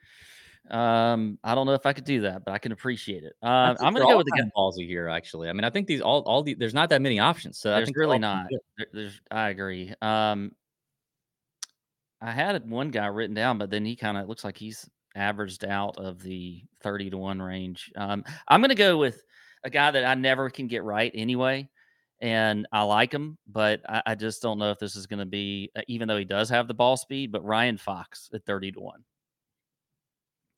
Um, 0.69 1.39
I 1.43 1.55
don't 1.55 1.65
know 1.65 1.73
if 1.73 1.85
I 1.87 1.93
could 1.93 2.03
do 2.03 2.21
that, 2.21 2.45
but 2.45 2.51
I 2.51 2.59
can 2.59 2.71
appreciate 2.71 3.23
it. 3.23 3.33
Um, 3.41 3.75
I'm 3.79 3.93
gonna 3.93 4.05
go 4.05 4.17
with 4.17 4.27
the 4.27 4.37
guy. 4.37 4.51
ballsy 4.55 4.85
here, 4.85 5.07
actually. 5.07 5.49
I 5.49 5.53
mean, 5.53 5.63
I 5.63 5.71
think 5.71 5.87
these 5.87 6.01
all 6.01 6.21
all 6.21 6.43
the 6.43 6.53
there's 6.53 6.75
not 6.75 6.89
that 6.89 7.01
many 7.01 7.17
options. 7.17 7.57
So 7.57 7.71
I 7.71 7.77
There's 7.77 7.87
think 7.87 7.97
really 7.97 8.19
not. 8.19 8.45
There- 8.77 8.87
there's 8.93 9.19
I 9.31 9.49
agree. 9.49 9.93
Um, 10.01 10.51
I 12.21 12.31
had 12.31 12.69
one 12.69 12.91
guy 12.91 13.07
written 13.07 13.33
down, 13.33 13.57
but 13.57 13.71
then 13.71 13.83
he 13.85 13.95
kind 13.95 14.17
of 14.17 14.27
looks 14.27 14.43
like 14.43 14.57
he's 14.57 14.87
averaged 15.19 15.65
out 15.65 15.97
of 15.97 16.21
the 16.21 16.63
30 16.81 17.11
to 17.11 17.17
1 17.17 17.41
range. 17.41 17.91
Um, 17.95 18.23
I'm 18.47 18.61
going 18.61 18.69
to 18.69 18.75
go 18.75 18.97
with 18.97 19.23
a 19.63 19.69
guy 19.69 19.91
that 19.91 20.05
I 20.05 20.15
never 20.15 20.49
can 20.49 20.67
get 20.67 20.83
right 20.83 21.11
anyway. 21.13 21.69
And 22.21 22.67
I 22.71 22.81
like 22.83 23.13
him, 23.13 23.37
but 23.47 23.81
I, 23.87 24.01
I 24.07 24.15
just 24.15 24.41
don't 24.41 24.59
know 24.59 24.71
if 24.71 24.79
this 24.79 24.95
is 24.95 25.07
going 25.07 25.19
to 25.19 25.25
be, 25.25 25.71
uh, 25.75 25.81
even 25.87 26.07
though 26.07 26.17
he 26.17 26.25
does 26.25 26.49
have 26.49 26.67
the 26.67 26.73
ball 26.73 26.97
speed, 26.97 27.31
but 27.31 27.45
Ryan 27.45 27.77
Fox 27.77 28.29
at 28.33 28.45
30 28.45 28.73
to 28.73 28.79
1. 28.81 29.03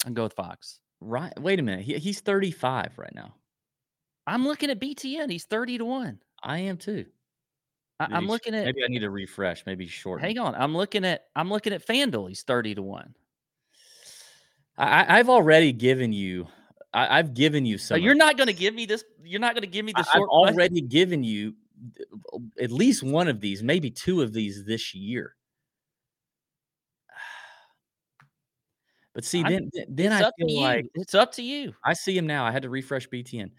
And 0.05 0.15
go 0.15 0.23
with 0.23 0.33
Fox. 0.33 0.79
Right. 0.99 1.33
Wait 1.39 1.59
a 1.59 1.63
minute. 1.63 1.85
He, 1.85 1.97
he's 1.99 2.21
35 2.21 2.93
right 2.97 3.13
now. 3.13 3.35
I'm 4.25 4.45
looking 4.45 4.69
at 4.69 4.79
BTN. 4.79 5.31
He's 5.31 5.45
30 5.45 5.79
to 5.79 5.85
1. 5.85 6.19
I 6.43 6.59
am 6.59 6.77
too. 6.77 7.05
I, 7.99 8.07
I'm 8.11 8.27
looking 8.27 8.55
at 8.55 8.65
Maybe 8.65 8.83
I 8.83 8.87
need 8.87 8.99
to 8.99 9.11
refresh. 9.11 9.63
Maybe 9.65 9.85
short. 9.85 10.21
hang 10.21 10.39
on. 10.39 10.55
I'm 10.55 10.75
looking 10.75 11.05
at 11.05 11.25
I'm 11.35 11.49
looking 11.49 11.73
at 11.73 11.85
FanDuel. 11.85 12.29
He's 12.29 12.41
30 12.41 12.75
to 12.75 12.81
1. 12.81 13.15
I, 14.81 15.03
I- 15.03 15.19
I've 15.19 15.29
already 15.29 15.71
given 15.71 16.11
you. 16.11 16.47
I, 16.93 17.19
I've 17.19 17.33
given 17.33 17.65
you 17.65 17.77
So 17.77 17.95
some. 17.95 18.01
you're 18.03 18.15
not 18.15 18.37
gonna 18.37 18.51
give 18.53 18.73
me 18.73 18.85
this, 18.85 19.03
you're 19.23 19.39
not 19.39 19.53
gonna 19.55 19.67
give 19.67 19.85
me 19.85 19.93
the 19.93 19.99
I- 19.99 20.01
I've 20.01 20.07
short 20.17 20.29
question? 20.29 20.55
already 20.55 20.81
given 20.81 21.23
you 21.23 21.53
at 22.59 22.71
least 22.71 23.01
one 23.03 23.27
of 23.27 23.39
these, 23.39 23.63
maybe 23.63 23.89
two 23.89 24.21
of 24.21 24.33
these 24.33 24.65
this 24.65 24.93
year. 24.93 25.35
But 29.13 29.25
see, 29.25 29.43
then 29.43 29.69
then- 29.73 29.85
then 29.89 30.11
I 30.13 30.29
feel 30.37 30.61
like 30.61 30.85
it's 30.95 31.13
up 31.15 31.31
to 31.33 31.41
you. 31.43 31.73
I 31.83 31.93
see 31.93 32.17
him 32.17 32.25
now. 32.27 32.45
I 32.45 32.51
had 32.51 32.63
to 32.63 32.69
refresh 32.69 33.07
BTN. 33.09 33.51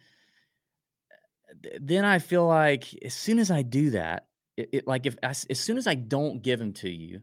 Then 1.81 2.05
I 2.07 2.19
feel 2.19 2.47
like 2.47 2.85
as 3.05 3.13
soon 3.15 3.39
as 3.39 3.51
I 3.51 3.61
do 3.63 3.91
that, 3.91 4.27
it, 4.57 4.69
it 4.73 4.87
like 4.87 5.05
if 5.07 5.15
as, 5.23 5.47
as 5.51 5.61
soon 5.61 5.77
as 5.79 5.87
I 5.87 5.95
don't 5.95 6.43
give 6.43 6.59
him 6.61 6.73
to 6.75 6.89
you, 6.91 7.23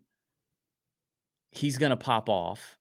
he's 1.52 1.78
gonna 1.80 1.98
pop 1.98 2.30
off. 2.30 2.78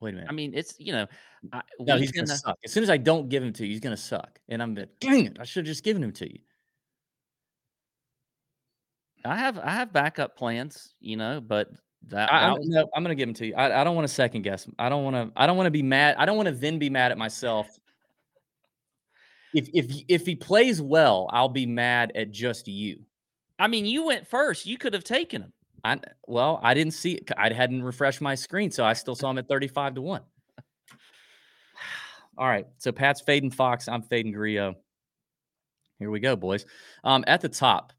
Wait 0.00 0.10
a 0.10 0.12
minute. 0.14 0.28
I 0.30 0.32
mean, 0.32 0.52
it's 0.54 0.74
you 0.78 0.92
know, 0.92 1.06
I, 1.52 1.62
no, 1.78 1.98
he's 1.98 2.12
gonna 2.12 2.32
uh, 2.32 2.36
suck. 2.36 2.58
As 2.64 2.72
soon 2.72 2.82
as 2.82 2.90
I 2.90 2.96
don't 2.96 3.28
give 3.28 3.42
him 3.42 3.52
to 3.54 3.64
you, 3.66 3.72
he's 3.72 3.80
gonna 3.80 3.96
suck. 3.96 4.40
And 4.48 4.62
I'm 4.62 4.74
like, 4.74 4.88
dang 4.98 5.26
it, 5.26 5.36
I 5.38 5.44
should 5.44 5.66
have 5.66 5.72
just 5.72 5.84
given 5.84 6.02
him 6.02 6.12
to 6.12 6.32
you. 6.32 6.38
I 9.24 9.36
have 9.36 9.58
I 9.58 9.70
have 9.70 9.92
backup 9.92 10.36
plans, 10.36 10.94
you 11.00 11.16
know, 11.16 11.40
but 11.40 11.68
that, 12.08 12.32
I, 12.32 12.46
I'm, 12.46 12.54
was- 12.54 12.68
no, 12.68 12.88
I'm 12.94 13.02
gonna 13.02 13.14
give 13.14 13.28
him 13.28 13.34
to 13.34 13.46
you. 13.48 13.54
I, 13.54 13.82
I 13.82 13.84
don't 13.84 13.94
want 13.94 14.08
to 14.08 14.14
second 14.14 14.42
guess. 14.42 14.66
I 14.78 14.88
don't 14.88 15.04
want 15.04 15.16
to. 15.16 15.40
I 15.40 15.46
don't 15.46 15.58
want 15.58 15.66
to 15.66 15.70
be 15.70 15.82
mad. 15.82 16.16
I 16.18 16.24
don't 16.24 16.36
want 16.36 16.48
to 16.48 16.54
then 16.54 16.78
be 16.78 16.88
mad 16.88 17.12
at 17.12 17.18
myself. 17.18 17.68
If 19.52 19.68
if 19.74 20.04
if 20.08 20.24
he 20.24 20.34
plays 20.34 20.80
well, 20.80 21.28
I'll 21.30 21.48
be 21.48 21.66
mad 21.66 22.12
at 22.14 22.30
just 22.30 22.68
you. 22.68 23.00
I 23.58 23.68
mean, 23.68 23.84
you 23.84 24.06
went 24.06 24.26
first. 24.26 24.64
You 24.64 24.78
could 24.78 24.94
have 24.94 25.04
taken 25.04 25.42
him. 25.42 25.52
I 25.84 25.98
well, 26.26 26.60
I 26.62 26.74
didn't 26.74 26.94
see 26.94 27.12
it. 27.12 27.30
I 27.36 27.52
hadn't 27.52 27.82
refreshed 27.82 28.20
my 28.20 28.34
screen, 28.34 28.70
so 28.70 28.84
I 28.84 28.92
still 28.92 29.14
saw 29.14 29.30
him 29.30 29.38
at 29.38 29.48
35 29.48 29.94
to 29.94 30.02
one. 30.02 30.22
All 32.38 32.48
right, 32.48 32.66
so 32.78 32.92
Pat's 32.92 33.20
fading 33.20 33.50
Fox. 33.50 33.88
I'm 33.88 34.02
fading 34.02 34.32
Grillo. 34.32 34.74
Here 35.98 36.10
we 36.10 36.20
go, 36.20 36.36
boys. 36.36 36.64
Um, 37.04 37.24
at 37.26 37.40
the 37.40 37.48
top, 37.48 37.92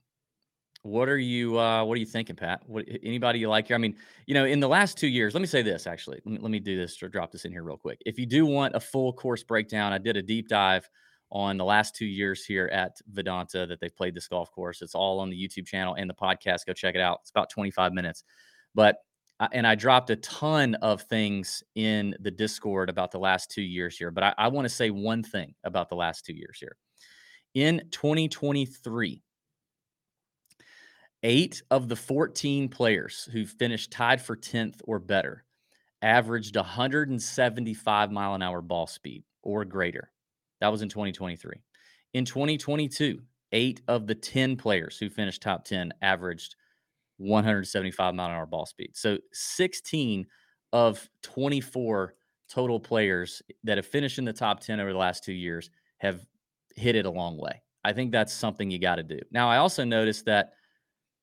what 0.84 1.08
are 1.08 1.18
you? 1.18 1.60
Uh, 1.60 1.84
what 1.84 1.96
are 1.96 2.00
you 2.00 2.06
thinking, 2.06 2.36
Pat? 2.36 2.62
What 2.66 2.86
anybody 3.04 3.40
you 3.40 3.50
like 3.50 3.68
here? 3.68 3.76
I 3.76 3.80
mean, 3.80 3.96
you 4.26 4.34
know, 4.34 4.46
in 4.46 4.60
the 4.60 4.68
last 4.68 4.98
two 4.98 5.08
years, 5.08 5.34
let 5.34 5.42
me 5.42 5.48
say 5.48 5.62
this. 5.62 5.86
Actually, 5.86 6.20
let 6.26 6.34
me, 6.34 6.40
let 6.42 6.52
me 6.52 6.60
do 6.60 6.76
this 6.76 7.02
or 7.04 7.10
drop 7.10 7.32
this 7.32 7.46
in 7.46 7.52
here 7.52 7.64
real 7.64 7.78
quick. 7.78 8.02
If 8.06 8.18
you 8.18 8.26
do 8.26 8.46
want 8.46 8.76
a 8.76 8.80
full 8.80 9.14
course 9.14 9.44
breakdown, 9.44 9.94
I 9.94 10.00
did 10.00 10.18
a 10.18 10.22
deep 10.22 10.48
dive 10.48 10.90
on 11.32 11.58
the 11.58 11.66
last 11.66 11.96
two 11.96 12.06
years 12.06 12.46
here 12.46 12.68
at 12.68 12.98
Vidanta 13.14 13.68
that 13.68 13.80
they've 13.80 13.96
played 13.96 14.14
this 14.14 14.28
golf 14.28 14.52
course. 14.52 14.82
It's 14.82 14.96
all 14.96 15.20
on 15.20 15.30
the 15.30 15.36
YouTube 15.36 15.66
channel 15.66 15.96
and 15.96 16.10
the 16.10 16.14
podcast. 16.14 16.66
Go 16.66 16.74
check 16.74 16.96
it 16.96 17.02
out. 17.02 17.20
It's 17.22 17.32
about 17.32 17.50
25 17.50 17.94
minutes. 17.94 18.24
But 18.76 18.98
uh, 19.40 19.48
and 19.54 19.66
I 19.66 19.74
dropped 19.74 20.12
a 20.12 20.18
ton 20.18 20.76
of 20.76 21.02
things 21.04 21.64
in 21.74 22.16
the 22.20 22.30
Discord 22.30 22.90
about 22.90 23.12
the 23.12 23.18
last 23.18 23.50
two 23.50 23.64
years 23.64 23.98
here. 23.98 24.12
But 24.12 24.24
I, 24.24 24.34
I 24.38 24.48
want 24.50 24.66
to 24.66 24.70
say 24.70 24.92
one 24.92 25.24
thing 25.24 25.56
about 25.64 25.90
the 25.90 25.96
last 25.96 26.26
two 26.26 26.34
years 26.34 26.60
here. 26.60 26.78
In 27.56 27.82
2023, 27.90 29.24
eight 31.24 31.64
of 31.72 31.88
the 31.88 31.96
14 31.96 32.70
players 32.70 33.28
who 33.32 33.46
finished 33.46 33.92
tied 33.92 34.22
for 34.22 34.36
10th 34.36 34.80
or 34.84 35.00
better 35.00 35.44
averaged 36.02 36.56
175 36.56 38.12
mile 38.12 38.36
an 38.36 38.42
hour 38.42 38.62
ball 38.62 38.88
speed 38.88 39.24
or 39.44 39.66
greater. 39.66 40.12
That 40.62 40.72
was 40.72 40.82
in 40.82 40.90
2023. 40.90 41.56
In 42.14 42.26
2022, 42.26 43.20
eight 43.52 43.82
of 43.88 44.08
the 44.08 44.16
10 44.16 44.56
players 44.56 44.98
who 44.98 45.10
finished 45.10 45.42
top 45.42 45.66
10 45.66 45.92
averaged 46.02 46.56
175 47.18 48.16
mile 48.16 48.28
an 48.28 48.32
hour 48.32 48.46
ball 48.46 48.66
speed. 48.66 48.92
So 48.94 49.18
16 49.34 50.26
of 50.74 51.08
24 51.24 52.16
total 52.50 52.80
players 52.80 53.42
that 53.64 53.78
have 53.78 53.86
finished 53.86 54.18
in 54.18 54.26
the 54.26 54.34
top 54.34 54.60
10 54.60 54.80
over 54.80 54.92
the 54.92 54.98
last 54.98 55.24
two 55.24 55.34
years 55.34 55.70
have 56.00 56.26
hit 56.76 56.96
it 56.96 57.06
a 57.06 57.12
long 57.12 57.38
way. 57.38 57.62
I 57.84 57.94
think 57.94 58.12
that's 58.12 58.34
something 58.34 58.70
you 58.70 58.80
got 58.80 58.96
to 58.96 59.04
do. 59.04 59.20
Now, 59.32 59.50
I 59.50 59.58
also 59.58 59.84
noticed 59.84 60.26
that, 60.26 60.54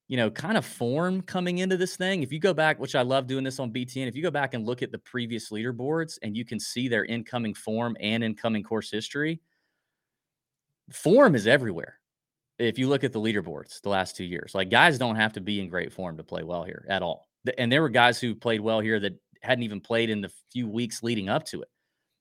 you 0.09 0.17
know, 0.17 0.31
kind 0.31 0.57
of 0.57 0.65
form 0.65 1.21
coming 1.21 1.59
into 1.59 1.77
this 1.77 1.97
thing. 1.97 2.23
If 2.23 2.33
you 2.33 2.39
go 2.39 2.55
back, 2.55 2.81
which 2.81 2.95
I 2.95 3.03
love 3.03 3.27
doing 3.27 3.45
this 3.45 3.61
on 3.61 3.71
BTN, 3.71 4.09
if 4.09 4.17
you 4.17 4.23
go 4.23 4.31
back 4.31 4.55
and 4.55 4.67
look 4.67 4.83
at 4.83 4.91
the 4.91 4.99
previous 4.99 5.51
leaderboards 5.51 6.19
and 6.23 6.35
you 6.35 6.47
can 6.47 6.59
see 6.59 6.89
their 6.89 7.05
incoming 7.05 7.53
form 7.53 7.95
and 8.01 8.25
incoming 8.25 8.63
course 8.63 8.91
history, 8.91 9.41
form 10.91 11.35
is 11.35 11.47
everywhere. 11.47 11.99
If 12.59 12.79
you 12.79 12.89
look 12.89 13.05
at 13.05 13.13
the 13.13 13.21
leaderboards 13.21 13.83
the 13.83 13.91
last 13.91 14.17
two 14.17 14.25
years, 14.25 14.53
like 14.55 14.71
guys 14.71 14.99
don't 14.99 15.15
have 15.17 15.35
to 15.35 15.41
be 15.41 15.61
in 15.61 15.69
great 15.69 15.93
form 15.93 16.17
to 16.17 16.25
play 16.25 16.43
well 16.43 16.65
here 16.65 16.87
at 16.89 17.03
all. 17.03 17.29
And 17.59 17.71
there 17.71 17.83
were 17.83 17.91
guys 17.91 18.19
who 18.19 18.35
played 18.35 18.61
well 18.61 18.81
here 18.81 18.99
that 19.01 19.13
hadn't 19.43 19.63
even 19.63 19.81
played 19.81 20.11
in 20.11 20.23
the 20.23 20.33
few 20.51 20.69
weeks 20.69 21.03
leading 21.03 21.29
up 21.29 21.45
to 21.47 21.63
it. 21.63 21.69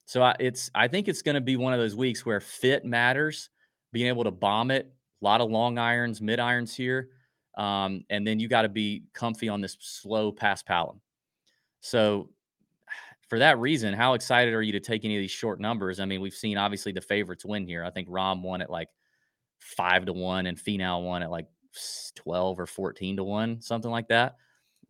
So 0.04 0.22
I, 0.22 0.36
it's 0.38 0.70
I 0.74 0.88
think 0.88 1.08
it's 1.08 1.22
going 1.22 1.34
to 1.34 1.40
be 1.40 1.56
one 1.56 1.72
of 1.72 1.80
those 1.80 1.96
weeks 1.96 2.24
where 2.24 2.40
fit 2.40 2.84
matters, 2.84 3.50
being 3.92 4.06
able 4.06 4.24
to 4.24 4.30
bomb 4.30 4.70
it, 4.70 4.92
a 5.20 5.24
lot 5.24 5.40
of 5.40 5.50
long 5.50 5.78
irons, 5.78 6.20
mid 6.20 6.38
irons 6.38 6.74
here, 6.74 7.10
um, 7.58 8.04
and 8.08 8.26
then 8.26 8.40
you 8.40 8.48
got 8.48 8.62
to 8.62 8.70
be 8.70 9.02
comfy 9.12 9.50
on 9.50 9.60
this 9.60 9.76
slow 9.80 10.32
paspalum. 10.32 11.00
So 11.80 12.30
for 13.28 13.38
that 13.40 13.58
reason, 13.58 13.92
how 13.92 14.14
excited 14.14 14.54
are 14.54 14.62
you 14.62 14.72
to 14.72 14.80
take 14.80 15.04
any 15.04 15.16
of 15.16 15.20
these 15.20 15.30
short 15.30 15.60
numbers? 15.60 16.00
I 16.00 16.06
mean, 16.06 16.22
we've 16.22 16.32
seen 16.32 16.56
obviously 16.56 16.92
the 16.92 17.02
favorites 17.02 17.44
win 17.44 17.66
here. 17.66 17.84
I 17.84 17.90
think 17.90 18.08
Rahm 18.08 18.40
won 18.40 18.62
at 18.62 18.70
like 18.70 18.88
five 19.58 20.06
to 20.06 20.14
one, 20.14 20.46
and 20.46 20.56
Finau 20.56 21.04
won 21.04 21.22
at 21.22 21.30
like 21.30 21.46
twelve 22.14 22.58
or 22.58 22.66
fourteen 22.66 23.16
to 23.16 23.24
one, 23.24 23.60
something 23.60 23.90
like 23.90 24.08
that. 24.08 24.36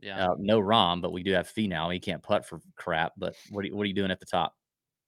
Yeah. 0.01 0.29
Uh, 0.29 0.35
no 0.39 0.61
Rahm, 0.61 1.03
but 1.03 1.13
we 1.13 1.25
do 1.25 1.33
have 1.33 1.53
Finau. 1.53 1.93
He 1.93 1.99
can't 1.99 2.23
putt 2.23 2.47
for 2.47 2.61
crap. 2.77 3.15
But 3.17 3.35
what 3.51 3.65
are 3.65 3.67
you, 3.67 3.75
what 3.77 3.83
are 3.83 3.89
you 3.89 3.95
doing 3.95 4.13
at 4.13 4.21
the 4.21 4.27
top? 4.27 4.55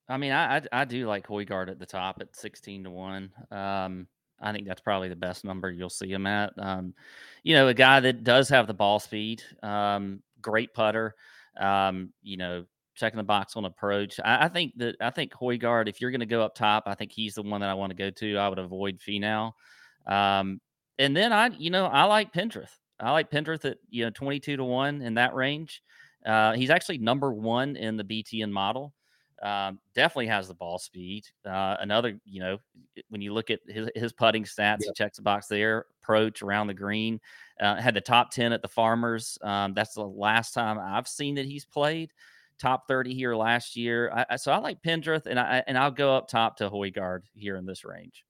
I 0.09 0.17
mean, 0.17 0.33
I, 0.33 0.57
I 0.57 0.63
I 0.73 0.85
do 0.85 1.07
like 1.07 1.29
Højgaard 1.29 1.71
at 1.71 1.79
the 1.79 1.87
top 1.87 2.19
at 2.21 2.35
sixteen 2.35 2.83
to 2.83 2.91
one. 2.91 3.31
Um, 3.53 4.09
I 4.41 4.53
think 4.53 4.67
that's 4.67 4.81
probably 4.81 5.09
the 5.09 5.17
best 5.17 5.45
number 5.45 5.71
you'll 5.71 5.91
see 5.91 6.11
him 6.11 6.27
at. 6.27 6.53
Um, 6.59 6.95
you 7.43 7.55
know, 7.55 7.69
a 7.69 7.75
guy 7.75 8.01
that 8.01 8.25
does 8.25 8.49
have 8.49 8.67
the 8.67 8.75
ball 8.75 8.99
speed, 8.99 9.43
um, 9.63 10.23
great 10.41 10.73
putter. 10.75 11.15
Um, 11.59 12.13
you 12.23 12.37
know, 12.37 12.65
checking 12.95 13.17
the 13.17 13.25
box 13.25 13.57
on 13.57 13.65
approach. 13.65 14.21
I, 14.25 14.45
I 14.45 14.49
think 14.49 14.77
that 14.77 14.97
I 15.01 15.11
think 15.11 15.33
Højgaard. 15.33 15.89
If 15.89 16.01
you're 16.01 16.11
going 16.11 16.21
to 16.21 16.27
go 16.27 16.43
up 16.43 16.55
top, 16.55 16.85
I 16.87 16.95
think 16.95 17.13
he's 17.13 17.35
the 17.35 17.43
one 17.43 17.61
that 17.61 17.71
I 17.71 17.75
want 17.75 17.91
to 17.91 17.97
go 17.97 18.11
to. 18.11 18.37
I 18.37 18.49
would 18.49 18.59
avoid 18.59 19.01
Finau. 19.01 19.53
Um, 20.07 20.61
and 20.99 21.17
then 21.17 21.33
I, 21.33 21.49
you 21.49 21.71
know, 21.71 21.87
I 21.87 22.05
like 22.05 22.33
Pendrith. 22.33 22.77
I 22.99 23.11
like 23.13 23.31
Pendrith 23.31 23.65
at 23.65 23.79
you 23.89 24.05
know 24.05 24.11
twenty 24.11 24.39
two 24.41 24.57
to 24.57 24.65
one 24.65 25.03
in 25.03 25.15
that 25.15 25.35
range. 25.35 25.83
Uh, 26.25 26.53
he's 26.53 26.71
actually 26.71 26.99
number 26.99 27.33
one 27.33 27.77
in 27.77 27.97
the 27.97 28.05
BTN 28.05 28.51
model 28.51 28.93
um, 29.43 29.79
definitely 29.95 30.27
has 30.27 30.49
the 30.49 30.55
ball 30.55 30.79
speed. 30.79 31.25
Uh, 31.47 31.77
another, 31.81 32.19
you 32.25 32.41
know, 32.41 32.59
when 33.09 33.21
you 33.21 33.33
look 33.33 33.51
at 33.51 33.61
his, 33.69 33.89
his 33.95 34.13
putting 34.13 34.45
stats, 34.45 34.79
he 34.85 34.93
checks 34.95 35.17
the 35.17 35.23
box 35.23 35.47
there. 35.47 35.87
Approach 36.03 36.43
around 36.43 36.67
the 36.67 36.75
green, 36.75 37.21
uh, 37.61 37.77
had 37.77 37.95
the 37.95 38.01
top 38.01 38.31
ten 38.31 38.53
at 38.53 38.63
the 38.63 38.69
Farmers. 38.69 39.39
Um, 39.43 39.75
that's 39.75 39.95
the 39.95 40.05
last 40.07 40.53
time 40.55 40.79
I've 40.79 41.09
seen 41.09 41.35
that 41.37 41.47
he's 41.47 41.65
played. 41.65 42.13
Top 42.59 42.87
thirty 42.89 43.15
here 43.15 43.35
last 43.35 43.77
year. 43.77 44.11
I, 44.13 44.27
I- 44.31 44.37
so 44.37 44.53
I 44.53 44.59
like 44.59 44.83
Pendrith, 44.83 45.27
and 45.27 45.39
I 45.41 45.63
and 45.67 45.79
I'll 45.79 45.91
go 45.91 46.15
up 46.17 46.29
top 46.29 46.57
to 46.59 46.69
Højgaard 46.69 47.23
here 47.35 47.57
in 47.57 47.65
this 47.65 47.85
range. 47.85 48.25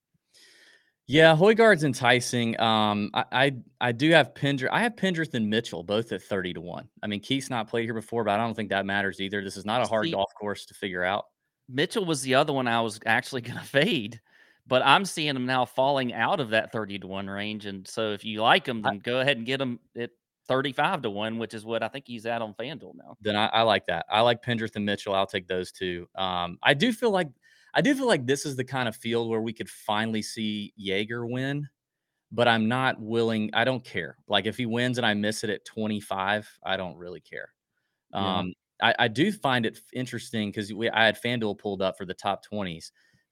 Yeah, 1.11 1.35
Højgaard's 1.35 1.83
enticing. 1.83 2.59
Um, 2.61 3.11
I, 3.14 3.25
I 3.33 3.53
I 3.81 3.90
do 3.90 4.12
have 4.12 4.33
Pendrith. 4.33 4.68
I 4.70 4.81
have 4.81 4.94
Pendrith 4.94 5.35
and 5.35 5.51
Mitchell 5.51 5.83
both 5.83 6.12
at 6.12 6.23
thirty 6.23 6.55
to 6.55 6.61
one. 6.61 6.88
I 7.03 7.09
mean, 7.09 7.18
Keith's 7.18 7.51
not 7.51 7.68
played 7.68 7.87
here 7.87 7.94
before, 7.94 8.23
but 8.23 8.31
I 8.31 8.37
don't 8.37 8.55
think 8.55 8.68
that 8.68 8.87
matters 8.87 9.20
either. 9.20 9.42
This 9.42 9.57
is 9.57 9.64
not 9.64 9.85
a 9.85 9.88
hard 9.88 10.05
See- 10.05 10.12
golf 10.12 10.33
course 10.38 10.66
to 10.66 10.75
figure 10.75 11.03
out. 11.03 11.25
Mitchell 11.68 12.05
was 12.05 12.23
the 12.23 12.37
other 12.37 12.53
one 12.53 12.68
I 12.68 12.81
was 12.81 13.01
actually 13.07 13.40
going 13.40 13.59
to 13.59 13.64
fade, 13.64 14.20
but 14.68 14.82
I'm 14.84 15.05
seeing 15.05 15.34
him 15.34 15.47
now 15.47 15.64
falling 15.64 16.14
out 16.14 16.39
of 16.39 16.51
that 16.51 16.70
30 16.70 17.01
to 17.01 17.07
1 17.09 17.28
range. 17.28 17.66
And 17.66 17.87
so 17.89 18.12
if 18.12 18.24
you 18.24 18.43
like 18.43 18.66
him, 18.66 18.80
then 18.82 18.99
go 18.99 19.18
ahead 19.18 19.37
and 19.37 19.47
get 19.47 19.61
him 19.61 19.80
at 19.99 20.11
35 20.47 21.03
to 21.03 21.11
1, 21.11 21.39
which 21.39 21.55
is 21.55 21.64
what 21.64 21.82
I 21.82 21.89
think 21.89 22.07
he's 22.07 22.26
at 22.26 22.43
on 22.43 22.55
FanDuel 22.55 22.95
now. 22.95 23.16
Then 23.20 23.37
I, 23.37 23.47
I 23.47 23.62
like 23.62 23.87
that. 23.87 24.07
I 24.09 24.20
like 24.20 24.45
Pendrith 24.45 24.76
and 24.76 24.84
Mitchell. 24.84 25.14
I'll 25.14 25.26
take 25.26 25.49
those 25.49 25.72
two. 25.72 26.09
Um, 26.14 26.59
I 26.62 26.74
do 26.74 26.93
feel 26.93 27.11
like 27.11 27.28
I 27.75 27.81
do 27.81 27.95
feel 27.95 28.07
like 28.07 28.27
this 28.27 28.47
is 28.47 28.57
the 28.57 28.64
kind 28.64 28.89
of 28.89 28.97
field 28.97 29.29
where 29.29 29.41
we 29.41 29.53
could 29.53 29.68
finally 29.68 30.23
see 30.23 30.73
Jaeger 30.77 31.27
win, 31.27 31.68
but 32.33 32.49
I'm 32.49 32.68
not 32.68 33.01
willing. 33.01 33.51
I 33.53 33.64
don't 33.64 33.85
care. 33.85 34.16
Like 34.29 34.47
if 34.47 34.57
he 34.57 34.66
wins 34.66 34.99
and 34.99 35.07
I 35.07 35.14
miss 35.14 35.45
it 35.45 35.51
at 35.51 35.64
25, 35.64 36.49
I 36.64 36.77
don't 36.77 36.97
really 36.97 37.21
care. 37.21 37.51
Yeah. 38.12 38.39
Um, 38.39 38.55
I, 38.83 38.95
I 38.99 39.09
do 39.09 39.31
find 39.31 39.66
it 39.66 39.79
interesting 39.93 40.49
because 40.49 40.73
we 40.73 40.89
I 40.91 41.05
had 41.05 41.21
FanDuel 41.21 41.59
pulled 41.59 41.83
up 41.83 41.99
for 41.99 42.07
the 42.07 42.14
top 42.14 42.43
20s. 42.51 42.91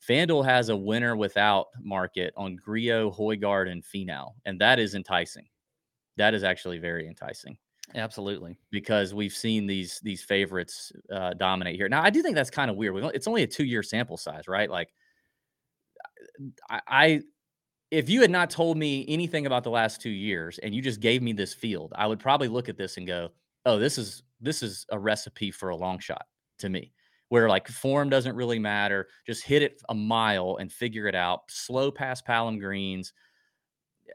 FanDuel 0.08 0.44
has 0.44 0.68
a 0.68 0.76
winner 0.76 1.16
without 1.16 1.66
market 1.80 2.32
on 2.36 2.56
Grillo, 2.56 3.10
Højgaard, 3.10 3.68
and 3.68 3.82
Finau, 3.82 4.32
and 4.44 4.60
that 4.60 4.78
is 4.78 4.94
enticing. 4.94 5.46
That 6.16 6.34
is 6.34 6.44
actually 6.44 6.78
very 6.78 7.08
enticing 7.08 7.56
Absolutely. 7.94 8.58
because 8.70 9.14
we've 9.14 9.32
seen 9.32 9.66
these 9.66 9.98
these 10.02 10.22
favorites 10.22 10.92
uh, 11.10 11.32
dominate 11.34 11.76
here. 11.76 11.88
Now, 11.88 12.02
I 12.02 12.10
do 12.10 12.22
think 12.22 12.34
that's 12.34 12.50
kind 12.50 12.70
of 12.70 12.76
weird. 12.76 12.94
We 12.94 13.02
It's 13.08 13.26
only 13.26 13.42
a 13.42 13.46
two 13.46 13.64
year 13.64 13.82
sample 13.82 14.18
size, 14.18 14.46
right? 14.46 14.70
Like, 14.70 14.90
I, 16.70 16.80
I 16.86 17.20
if 17.90 18.10
you 18.10 18.22
had 18.22 18.30
not 18.30 18.50
told 18.50 18.78
me 18.78 19.04
anything 19.08 19.46
about 19.46 19.64
the 19.64 19.70
last 19.70 20.02
two 20.02 20.10
years 20.10 20.58
and 20.60 20.74
you 20.74 20.82
just 20.82 21.00
gave 21.00 21.22
me 21.22 21.32
this 21.32 21.54
field, 21.54 21.92
I 21.96 22.06
would 22.06 22.20
probably 22.20 22.48
look 22.48 22.68
at 22.68 22.76
this 22.78 22.96
and 22.98 23.06
go, 23.06 23.30
"Oh, 23.66 23.78
this 23.78 23.98
is 23.98 24.22
this 24.40 24.62
is 24.62 24.86
a 24.90 24.98
recipe 24.98 25.50
for 25.52 25.70
a 25.70 25.76
long 25.76 25.98
shot 26.00 26.26
to 26.60 26.68
me." 26.70 26.92
Where 27.30 27.48
like 27.48 27.68
form 27.68 28.10
doesn't 28.10 28.36
really 28.36 28.58
matter, 28.60 29.08
just 29.26 29.44
hit 29.44 29.62
it 29.62 29.82
a 29.90 29.94
mile 29.94 30.58
and 30.60 30.72
figure 30.72 31.06
it 31.08 31.14
out. 31.16 31.42
Slow 31.50 31.92
paspalum 31.92 32.60
Greens, 32.60 33.12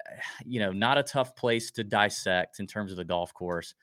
you 0.46 0.60
know, 0.60 0.72
not 0.72 0.98
a 0.98 1.04
tough 1.04 1.36
place 1.36 1.72
to 1.72 1.84
dissect 1.84 2.60
in 2.60 2.68
terms 2.68 2.92
of 2.92 2.98
the 2.98 3.06
golf 3.06 3.34
course. 3.34 3.76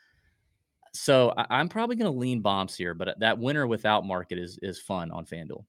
So 0.93 1.33
I, 1.37 1.47
I'm 1.51 1.69
probably 1.69 1.97
going 1.97 2.13
to 2.13 2.19
lean 2.19 2.41
bombs 2.41 2.77
here, 2.77 2.95
but 2.95 3.19
that 3.21 3.39
winner 3.39 3.67
without 3.67 4.05
market 4.05 4.39
is 4.39 4.59
is 4.63 4.81
fun 4.81 5.11
on 5.11 5.25
FanDuel. 5.25 5.65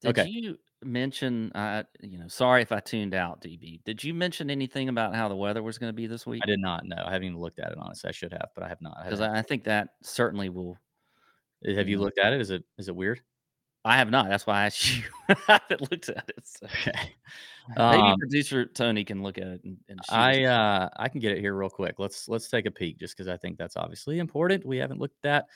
Did 0.00 0.18
Okay. 0.18 0.28
you 0.28 0.58
mention? 0.82 1.52
Uh, 1.52 1.82
you 2.00 2.18
know, 2.18 2.28
sorry 2.28 2.62
if 2.62 2.72
I 2.72 2.80
tuned 2.80 3.14
out, 3.14 3.42
DB. 3.42 3.82
Did 3.84 4.02
you 4.02 4.14
mention 4.14 4.48
anything 4.50 4.88
about 4.88 5.14
how 5.14 5.28
the 5.28 5.36
weather 5.36 5.62
was 5.62 5.78
going 5.78 5.90
to 5.90 5.96
be 5.96 6.06
this 6.06 6.26
week? 6.26 6.42
I 6.42 6.46
did 6.46 6.60
not 6.60 6.84
know. 6.84 7.02
I 7.04 7.12
haven't 7.12 7.24
even 7.28 7.38
looked 7.38 7.58
at 7.58 7.72
it. 7.72 7.78
Honestly, 7.78 8.08
I 8.08 8.12
should 8.12 8.32
have, 8.32 8.48
but 8.54 8.64
I 8.64 8.68
have 8.68 8.80
not. 8.80 8.96
Because 9.04 9.20
I, 9.20 9.38
I 9.38 9.42
think 9.42 9.64
that 9.64 9.88
certainly 10.02 10.48
will. 10.48 10.78
have 11.66 11.88
you 11.88 11.96
know. 11.96 12.02
looked 12.04 12.18
at 12.18 12.32
it? 12.32 12.40
Is 12.40 12.50
it 12.50 12.64
is 12.78 12.88
it 12.88 12.96
weird? 12.96 13.20
I 13.84 13.96
have 13.96 14.10
not. 14.10 14.28
That's 14.28 14.46
why 14.46 14.62
I 14.62 14.66
asked 14.66 14.96
you. 14.96 15.02
I 15.28 15.60
haven't 15.62 15.90
looked 15.90 16.08
at 16.10 16.28
it. 16.36 16.44
So. 16.46 16.66
Okay. 16.66 16.92
Maybe 17.76 18.02
Um, 18.02 18.18
producer 18.18 18.66
Tony 18.66 19.04
can 19.04 19.22
look 19.22 19.38
at 19.38 19.46
it 19.46 19.60
and, 19.64 19.76
and 19.88 20.00
I 20.08 20.44
uh 20.44 20.88
I 20.96 21.08
can 21.08 21.20
get 21.20 21.32
it 21.32 21.38
here 21.40 21.54
real 21.54 21.70
quick. 21.70 21.98
Let's 21.98 22.28
let's 22.28 22.48
take 22.48 22.66
a 22.66 22.70
peek 22.70 22.98
just 22.98 23.16
because 23.16 23.28
I 23.28 23.36
think 23.36 23.58
that's 23.58 23.76
obviously 23.76 24.18
important. 24.18 24.66
We 24.66 24.78
haven't 24.78 24.98
looked 25.00 25.24
at. 25.24 25.46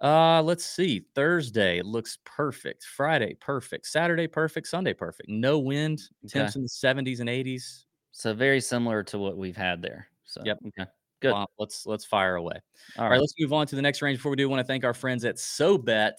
Uh 0.00 0.40
let's 0.42 0.64
see. 0.64 1.04
Thursday 1.14 1.82
looks 1.82 2.18
perfect. 2.24 2.84
Friday 2.84 3.34
perfect. 3.38 3.86
Saturday 3.86 4.26
perfect. 4.26 4.66
Sunday 4.66 4.94
perfect. 4.94 5.28
No 5.28 5.58
wind. 5.58 6.00
Temps 6.26 6.56
in 6.56 6.62
the 6.62 6.68
70s 6.68 7.20
and 7.20 7.28
80s. 7.28 7.84
so 8.12 8.32
very 8.32 8.60
similar 8.60 9.02
to 9.04 9.18
what 9.18 9.36
we've 9.36 9.56
had 9.56 9.82
there. 9.82 10.08
So 10.24 10.40
Yep. 10.44 10.58
Okay. 10.68 10.90
Good. 11.20 11.32
Bomb. 11.32 11.46
Let's 11.58 11.84
let's 11.84 12.04
fire 12.04 12.36
away. 12.36 12.54
All 12.96 13.04
All 13.04 13.10
right. 13.10 13.16
right, 13.16 13.20
let's 13.20 13.34
move 13.38 13.52
on 13.52 13.66
to 13.66 13.76
the 13.76 13.82
next 13.82 14.00
range. 14.02 14.18
Before 14.18 14.30
we 14.30 14.36
do, 14.36 14.48
want 14.48 14.60
to 14.60 14.64
thank 14.64 14.84
our 14.84 14.94
friends 14.94 15.24
at 15.24 15.36
SoBet. 15.36 16.14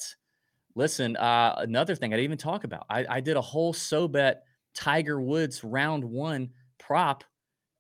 Listen, 0.76 1.16
uh, 1.18 1.56
another 1.58 1.96
thing 1.96 2.14
I 2.14 2.18
didn't 2.18 2.26
even 2.26 2.38
talk 2.38 2.64
about. 2.64 2.86
I, 2.90 3.06
I 3.10 3.20
did 3.22 3.38
a 3.38 3.42
whole 3.42 3.74
SoBet 3.74 4.36
Tiger 4.74 5.20
Woods 5.22 5.64
round 5.64 6.04
one 6.04 6.50
prop. 6.78 7.24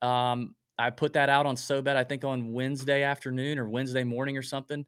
Um, 0.02 0.56
I 0.78 0.90
put 0.90 1.14
that 1.14 1.30
out 1.30 1.46
on 1.46 1.56
SoBet, 1.56 1.96
I 1.96 2.04
think 2.04 2.24
on 2.24 2.52
Wednesday 2.52 3.04
afternoon 3.04 3.60
or 3.60 3.70
Wednesday 3.70 4.04
morning 4.04 4.38
or 4.38 4.42
something, 4.42 4.86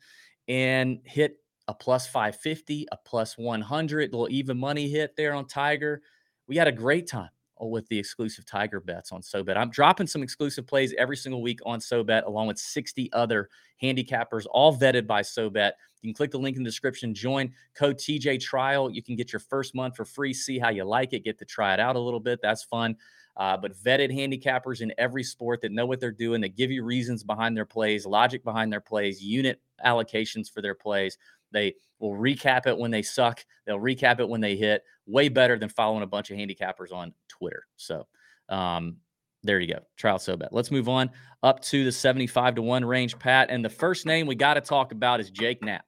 and 0.48 1.00
hit 1.04 1.38
a 1.68 1.74
plus 1.74 2.08
550, 2.08 2.88
a 2.92 2.98
plus 2.98 3.38
100, 3.38 4.12
little 4.12 4.28
even 4.30 4.58
money 4.58 4.90
hit 4.90 5.16
there 5.16 5.34
on 5.34 5.46
Tiger. 5.48 6.02
We 6.48 6.56
had 6.56 6.68
a 6.68 6.72
great 6.72 7.08
time 7.08 7.30
with 7.70 7.88
the 7.90 8.00
exclusive 8.00 8.46
Tiger 8.46 8.80
bets 8.80 9.12
on 9.12 9.22
SoBet. 9.22 9.58
I'm 9.58 9.70
dropping 9.70 10.08
some 10.08 10.24
exclusive 10.24 10.66
plays 10.66 10.94
every 10.98 11.18
single 11.18 11.42
week 11.42 11.60
on 11.66 11.80
SoBet, 11.80 12.26
along 12.26 12.48
with 12.48 12.58
60 12.58 13.12
other 13.14 13.50
handicappers, 13.82 14.46
all 14.52 14.76
vetted 14.76 15.06
by 15.06 15.22
SoBet. 15.22 15.74
You 16.02 16.10
can 16.10 16.16
click 16.16 16.32
the 16.32 16.40
link 16.40 16.58
in 16.58 16.64
the 16.64 16.70
description, 16.70 17.14
join 17.14 17.54
code 17.76 17.98
TJ 17.98 18.42
Trial. 18.42 18.90
You 18.90 19.04
can 19.04 19.16
get 19.16 19.32
your 19.32 19.40
first 19.40 19.76
month 19.76 19.96
for 19.96 20.06
free, 20.06 20.34
see 20.34 20.58
how 20.58 20.70
you 20.70 20.84
like 20.84 21.14
it, 21.14 21.24
get 21.24 21.38
to 21.40 21.46
try 21.46 21.74
it 21.74 21.80
out 21.80 21.96
a 21.96 22.00
little 22.00 22.20
bit. 22.20 22.40
That's 22.42 22.64
fun. 22.64 22.96
Uh, 23.38 23.56
but 23.56 23.76
vetted 23.76 24.12
handicappers 24.12 24.82
in 24.82 24.94
every 24.98 25.24
sport 25.24 25.62
that 25.62 25.72
know 25.72 25.86
what 25.86 26.00
they're 26.00 26.12
doing, 26.12 26.42
that 26.42 26.58
give 26.58 26.72
you 26.72 26.84
reasons 26.84 27.24
behind 27.24 27.56
their 27.56 27.66
plays, 27.66 28.06
logic 28.06 28.44
behind 28.44 28.72
their 28.72 28.82
plays, 28.82 29.24
unit 29.24 29.62
allocations 29.86 30.52
for 30.52 30.62
their 30.62 30.76
plays. 30.76 31.18
They 31.52 31.76
will 32.00 32.14
recap 32.14 32.68
it 32.68 32.78
when 32.78 32.92
they 32.92 33.02
suck. 33.02 33.46
They'll 33.66 33.80
recap 33.80 34.20
it 34.20 34.28
when 34.28 34.42
they 34.42 34.56
hit. 34.56 34.84
Way 35.06 35.30
better 35.30 35.58
than 35.58 35.70
following 35.70 36.04
a 36.04 36.08
bunch 36.08 36.32
of 36.32 36.38
handicappers 36.38 36.92
on 36.94 37.14
Twitter. 37.28 37.66
So 37.76 38.08
um, 38.50 38.98
there 39.44 39.60
you 39.60 39.74
go. 39.74 39.80
Trial 39.98 40.18
SoBet. 40.18 40.50
Let's 40.52 40.72
move 40.72 40.90
on 40.90 41.10
up 41.44 41.62
to 41.64 41.84
the 41.84 41.92
75 41.92 42.56
to 42.56 42.62
1 42.62 42.86
range, 42.86 43.18
Pat. 43.18 43.50
And 43.50 43.64
the 43.66 43.70
first 43.70 44.06
name 44.06 44.28
we 44.28 44.36
got 44.36 44.56
to 44.56 44.62
talk 44.62 44.92
about 44.92 45.20
is 45.20 45.32
Jake 45.32 45.64
Knapp. 45.64 45.86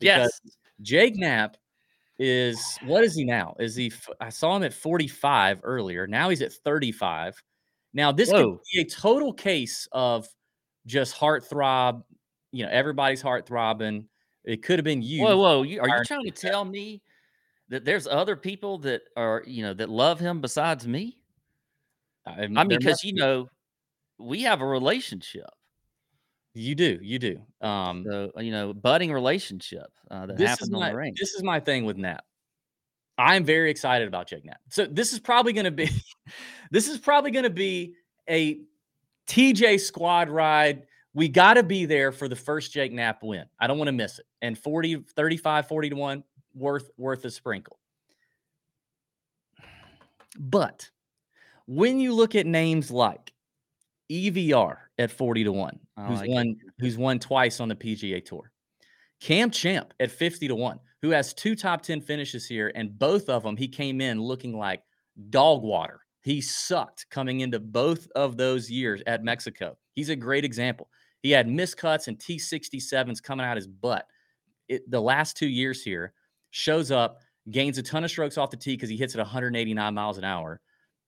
because 0.00 0.40
yes. 0.44 0.56
Jake 0.82 1.16
Knapp 1.16 1.56
is 2.18 2.78
what 2.84 3.04
is 3.04 3.14
he 3.14 3.24
now? 3.24 3.54
Is 3.58 3.76
he? 3.76 3.92
I 4.20 4.30
saw 4.30 4.56
him 4.56 4.62
at 4.62 4.72
45 4.72 5.60
earlier. 5.62 6.06
Now 6.06 6.30
he's 6.30 6.42
at 6.42 6.52
35. 6.52 7.40
Now 7.92 8.12
this 8.12 8.30
could 8.30 8.58
be 8.72 8.80
a 8.80 8.84
total 8.84 9.32
case 9.32 9.86
of 9.92 10.26
just 10.86 11.12
heart 11.12 11.48
throb. 11.48 12.04
You 12.52 12.64
know, 12.64 12.70
everybody's 12.70 13.22
heart 13.22 13.46
throbbing. 13.46 14.08
It 14.46 14.62
could 14.62 14.78
have 14.78 14.84
been 14.84 15.02
you. 15.02 15.22
Whoa, 15.22 15.36
whoa! 15.36 15.62
You, 15.62 15.80
are 15.80 15.88
you 15.88 16.04
trying 16.04 16.24
to 16.24 16.30
tell 16.30 16.64
me 16.64 17.02
that 17.68 17.84
there's 17.84 18.06
other 18.06 18.36
people 18.36 18.78
that 18.78 19.02
are 19.16 19.42
you 19.46 19.62
know 19.62 19.74
that 19.74 19.90
love 19.90 20.20
him 20.20 20.40
besides 20.40 20.86
me? 20.86 21.18
I, 22.24 22.46
mean, 22.46 22.68
because 22.68 23.04
you 23.04 23.14
know 23.14 23.48
we 24.18 24.42
have 24.42 24.60
a 24.60 24.66
relationship, 24.66 25.50
you 26.54 26.74
do, 26.74 26.98
you 27.02 27.18
do. 27.18 27.40
Um, 27.60 28.04
so 28.08 28.30
you 28.38 28.50
know, 28.50 28.72
budding 28.72 29.12
relationship 29.12 29.86
uh, 30.10 30.26
that 30.26 30.36
this 30.36 30.48
happened 30.48 30.74
on 30.74 30.80
my 30.80 30.90
the 30.90 30.96
range. 30.96 31.18
this 31.20 31.34
is 31.34 31.42
my 31.42 31.60
thing 31.60 31.84
with 31.84 31.96
Knapp. 31.96 32.24
I'm 33.18 33.44
very 33.44 33.70
excited 33.70 34.08
about 34.08 34.28
Jake 34.28 34.44
Knapp. 34.44 34.60
So 34.70 34.86
this 34.86 35.12
is 35.12 35.18
probably 35.18 35.52
going 35.52 35.64
to 35.64 35.70
be 35.70 35.90
this 36.70 36.88
is 36.88 36.98
probably 36.98 37.30
going 37.30 37.44
to 37.44 37.50
be 37.50 37.94
a 38.28 38.60
TJ 39.26 39.80
squad 39.80 40.28
ride. 40.28 40.84
We 41.16 41.28
got 41.28 41.54
to 41.54 41.62
be 41.62 41.86
there 41.86 42.12
for 42.12 42.28
the 42.28 42.36
first 42.36 42.74
Jake 42.74 42.92
Knapp 42.92 43.22
win. 43.22 43.46
I 43.58 43.66
don't 43.66 43.78
want 43.78 43.88
to 43.88 43.92
miss 43.92 44.18
it. 44.18 44.26
And 44.42 44.56
40 44.56 44.96
35 45.16 45.66
40 45.66 45.88
to 45.88 45.96
1 45.96 46.24
worth 46.54 46.90
worth 46.98 47.24
a 47.24 47.30
sprinkle. 47.30 47.78
But 50.38 50.90
when 51.64 51.98
you 51.98 52.12
look 52.12 52.34
at 52.34 52.44
names 52.44 52.90
like 52.90 53.32
EVR 54.12 54.76
at 54.98 55.10
40 55.10 55.44
to 55.44 55.52
1, 55.52 55.80
Oh, 55.96 56.02
who's 56.02 56.28
won 56.28 56.56
who's 56.78 56.98
won 56.98 57.18
twice 57.18 57.60
on 57.60 57.68
the 57.70 57.74
PGA 57.74 58.22
Tour. 58.22 58.52
Cam 59.20 59.50
Champ 59.50 59.94
at 59.98 60.10
50 60.10 60.48
to 60.48 60.54
1, 60.54 60.78
who 61.00 61.08
has 61.08 61.32
two 61.32 61.56
top 61.56 61.80
10 61.80 62.02
finishes 62.02 62.46
here, 62.46 62.70
and 62.74 62.98
both 62.98 63.30
of 63.30 63.42
them 63.42 63.56
he 63.56 63.68
came 63.68 64.02
in 64.02 64.20
looking 64.20 64.54
like 64.58 64.82
dog 65.30 65.62
water. 65.62 66.00
He 66.20 66.42
sucked 66.42 67.06
coming 67.08 67.40
into 67.40 67.58
both 67.58 68.06
of 68.14 68.36
those 68.36 68.70
years 68.70 69.00
at 69.06 69.24
Mexico. 69.24 69.78
He's 69.94 70.10
a 70.10 70.16
great 70.16 70.44
example. 70.44 70.90
He 71.26 71.32
had 71.32 71.48
miscuts 71.48 72.06
and 72.06 72.16
T67s 72.20 73.20
coming 73.20 73.44
out 73.44 73.56
his 73.56 73.66
butt. 73.66 74.06
It, 74.68 74.88
the 74.88 75.00
last 75.00 75.36
two 75.36 75.48
years 75.48 75.82
here 75.82 76.12
shows 76.50 76.92
up, 76.92 77.18
gains 77.50 77.78
a 77.78 77.82
ton 77.82 78.04
of 78.04 78.10
strokes 78.10 78.38
off 78.38 78.50
the 78.50 78.56
tee 78.56 78.74
because 78.74 78.88
he 78.88 78.96
hits 78.96 79.12
at 79.16 79.18
189 79.18 79.92
miles 79.92 80.18
an 80.18 80.24
hour 80.24 80.60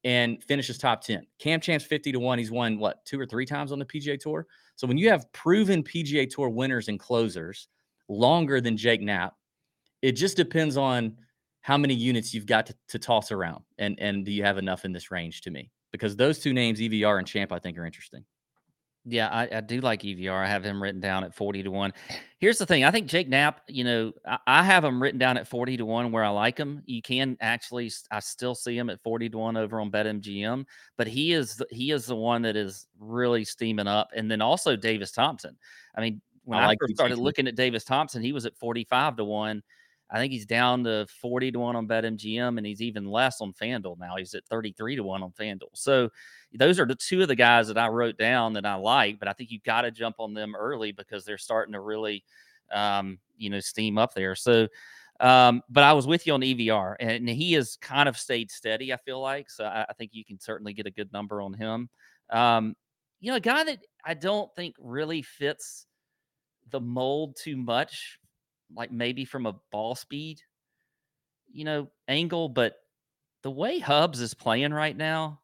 and 0.02 0.42
finishes 0.42 0.76
top 0.76 1.04
10. 1.04 1.24
Cam 1.38 1.60
Champ's 1.60 1.84
50 1.84 2.10
to 2.10 2.18
1. 2.18 2.36
He's 2.36 2.50
won 2.50 2.80
what, 2.80 3.04
two 3.04 3.20
or 3.20 3.26
three 3.26 3.46
times 3.46 3.70
on 3.70 3.78
the 3.78 3.84
PGA 3.84 4.18
Tour? 4.18 4.48
So 4.74 4.88
when 4.88 4.98
you 4.98 5.08
have 5.08 5.32
proven 5.32 5.84
PGA 5.84 6.28
Tour 6.28 6.48
winners 6.48 6.88
and 6.88 6.98
closers 6.98 7.68
longer 8.08 8.60
than 8.60 8.76
Jake 8.76 9.00
Knapp, 9.00 9.36
it 10.02 10.12
just 10.12 10.36
depends 10.36 10.76
on 10.76 11.16
how 11.60 11.78
many 11.78 11.94
units 11.94 12.34
you've 12.34 12.46
got 12.46 12.66
to, 12.66 12.74
to 12.88 12.98
toss 12.98 13.30
around 13.30 13.62
and 13.78 13.96
and 14.00 14.24
do 14.24 14.32
you 14.32 14.42
have 14.42 14.58
enough 14.58 14.84
in 14.84 14.90
this 14.90 15.12
range 15.12 15.42
to 15.42 15.52
me? 15.52 15.70
Because 15.92 16.16
those 16.16 16.40
two 16.40 16.52
names, 16.52 16.80
EVR 16.80 17.18
and 17.18 17.26
Champ, 17.26 17.52
I 17.52 17.60
think 17.60 17.78
are 17.78 17.86
interesting. 17.86 18.24
Yeah, 19.04 19.28
I, 19.28 19.48
I 19.56 19.60
do 19.60 19.80
like 19.80 20.02
EVR. 20.02 20.32
I 20.32 20.46
have 20.46 20.64
him 20.64 20.82
written 20.82 21.00
down 21.00 21.24
at 21.24 21.34
40 21.34 21.62
to 21.62 21.70
1. 21.70 21.92
Here's 22.40 22.58
the 22.58 22.66
thing. 22.66 22.84
I 22.84 22.90
think 22.90 23.06
Jake 23.06 23.28
Knapp, 23.28 23.62
you 23.66 23.82
know, 23.84 24.12
I, 24.26 24.38
I 24.46 24.62
have 24.62 24.84
him 24.84 25.02
written 25.02 25.18
down 25.18 25.38
at 25.38 25.48
40 25.48 25.78
to 25.78 25.86
1 25.86 26.12
where 26.12 26.24
I 26.24 26.28
like 26.28 26.58
him. 26.58 26.82
You 26.84 27.00
can 27.00 27.36
actually 27.40 27.90
I 28.10 28.20
still 28.20 28.54
see 28.54 28.76
him 28.76 28.90
at 28.90 29.02
40 29.02 29.30
to 29.30 29.38
1 29.38 29.56
over 29.56 29.80
on 29.80 29.90
BetMGM, 29.90 30.64
but 30.96 31.06
he 31.06 31.32
is 31.32 31.56
the, 31.56 31.66
he 31.70 31.90
is 31.90 32.06
the 32.06 32.16
one 32.16 32.42
that 32.42 32.56
is 32.56 32.86
really 32.98 33.44
steaming 33.44 33.86
up. 33.86 34.10
And 34.14 34.30
then 34.30 34.42
also 34.42 34.76
Davis 34.76 35.12
Thompson. 35.12 35.56
I 35.94 36.00
mean, 36.02 36.20
when 36.44 36.58
I 36.58 36.64
I, 36.64 36.66
like 36.66 36.78
started 36.94 37.18
looking 37.18 37.46
at 37.48 37.56
Davis 37.56 37.84
Thompson, 37.84 38.22
he 38.22 38.32
was 38.32 38.46
at 38.46 38.56
45 38.56 39.16
to 39.16 39.24
1. 39.24 39.62
I 40.10 40.18
think 40.18 40.32
he's 40.32 40.46
down 40.46 40.84
to 40.84 41.06
40 41.20 41.52
to 41.52 41.58
1 41.58 41.76
on 41.76 41.86
BetMGM 41.86 42.56
and 42.56 42.66
he's 42.66 42.80
even 42.80 43.06
less 43.06 43.40
on 43.40 43.52
FanDuel 43.52 43.98
now. 43.98 44.16
He's 44.16 44.34
at 44.34 44.46
33 44.46 44.96
to 44.96 45.02
1 45.02 45.22
on 45.22 45.32
FanDuel. 45.32 45.74
So 45.74 46.08
those 46.54 46.80
are 46.80 46.86
the 46.86 46.94
two 46.94 47.20
of 47.22 47.28
the 47.28 47.36
guys 47.36 47.68
that 47.68 47.76
I 47.76 47.88
wrote 47.88 48.16
down 48.16 48.54
that 48.54 48.64
I 48.64 48.74
like, 48.74 49.18
but 49.18 49.28
I 49.28 49.32
think 49.34 49.50
you 49.50 49.60
got 49.60 49.82
to 49.82 49.90
jump 49.90 50.16
on 50.18 50.32
them 50.32 50.54
early 50.56 50.92
because 50.92 51.24
they're 51.24 51.38
starting 51.38 51.74
to 51.74 51.80
really, 51.80 52.24
um, 52.72 53.18
you 53.36 53.50
know, 53.50 53.60
steam 53.60 53.98
up 53.98 54.14
there. 54.14 54.34
So, 54.34 54.68
um, 55.20 55.62
but 55.68 55.84
I 55.84 55.92
was 55.92 56.06
with 56.06 56.26
you 56.26 56.34
on 56.34 56.40
EVR, 56.42 56.94
and 57.00 57.28
he 57.28 57.52
has 57.54 57.76
kind 57.76 58.08
of 58.08 58.16
stayed 58.16 58.50
steady. 58.50 58.92
I 58.92 58.96
feel 58.98 59.20
like 59.20 59.50
so. 59.50 59.64
I, 59.64 59.84
I 59.88 59.92
think 59.94 60.12
you 60.14 60.24
can 60.24 60.38
certainly 60.38 60.72
get 60.72 60.86
a 60.86 60.92
good 60.92 61.12
number 61.12 61.42
on 61.42 61.52
him. 61.52 61.88
Um, 62.30 62.76
you 63.20 63.32
know, 63.32 63.36
a 63.36 63.40
guy 63.40 63.64
that 63.64 63.80
I 64.04 64.14
don't 64.14 64.54
think 64.54 64.76
really 64.78 65.22
fits 65.22 65.86
the 66.70 66.80
mold 66.80 67.36
too 67.36 67.56
much 67.56 68.18
like 68.74 68.90
maybe 68.92 69.24
from 69.24 69.46
a 69.46 69.54
ball 69.72 69.94
speed, 69.94 70.40
you 71.52 71.64
know, 71.64 71.88
angle, 72.08 72.48
but 72.48 72.76
the 73.42 73.50
way 73.50 73.78
Hubs 73.78 74.20
is 74.20 74.34
playing 74.34 74.72
right 74.74 74.96
now 74.96 75.40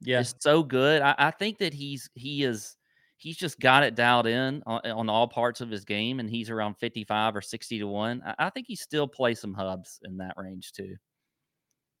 Yeah. 0.00 0.20
is 0.20 0.34
so 0.40 0.62
good. 0.62 1.02
I, 1.02 1.14
I 1.18 1.30
think 1.30 1.58
that 1.58 1.72
he's 1.74 2.08
he 2.14 2.42
is 2.44 2.76
he's 3.18 3.36
just 3.36 3.60
got 3.60 3.82
it 3.84 3.94
dialed 3.94 4.26
in 4.26 4.62
on, 4.66 4.80
on 4.90 5.08
all 5.08 5.28
parts 5.28 5.60
of 5.60 5.70
his 5.70 5.84
game, 5.84 6.20
and 6.20 6.28
he's 6.28 6.50
around 6.50 6.74
fifty 6.78 7.04
five 7.04 7.36
or 7.36 7.42
sixty 7.42 7.78
to 7.78 7.86
one. 7.86 8.22
I, 8.26 8.46
I 8.46 8.50
think 8.50 8.66
he 8.66 8.76
still 8.76 9.06
plays 9.06 9.40
some 9.40 9.54
Hubs 9.54 10.00
in 10.04 10.16
that 10.18 10.34
range 10.36 10.72
too. 10.72 10.96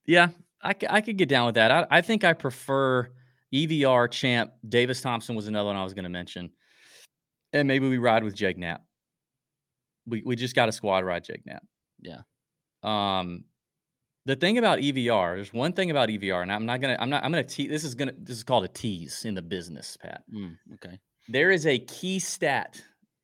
Yeah, 0.06 0.28
I, 0.62 0.74
I 0.90 1.00
could 1.00 1.16
get 1.16 1.28
down 1.28 1.46
with 1.46 1.54
that. 1.54 1.70
I, 1.70 1.86
I 1.90 2.00
think 2.02 2.24
I 2.24 2.32
prefer 2.34 3.10
EVR 3.54 4.10
champ. 4.10 4.52
Davis 4.68 5.00
Thompson 5.00 5.34
was 5.36 5.46
another 5.46 5.68
one 5.68 5.76
I 5.76 5.84
was 5.84 5.94
going 5.94 6.02
to 6.04 6.10
mention. 6.10 6.50
And 7.52 7.68
maybe 7.68 7.88
we 7.88 7.98
ride 7.98 8.24
with 8.24 8.34
Jake 8.34 8.58
Knapp. 8.58 8.82
We, 10.06 10.22
we 10.24 10.36
just 10.36 10.54
got 10.54 10.68
a 10.68 10.72
squad 10.72 11.04
ride 11.04 11.24
Jake 11.24 11.46
Knapp. 11.46 11.64
Yeah. 12.00 12.20
Um, 12.82 13.44
the 14.26 14.36
thing 14.36 14.58
about 14.58 14.78
EVR, 14.78 15.36
there's 15.36 15.52
one 15.52 15.72
thing 15.72 15.90
about 15.90 16.08
EVR, 16.08 16.42
and 16.42 16.52
I'm 16.52 16.66
not 16.66 16.80
gonna, 16.80 16.96
I'm 16.98 17.10
not, 17.10 17.24
I'm 17.24 17.30
gonna 17.30 17.44
tease. 17.44 17.68
This 17.68 17.84
is 17.84 17.94
gonna, 17.94 18.12
this 18.18 18.36
is 18.36 18.44
called 18.44 18.64
a 18.64 18.68
tease 18.68 19.24
in 19.24 19.34
the 19.34 19.42
business, 19.42 19.96
Pat. 20.00 20.22
Mm, 20.34 20.56
okay. 20.74 20.98
There 21.28 21.50
is 21.50 21.66
a 21.66 21.78
key 21.78 22.18
stat, 22.18 22.80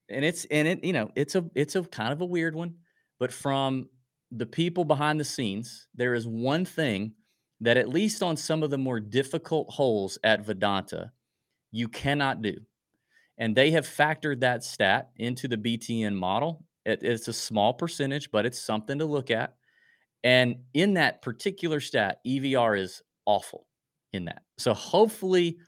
and 0.09 0.25
it's, 0.25 0.47
and 0.51 0.69
it, 0.69 0.85
you 0.85 0.93
know, 0.93 1.11
it's 1.15 1.35
a, 1.35 1.45
it's 1.55 1.75
a 1.77 1.83
kind 1.85 2.13
of 2.13 2.21
a 2.21 2.27
weird 2.27 2.55
one, 2.55 2.75
but 3.19 3.33
from 3.33 3.89
the 4.31 4.47
people 4.47 4.85
behind 4.85 5.19
the 5.19 5.25
scenes, 5.25 5.89
there 5.95 6.15
is 6.15 6.27
one 6.27 6.65
thing 6.65 7.13
that 7.61 7.77
at 7.77 7.89
least 7.89 8.23
on 8.23 8.37
some 8.37 8.63
of 8.63 8.71
the 8.71 8.79
more 8.79 9.01
difficult 9.01 9.69
holes 9.71 10.19
at 10.25 10.47
Vidanta, 10.47 11.11
you 11.73 11.89
cannot 11.89 12.43
do. 12.43 12.57
And 13.39 13.57
they 13.57 13.71
have 13.73 13.87
factored 13.87 14.41
that 14.41 14.65
stat 14.65 15.11
into 15.17 15.49
the 15.49 15.57
BTN 15.57 16.15
model. 16.15 16.65
It- 16.85 17.03
it's 17.03 17.29
a 17.29 17.33
small 17.33 17.75
percentage, 17.75 18.31
but 18.31 18.47
it's 18.47 18.59
something 18.59 18.99
to 18.99 19.05
look 19.07 19.31
at. 19.31 19.57
And 20.25 20.65
in 20.75 20.95
that 20.95 21.23
particular 21.23 21.81
stat, 21.81 22.21
EVR 22.27 22.77
is 22.79 23.03
awful 23.27 23.67
in 24.13 24.25
that. 24.27 24.43
So 24.59 24.75
hopefully, 24.75 25.59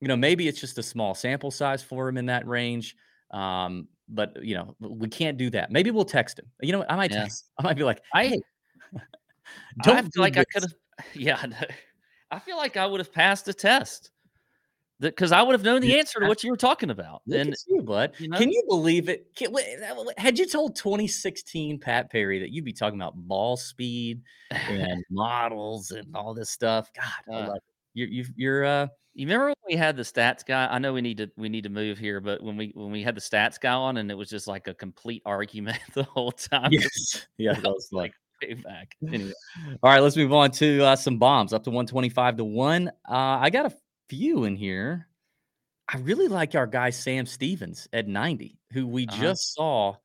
you 0.00 0.08
know, 0.08 0.16
maybe 0.16 0.48
it's 0.48 0.60
just 0.60 0.78
a 0.78 0.82
small 0.82 1.14
sample 1.14 1.50
size 1.50 1.82
for 1.82 2.08
him 2.08 2.18
in 2.18 2.26
that 2.26 2.46
range. 2.46 2.96
Um, 3.30 3.88
but 4.08 4.42
you 4.44 4.54
know, 4.56 4.76
we 4.80 5.08
can't 5.08 5.38
do 5.38 5.50
that. 5.50 5.70
Maybe 5.72 5.90
we'll 5.90 6.04
text 6.04 6.38
him. 6.38 6.46
You 6.60 6.72
know, 6.72 6.78
what? 6.80 6.92
I 6.92 6.96
might 6.96 7.10
Yeah. 7.10 7.22
text. 7.24 7.50
I 7.58 7.62
might 7.62 7.76
be 7.76 7.84
like, 7.84 8.02
I 8.12 8.26
"Hey, 8.28 8.40
I 9.80 9.82
don't 9.82 10.02
feel 10.02 10.10
do 10.12 10.20
like 10.20 10.36
I 10.36 10.44
could 10.44 10.62
have. 10.62 10.74
Yeah, 11.14 11.38
I. 11.42 11.68
I 12.30 12.38
feel 12.40 12.56
like 12.56 12.76
I 12.76 12.86
would 12.86 13.00
have 13.00 13.12
passed 13.12 13.44
the 13.46 13.54
test 13.54 14.10
because 15.10 15.32
I 15.32 15.42
would 15.42 15.52
have 15.52 15.62
known 15.62 15.80
the 15.80 15.98
answer 15.98 16.20
to 16.20 16.26
what 16.26 16.42
you 16.44 16.50
were 16.50 16.56
talking 16.56 16.90
about. 16.90 17.22
Look 17.26 17.38
And 17.40 17.54
you, 17.68 17.82
bud. 17.82 18.12
you 18.18 18.28
know? 18.28 18.38
Can 18.38 18.50
you 18.50 18.62
believe 18.68 19.08
it? 19.08 19.26
Can, 19.36 19.52
wait, 19.52 19.66
had 20.18 20.38
you 20.38 20.46
told 20.46 20.76
2016 20.76 21.78
Pat 21.80 22.10
Perry 22.10 22.38
that 22.40 22.50
you'd 22.50 22.64
be 22.64 22.72
talking 22.72 22.98
about 23.00 23.14
ball 23.16 23.56
speed 23.56 24.22
and 24.50 25.04
models 25.10 25.90
and 25.90 26.14
all 26.16 26.34
this 26.34 26.50
stuff? 26.50 26.90
God, 26.94 27.34
I 27.34 27.36
Uh, 27.36 27.46
love 27.48 27.56
it. 27.56 27.62
You're, 27.94 28.08
you've, 28.08 28.30
you're, 28.36 28.64
uh, 28.64 28.86
You 29.14 29.26
remember 29.26 29.46
when 29.46 29.54
we 29.68 29.76
had 29.76 29.96
the 29.96 30.02
stats 30.02 30.44
guy? 30.44 30.66
I 30.68 30.78
know 30.78 30.92
we 30.92 31.00
need 31.00 31.18
to 31.18 31.30
we 31.36 31.48
need 31.48 31.62
to 31.62 31.70
move 31.70 31.96
here, 31.98 32.20
but 32.20 32.42
when 32.42 32.56
we 32.56 32.72
when 32.74 32.90
we 32.90 33.02
had 33.04 33.14
the 33.14 33.20
stats 33.20 33.60
guy 33.60 33.72
on 33.72 33.98
and 33.98 34.10
it 34.10 34.14
was 34.16 34.28
just 34.28 34.48
like 34.48 34.66
a 34.66 34.74
complete 34.74 35.22
argument 35.24 35.78
the 35.94 36.02
whole 36.02 36.32
time. 36.32 36.72
yes, 36.72 37.26
yeah, 37.38 37.52
that 37.52 37.62
was 37.70 37.88
like. 37.92 38.12
Way 38.42 38.54
back. 38.54 38.96
Anyway, 39.12 39.32
All 39.80 39.90
right, 39.92 40.02
let's 40.02 40.16
move 40.16 40.32
on 40.32 40.50
to 40.50 40.82
uh, 40.84 40.96
some 40.96 41.18
bombs 41.18 41.52
up 41.52 41.62
to 41.64 41.70
125 41.70 42.38
to 42.38 42.44
one. 42.44 42.88
Uh, 43.08 43.38
I 43.40 43.48
got 43.48 43.64
a 43.66 43.72
few 44.08 44.44
in 44.44 44.56
here. 44.56 45.08
I 45.92 45.98
really 45.98 46.28
like 46.28 46.54
our 46.54 46.66
guy 46.66 46.90
Sam 46.90 47.26
Stevens 47.26 47.88
at 47.92 48.08
90, 48.08 48.58
who 48.72 48.86
we 48.86 49.06
Uh-huh. 49.06 49.20
just 49.22 49.54
saw 49.54 49.96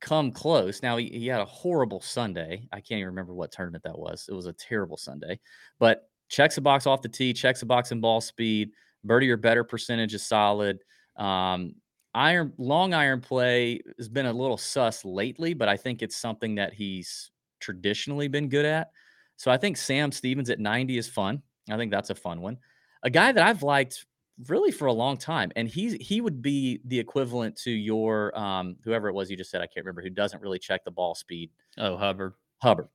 come 0.00 0.30
close. 0.32 0.82
Now 0.82 0.96
he, 0.96 1.08
he 1.08 1.26
had 1.26 1.40
a 1.40 1.44
horrible 1.46 2.00
Sunday. 2.00 2.68
I 2.72 2.76
can't 2.80 2.98
even 2.98 3.06
remember 3.08 3.34
what 3.34 3.52
tournament 3.52 3.84
that 3.84 3.98
was. 3.98 4.26
It 4.28 4.34
was 4.34 4.46
a 4.46 4.52
terrible 4.52 4.96
Sunday, 4.96 5.40
but 5.78 6.10
checks 6.28 6.56
a 6.58 6.60
box 6.60 6.86
off 6.86 7.02
the 7.02 7.08
tee, 7.08 7.32
checks 7.32 7.62
a 7.62 7.66
box 7.66 7.92
in 7.92 8.00
ball 8.00 8.20
speed. 8.20 8.70
Birdie 9.04 9.30
or 9.30 9.36
better 9.36 9.64
percentage 9.64 10.14
is 10.14 10.22
solid. 10.22 10.80
Um, 11.16 11.74
iron 12.14 12.52
long 12.58 12.94
iron 12.94 13.20
play 13.20 13.80
has 13.98 14.08
been 14.08 14.26
a 14.26 14.32
little 14.32 14.56
sus 14.58 15.04
lately, 15.04 15.54
but 15.54 15.68
I 15.68 15.76
think 15.76 16.02
it's 16.02 16.16
something 16.16 16.56
that 16.56 16.74
he's 16.74 17.30
traditionally 17.60 18.28
been 18.28 18.48
good 18.48 18.66
at. 18.66 18.90
So 19.36 19.50
I 19.50 19.56
think 19.56 19.76
Sam 19.76 20.12
Stevens 20.12 20.50
at 20.50 20.60
90 20.60 20.98
is 20.98 21.08
fun. 21.08 21.42
I 21.70 21.76
think 21.76 21.90
that's 21.90 22.10
a 22.10 22.14
fun 22.14 22.40
one. 22.40 22.58
A 23.02 23.10
guy 23.10 23.32
that 23.32 23.42
I've 23.42 23.62
liked 23.62 24.06
really 24.46 24.70
for 24.70 24.86
a 24.86 24.92
long 24.92 25.16
time, 25.16 25.50
and 25.56 25.68
he's 25.68 25.94
he 25.94 26.20
would 26.20 26.42
be 26.42 26.80
the 26.84 26.98
equivalent 26.98 27.56
to 27.62 27.70
your 27.70 28.36
um, 28.38 28.76
whoever 28.84 29.08
it 29.08 29.14
was 29.14 29.30
you 29.30 29.36
just 29.36 29.50
said 29.50 29.60
I 29.60 29.66
can't 29.66 29.84
remember 29.84 30.02
who 30.02 30.10
doesn't 30.10 30.42
really 30.42 30.58
check 30.58 30.84
the 30.84 30.90
ball 30.90 31.14
speed. 31.14 31.50
oh 31.78 31.96
Hubbard. 31.96 32.34
Hubbard. 32.58 32.88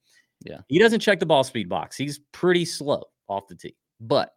Yeah. 0.46 0.60
He 0.68 0.78
doesn't 0.78 1.00
check 1.00 1.20
the 1.20 1.26
ball 1.26 1.44
speed 1.44 1.70
box. 1.70 1.96
He's 1.96 2.20
pretty 2.32 2.66
slow 2.66 3.04
off 3.28 3.48
the 3.48 3.56
tee, 3.56 3.76
but 4.02 4.34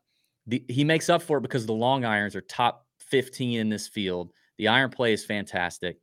the, 0.47 0.65
he 0.69 0.85
makes 0.85 1.09
up 1.09 1.23
for 1.23 1.39
it 1.39 1.43
because 1.43 1.67
the 1.67 1.73
long 1.73 2.05
irons 2.05 2.37
are 2.37 2.43
top 2.43 2.87
15 3.01 3.59
in 3.59 3.69
this 3.69 3.89
field. 3.89 4.33
The 4.59 4.69
iron 4.69 4.91
play 4.91 5.13
is 5.13 5.25
fantastic. 5.25 5.99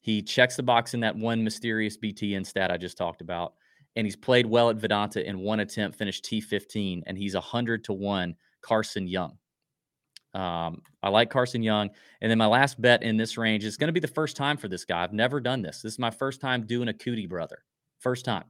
He 0.00 0.20
checks 0.20 0.56
the 0.56 0.62
box 0.62 0.94
in 0.94 1.00
that 1.00 1.16
one 1.16 1.42
mysterious 1.42 1.96
BTN 1.96 2.44
stat 2.44 2.70
I 2.70 2.76
just 2.76 2.98
talked 2.98 3.20
about. 3.20 3.54
And 3.96 4.06
he's 4.06 4.16
played 4.16 4.44
well 4.44 4.70
at 4.70 4.76
Vidanta 4.76 5.24
in 5.24 5.38
one 5.38 5.60
attempt, 5.60 5.96
finished 5.96 6.24
T15, 6.24 7.04
and 7.06 7.16
he's 7.16 7.34
100 7.34 7.84
to 7.84 7.92
1 7.92 8.34
Carson 8.64 9.06
Young. 9.06 9.38
Um, 10.34 10.82
I 11.02 11.10
like 11.10 11.30
Carson 11.30 11.62
Young. 11.62 11.90
And 12.20 12.30
then 12.30 12.38
my 12.38 12.46
last 12.46 12.80
bet 12.80 13.02
in 13.02 13.16
this 13.16 13.38
range 13.38 13.64
is 13.64 13.76
going 13.76 13.88
to 13.88 13.92
be 13.92 14.00
the 14.00 14.08
first 14.08 14.36
time 14.36 14.56
for 14.56 14.68
this 14.68 14.84
guy. 14.84 15.02
I've 15.02 15.12
never 15.12 15.40
done 15.40 15.62
this. 15.62 15.80
This 15.80 15.92
is 15.92 15.98
my 15.98 16.10
first 16.10 16.40
time 16.40 16.66
doing 16.66 16.88
a 16.88 16.92
Coody 16.92 17.28
brother. 17.28 17.62
First 18.00 18.24
time. 18.24 18.44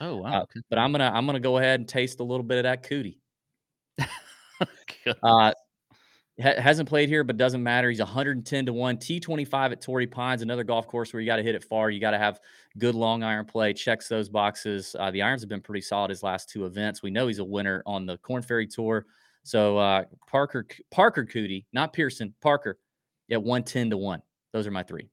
Oh 0.00 0.16
wow. 0.16 0.42
Uh, 0.42 0.46
but 0.70 0.78
I'm 0.78 0.92
gonna 0.92 1.10
I'm 1.14 1.24
gonna 1.24 1.40
go 1.40 1.58
ahead 1.58 1.78
and 1.78 1.88
taste 1.88 2.20
a 2.20 2.24
little 2.24 2.44
bit 2.44 2.58
of 2.58 2.62
that 2.64 2.88
Coody. 2.88 3.18
Uh, 5.22 5.52
ha- 6.42 6.58
hasn't 6.58 6.88
played 6.88 7.10
here, 7.10 7.24
but 7.24 7.36
doesn't 7.36 7.62
matter. 7.62 7.90
He's 7.90 7.98
110 7.98 8.66
to 8.66 8.72
one. 8.72 8.96
T25 8.96 9.72
at 9.72 9.82
Torrey 9.82 10.06
Pines, 10.06 10.40
another 10.40 10.64
golf 10.64 10.86
course 10.86 11.12
where 11.12 11.20
you 11.20 11.26
got 11.26 11.36
to 11.36 11.42
hit 11.42 11.54
it 11.54 11.62
far. 11.62 11.90
You 11.90 12.00
got 12.00 12.12
to 12.12 12.18
have 12.18 12.40
good 12.78 12.94
long 12.94 13.22
iron 13.22 13.44
play. 13.44 13.74
Checks 13.74 14.08
those 14.08 14.30
boxes. 14.30 14.96
Uh, 14.98 15.10
the 15.10 15.20
irons 15.20 15.42
have 15.42 15.50
been 15.50 15.60
pretty 15.60 15.82
solid 15.82 16.08
his 16.08 16.22
last 16.22 16.48
two 16.48 16.64
events. 16.64 17.02
We 17.02 17.10
know 17.10 17.26
he's 17.26 17.38
a 17.38 17.44
winner 17.44 17.82
on 17.84 18.06
the 18.06 18.16
Corn 18.18 18.40
Ferry 18.40 18.66
Tour. 18.66 19.04
So 19.44 19.78
uh, 19.78 20.04
Parker 20.28 20.66
Parker 20.90 21.24
Coody, 21.24 21.66
not 21.72 21.92
Pierceson, 21.92 22.34
Parker 22.40 22.78
at 23.30 23.42
110 23.42 23.90
to 23.90 23.96
one. 23.96 24.22
Those 24.52 24.66
are 24.66 24.70
my 24.70 24.82
three. 24.82 25.08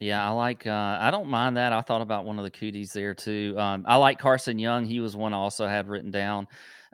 Yeah, 0.00 0.24
I 0.24 0.30
like. 0.30 0.64
Uh, 0.66 0.96
I 1.00 1.10
don't 1.10 1.28
mind 1.28 1.56
that. 1.56 1.72
I 1.72 1.80
thought 1.80 2.02
about 2.02 2.24
one 2.24 2.38
of 2.38 2.44
the 2.44 2.50
Coodys 2.52 2.92
there 2.92 3.14
too. 3.14 3.56
Um, 3.58 3.84
I 3.86 3.96
like 3.96 4.18
Carson 4.20 4.58
Young. 4.58 4.84
He 4.84 5.00
was 5.00 5.16
one 5.16 5.34
I 5.34 5.36
also 5.38 5.66
had 5.66 5.88
written 5.88 6.12
down. 6.12 6.46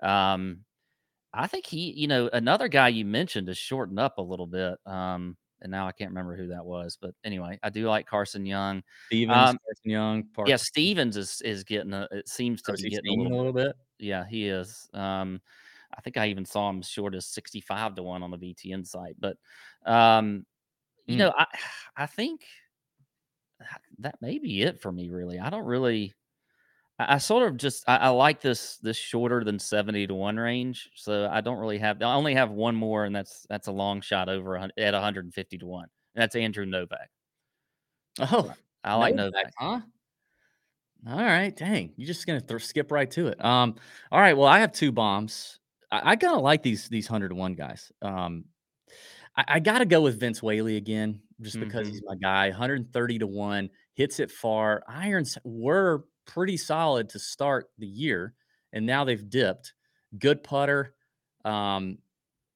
Um, 0.03 0.61
I 1.35 1.47
think 1.47 1.67
he, 1.67 1.91
you 1.93 2.07
know, 2.09 2.31
another 2.33 2.69
guy 2.69 2.89
you 2.89 3.05
mentioned 3.05 3.49
is 3.51 3.59
shortened 3.59 3.99
up 3.99 4.17
a 4.19 4.23
little 4.23 4.47
bit. 4.47 4.79
Um, 4.87 5.37
and 5.61 5.71
now 5.71 5.87
I 5.87 5.93
can't 5.93 6.11
remember 6.11 6.37
who 6.37 6.49
that 6.49 6.65
was, 6.65 6.97
but 7.01 7.15
anyway, 7.25 7.59
I 7.63 7.71
do 7.71 7.89
like 7.89 8.07
Carson 8.07 8.47
Young. 8.47 8.83
Stevens, 9.07 9.37
Um, 9.37 9.59
Carson 9.67 9.91
Young, 9.91 10.25
Parker. 10.35 10.51
Yeah, 10.51 10.57
Stevens 10.57 11.17
is 11.17 11.41
is 11.43 11.65
getting 11.65 11.93
a. 11.93 12.07
It 12.11 12.29
seems 12.29 12.63
to 12.63 12.73
be 12.75 12.89
getting 12.91 13.21
a 13.21 13.23
little. 13.23 13.35
a 13.35 13.37
little 13.37 13.53
bit. 13.53 13.77
Yeah, 13.99 14.25
he 14.29 14.49
is. 14.49 14.89
I 15.97 16.01
think 16.01 16.17
I 16.17 16.29
even 16.29 16.45
saw 16.45 16.69
him 16.71 16.81
as 16.81 16.89
short 16.89 17.15
as 17.15 17.27
sixty-five 17.27 17.95
to 17.97 18.03
one 18.03 18.23
on 18.23 18.31
the 18.31 18.39
BTN 18.39 18.87
site. 18.87 19.17
But, 19.19 19.37
um, 19.87 20.45
you 21.07 21.17
Mm. 21.17 21.19
know, 21.19 21.35
I 21.39 21.47
I 21.97 22.07
think 22.07 22.45
that- 23.99 24.21
may 24.21 24.39
be 24.39 24.63
it 24.63 24.81
for 24.81 24.91
me. 24.93 25.11
Really, 25.11 25.39
I 25.39 25.51
don't 25.51 25.65
really. 25.65 26.15
I, 26.99 27.19
sort 27.19 27.43
of 27.49 27.57
just 27.57 27.83
I, 27.89 27.97
I 27.97 28.09
like 28.11 28.41
this 28.41 28.77
this 28.77 28.97
shorter 28.97 29.43
than 29.43 29.59
seventy 29.59 30.07
to 30.07 30.15
one 30.15 30.37
range. 30.37 30.91
So 30.95 31.29
I 31.31 31.41
don't 31.41 31.59
really 31.59 31.79
have. 31.79 32.01
I 32.01 32.15
only 32.15 32.35
have 32.35 32.51
one 32.53 32.77
more, 32.77 33.05
and 33.05 33.15
that's 33.15 33.47
that's 33.49 33.67
a 33.67 33.73
long 33.73 34.01
shot 34.01 34.29
over 34.29 34.57
at 34.57 34.71
one 34.77 35.03
hundred 35.03 35.25
and 35.25 35.35
fifty 35.35 35.59
to 35.59 35.67
one. 35.67 35.89
And 36.15 36.23
that's 36.23 36.37
Andrew 36.37 36.67
Novak. 36.67 37.11
Oh, 38.21 38.53
I 38.85 38.95
like 38.95 39.15
Novak, 39.17 39.33
Novak. 39.35 39.53
huh? 39.59 39.81
All 41.11 41.17
right, 41.19 41.55
dang, 41.55 41.93
you're 41.97 42.07
just 42.07 42.27
gonna 42.27 42.41
throw, 42.41 42.59
skip 42.59 42.91
right 42.93 43.11
to 43.11 43.27
it. 43.27 43.45
Um, 43.45 43.75
all 44.13 44.21
right, 44.21 44.37
well, 44.37 44.49
I 44.49 44.61
have 44.61 44.73
two 44.73 44.93
bombs. 44.93 45.59
I, 46.03 46.13
I 46.13 46.17
kind 46.17 46.35
of 46.37 46.43
like 46.43 46.63
these 46.63 46.89
these 46.89 47.07
hundred 47.07 47.31
to 47.31 47.35
one 47.35 47.55
guys. 47.55 47.93
Um, 48.03 48.47
I, 49.37 49.45
I 49.49 49.61
got 49.61 49.79
to 49.79 49.87
go 49.87 50.03
with 50.03 50.21
Vince 50.21 50.43
Whaley 50.43 50.77
again, 50.77 51.21
just 51.41 51.61
because 51.61 51.89
Mhm. 51.89 51.91
he's 51.91 52.03
my 52.05 52.17
guy. 52.17 52.49
130 52.51 53.19
to 53.21 53.27
one, 53.27 53.71
hits 53.95 54.21
it 54.21 54.31
far. 54.31 54.83
Irons 54.89 55.39
were 55.45 56.05
pretty 56.27 56.57
solid 56.57 57.09
to 57.11 57.19
start 57.19 57.71
the 57.79 57.87
year, 57.87 58.35
and 58.73 58.87
now 58.87 59.05
they've 59.05 59.29
dipped. 59.29 59.75
Good 60.19 60.43
putter. 60.45 60.95
Um, 61.45 61.99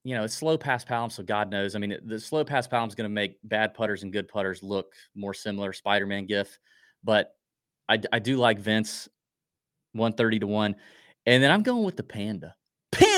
you 0.04 0.14
know, 0.16 0.24
it's 0.24 0.34
slow 0.34 0.58
paspalum, 0.58 1.12
so 1.12 1.22
God 1.22 1.50
knows. 1.50 1.76
I 1.76 1.80
mean, 1.80 1.96
the 2.04 2.20
slow 2.20 2.44
paspalum 2.44 2.88
is 2.88 2.94
going 2.94 3.10
to 3.10 3.14
make 3.14 3.38
bad 3.44 3.74
putters 3.74 4.02
and 4.04 4.12
good 4.12 4.28
putters 4.28 4.62
look 4.62 4.94
more 5.14 5.34
similar. 5.34 5.72
Spider 5.72 6.06
Man 6.06 6.26
gif, 6.26 6.58
but 7.04 7.36
I 8.12 8.18
do 8.18 8.36
like 8.36 8.58
Vince, 8.58 9.08
one 9.92 10.12
thirty 10.12 10.38
to 10.40 10.46
one, 10.46 10.76
and 11.26 11.42
then 11.42 11.50
I'm 11.50 11.62
going 11.62 11.84
with 11.84 11.96
the 11.96 12.02
Panda. 12.02 12.54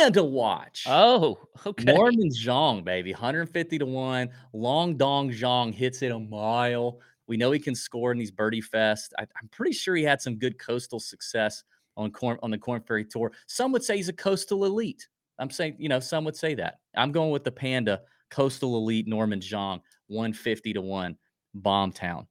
Panda 0.01 0.25
watch. 0.25 0.85
Oh, 0.89 1.39
okay. 1.67 1.85
Norman 1.85 2.31
Xiong, 2.31 2.85
baby, 2.85 3.13
150 3.13 3.79
to 3.79 3.87
one. 3.87 4.31
Long 4.53 4.97
Dong 4.97 5.31
Xiong 5.31 5.75
hits 5.75 6.03
it 6.03 6.11
a 6.11 6.19
mile. 6.19 7.01
We 7.27 7.37
know 7.37 7.53
he 7.53 7.59
can 7.59 7.75
score 7.75 8.11
in 8.11 8.19
these 8.19 8.31
birdie 8.31 8.61
fest. 8.61 9.15
I, 9.19 9.23
am 9.23 9.49
pretty 9.51 9.73
sure 9.73 9.95
he 9.95 10.03
had 10.03 10.21
some 10.21 10.37
good 10.37 10.59
coastal 10.59 11.01
success 11.01 11.63
on 11.97 12.11
corn 12.13 12.39
on 12.43 12.51
the 12.51 12.59
Corn 12.59 12.81
Ferry 12.81 13.05
Tour. 13.05 13.33
Some 13.47 13.73
would 13.73 13.85
say 13.85 13.97
he's 13.97 14.09
a 14.09 14.15
coastal 14.15 14.65
elite. 14.65 15.07
I'm 15.39 15.51
saying, 15.51 15.77
you 15.79 15.89
know, 15.89 16.01
some 16.01 16.25
would 16.25 16.37
say 16.37 16.55
that. 16.55 16.81
I'm 16.97 17.13
going 17.13 17.31
with 17.31 17.45
the 17.45 17.53
Panda 17.53 18.01
Coastal 18.31 18.77
Elite 18.77 19.07
Norman 19.07 19.41
Xiong, 19.41 19.81
150 20.09 20.73
to 20.75 20.81
1, 20.81 21.17
Bomb 21.55 21.93
Town. 21.93 22.27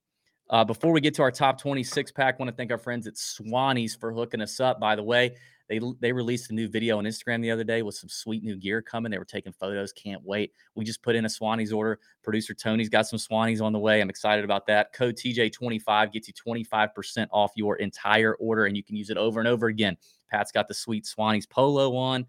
Uh, 0.50 0.64
before 0.64 0.92
we 0.92 1.02
get 1.02 1.14
to 1.16 1.22
our 1.22 1.32
top 1.32 1.62
26 1.62 2.12
pack, 2.12 2.36
I 2.36 2.38
want 2.44 2.50
to 2.50 2.56
thank 2.56 2.72
our 2.72 2.78
friends 2.78 3.06
at 3.06 3.14
Swannies 3.16 4.00
for 4.00 4.12
hooking 4.12 4.42
us 4.42 4.60
up. 4.60 4.80
By 4.80 4.96
the 4.96 5.04
way, 5.04 5.36
they 5.70 5.80
they 6.00 6.12
released 6.12 6.50
a 6.50 6.54
new 6.54 6.68
video 6.68 6.98
on 6.98 7.04
Instagram 7.06 7.42
the 7.42 7.52
other 7.52 7.64
day 7.64 7.84
with 7.84 7.94
some 7.94 8.10
sweet 8.10 8.44
new 8.44 8.58
gear 8.58 8.82
coming. 8.82 9.12
They 9.12 9.20
were 9.20 9.26
taking 9.26 9.54
photos. 9.54 9.94
Can't 9.94 10.24
wait. 10.24 10.52
We 10.74 10.84
just 10.84 11.04
put 11.04 11.16
in 11.16 11.26
a 11.26 11.28
Swannies 11.28 11.72
order. 11.72 12.00
Producer 12.24 12.56
Tony's 12.56 12.90
got 12.90 13.08
some 13.08 13.20
Swannies 13.20 13.62
on 13.62 13.72
the 13.72 13.80
way. 13.80 14.02
I'm 14.02 14.10
excited 14.10 14.44
about 14.44 14.66
that. 14.66 14.92
Code 14.94 15.16
TJ25 15.16 16.12
gets 16.12 16.28
you 16.28 16.34
25% 16.34 17.28
off 17.32 17.52
your 17.56 17.76
entire 17.76 18.34
order, 18.36 18.66
and 18.66 18.76
you 18.76 18.84
can 18.84 18.96
use 18.96 19.12
it 19.12 19.18
over 19.18 19.40
and 19.40 19.48
over 19.48 19.68
again. 19.68 19.96
Pat's 20.32 20.52
got 20.52 20.68
the 20.68 20.74
sweet 20.74 21.06
Swannies 21.06 21.48
polo 21.48 21.96
on. 21.96 22.26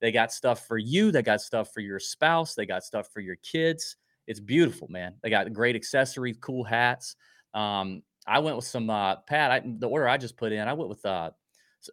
They 0.00 0.12
got 0.12 0.32
stuff 0.32 0.66
for 0.66 0.76
you. 0.76 1.12
They 1.12 1.22
got 1.22 1.40
stuff 1.40 1.72
for 1.72 1.80
your 1.80 1.98
spouse. 1.98 2.54
They 2.54 2.66
got 2.66 2.84
stuff 2.84 3.08
for 3.12 3.20
your 3.20 3.36
kids. 3.36 3.96
It's 4.26 4.40
beautiful, 4.40 4.88
man. 4.88 5.14
They 5.22 5.30
got 5.30 5.50
great 5.52 5.76
accessories, 5.76 6.36
cool 6.40 6.64
hats. 6.64 7.16
Um, 7.54 8.02
I 8.26 8.38
went 8.40 8.56
with 8.56 8.64
some 8.64 8.90
uh, 8.90 9.16
Pat. 9.16 9.50
I, 9.50 9.62
the 9.64 9.88
order 9.88 10.08
I 10.08 10.16
just 10.16 10.36
put 10.36 10.52
in, 10.52 10.68
I 10.68 10.72
went 10.74 10.90
with 10.90 11.04
uh, 11.06 11.30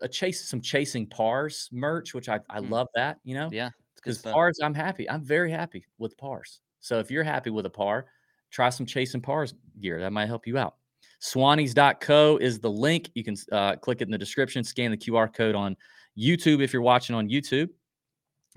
a 0.02 0.08
chase, 0.08 0.48
some 0.48 0.62
chasing 0.62 1.08
pars 1.08 1.70
merch, 1.72 2.14
which 2.14 2.30
I 2.30 2.40
I 2.50 2.60
mm. 2.60 2.70
love 2.70 2.88
that. 2.96 3.18
You 3.24 3.36
know, 3.36 3.50
yeah, 3.52 3.70
because 3.96 4.20
pars, 4.20 4.60
I'm 4.64 4.74
happy. 4.74 5.10
I'm 5.10 5.24
very 5.24 5.52
happy 5.52 5.86
with 5.98 6.18
pars. 6.18 6.62
So 6.80 7.00
if 7.00 7.12
you're 7.12 7.24
happy 7.24 7.50
with 7.50 7.66
a 7.66 7.70
par, 7.70 8.06
try 8.52 8.70
some 8.70 8.86
chasing 8.86 9.22
pars 9.22 9.54
gear. 9.80 10.00
That 10.00 10.14
might 10.14 10.28
help 10.28 10.48
you 10.48 10.58
out. 10.58 10.76
Swannies.co 11.22 12.38
is 12.38 12.60
the 12.60 12.72
link. 12.72 13.10
You 13.14 13.24
can 13.24 13.36
uh, 13.52 13.76
click 13.76 14.02
it 14.02 14.06
in 14.06 14.12
the 14.12 14.18
description, 14.18 14.64
scan 14.64 14.92
the 14.92 14.98
QR 14.98 15.34
code 15.34 15.56
on 15.56 15.76
YouTube 16.18 16.64
if 16.64 16.72
you're 16.72 16.82
watching 16.82 17.16
on 17.16 17.30
YouTube. 17.30 17.70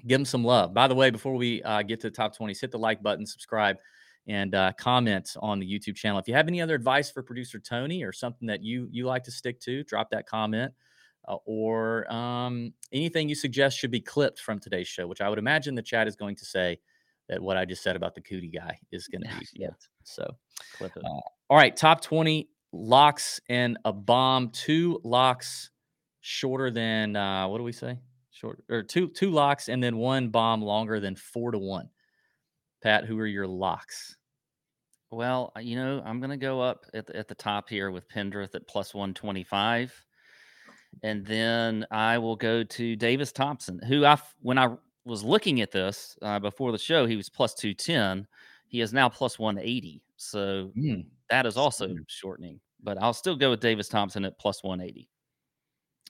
Give 0.06 0.18
them 0.18 0.24
some 0.24 0.44
love. 0.44 0.72
By 0.72 0.88
the 0.88 0.94
way, 0.94 1.10
before 1.10 1.34
we 1.34 1.62
uh, 1.62 1.82
get 1.82 2.00
to 2.00 2.08
the 2.08 2.14
top 2.14 2.36
20s, 2.36 2.60
hit 2.60 2.70
the 2.70 2.78
like 2.78 3.02
button, 3.02 3.26
subscribe 3.26 3.76
and 4.28 4.54
uh, 4.54 4.72
comment 4.78 5.34
on 5.40 5.58
the 5.58 5.66
YouTube 5.66 5.96
channel. 5.96 6.18
If 6.18 6.28
you 6.28 6.34
have 6.34 6.48
any 6.48 6.60
other 6.60 6.74
advice 6.74 7.10
for 7.10 7.22
producer 7.22 7.58
Tony 7.58 8.04
or 8.04 8.12
something 8.12 8.46
that 8.46 8.62
you 8.62 8.88
you 8.90 9.06
like 9.06 9.24
to 9.24 9.30
stick 9.30 9.60
to, 9.60 9.82
drop 9.84 10.10
that 10.10 10.26
comment. 10.26 10.72
Uh, 11.28 11.36
or 11.44 12.12
um, 12.12 12.72
anything 12.92 13.28
you 13.28 13.34
suggest 13.34 13.78
should 13.78 13.92
be 13.92 14.00
clipped 14.00 14.40
from 14.40 14.58
today's 14.58 14.88
show, 14.88 15.06
which 15.06 15.20
I 15.20 15.28
would 15.28 15.38
imagine 15.38 15.74
the 15.74 15.82
chat 15.82 16.08
is 16.08 16.16
going 16.16 16.34
to 16.36 16.44
say 16.44 16.78
that 17.28 17.40
what 17.40 17.56
I 17.56 17.64
just 17.64 17.82
said 17.82 17.94
about 17.94 18.14
the 18.14 18.20
Coody 18.20 18.52
guy 18.52 18.78
is 18.90 19.06
going 19.06 19.22
to 19.22 19.28
be 19.38 19.46
yeah. 19.54 19.68
So 20.02 20.36
clip 20.76 20.96
it. 20.96 21.04
Uh, 21.04 21.20
all 21.48 21.56
right, 21.56 21.76
top 21.76 22.00
twenty 22.00 22.48
locks 22.72 23.40
and 23.48 23.78
a 23.84 23.92
bomb. 23.92 24.50
Two 24.50 25.00
locks 25.04 25.70
shorter 26.20 26.70
than 26.70 27.14
uh, 27.14 27.46
what 27.46 27.58
do 27.58 27.64
we 27.64 27.72
say? 27.72 27.98
Short 28.30 28.64
or 28.68 28.82
two 28.82 29.08
two 29.08 29.30
locks 29.30 29.68
and 29.68 29.82
then 29.82 29.96
one 29.96 30.28
bomb 30.28 30.62
longer 30.62 30.98
than 30.98 31.14
four 31.14 31.52
to 31.52 31.58
one. 31.58 31.88
Pat, 32.82 33.04
who 33.04 33.18
are 33.20 33.26
your 33.26 33.46
locks? 33.46 34.16
Well, 35.12 35.52
uh, 35.54 35.60
you 35.60 35.76
know, 35.76 36.02
I'm 36.04 36.20
going 36.20 36.30
to 36.30 36.36
go 36.38 36.60
up 36.60 36.86
at 36.94 37.06
the, 37.06 37.16
at 37.16 37.28
the 37.28 37.34
top 37.34 37.68
here 37.68 37.90
with 37.90 38.08
Pendrith 38.08 38.54
at 38.54 38.66
plus 38.66 38.94
125. 38.94 40.04
And 41.02 41.24
then 41.26 41.86
I 41.90 42.18
will 42.18 42.36
go 42.36 42.62
to 42.62 42.96
Davis 42.96 43.32
Thompson, 43.32 43.80
who 43.80 44.04
I, 44.04 44.18
when 44.40 44.58
I 44.58 44.74
was 45.04 45.24
looking 45.24 45.60
at 45.60 45.72
this 45.72 46.16
uh, 46.22 46.38
before 46.38 46.72
the 46.72 46.78
show, 46.78 47.06
he 47.06 47.16
was 47.16 47.28
plus 47.28 47.54
210. 47.54 48.26
He 48.68 48.80
is 48.80 48.92
now 48.92 49.08
plus 49.08 49.38
180. 49.38 50.02
So 50.16 50.70
mm. 50.76 51.04
that 51.28 51.46
is 51.46 51.56
also 51.56 51.94
shortening, 52.06 52.60
but 52.82 53.00
I'll 53.02 53.12
still 53.12 53.36
go 53.36 53.50
with 53.50 53.60
Davis 53.60 53.88
Thompson 53.88 54.24
at 54.24 54.38
plus 54.38 54.62
180. 54.62 55.08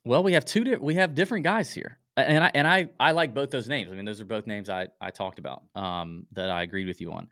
Well, 0.04 0.22
we 0.22 0.32
have 0.34 0.44
two, 0.44 0.64
di- 0.64 0.76
we 0.76 0.94
have 0.96 1.14
different 1.14 1.44
guys 1.44 1.72
here 1.72 1.98
and 2.16 2.44
I 2.44 2.50
and 2.54 2.68
I 2.68 2.88
I 3.00 3.12
like 3.12 3.34
both 3.34 3.50
those 3.50 3.68
names. 3.68 3.90
I 3.90 3.94
mean, 3.94 4.04
those 4.04 4.20
are 4.20 4.24
both 4.24 4.46
names 4.46 4.68
I 4.68 4.88
I 5.00 5.10
talked 5.10 5.38
about 5.38 5.62
um, 5.74 6.26
that 6.32 6.50
I 6.50 6.62
agreed 6.62 6.86
with 6.86 7.00
you 7.00 7.12
on. 7.12 7.28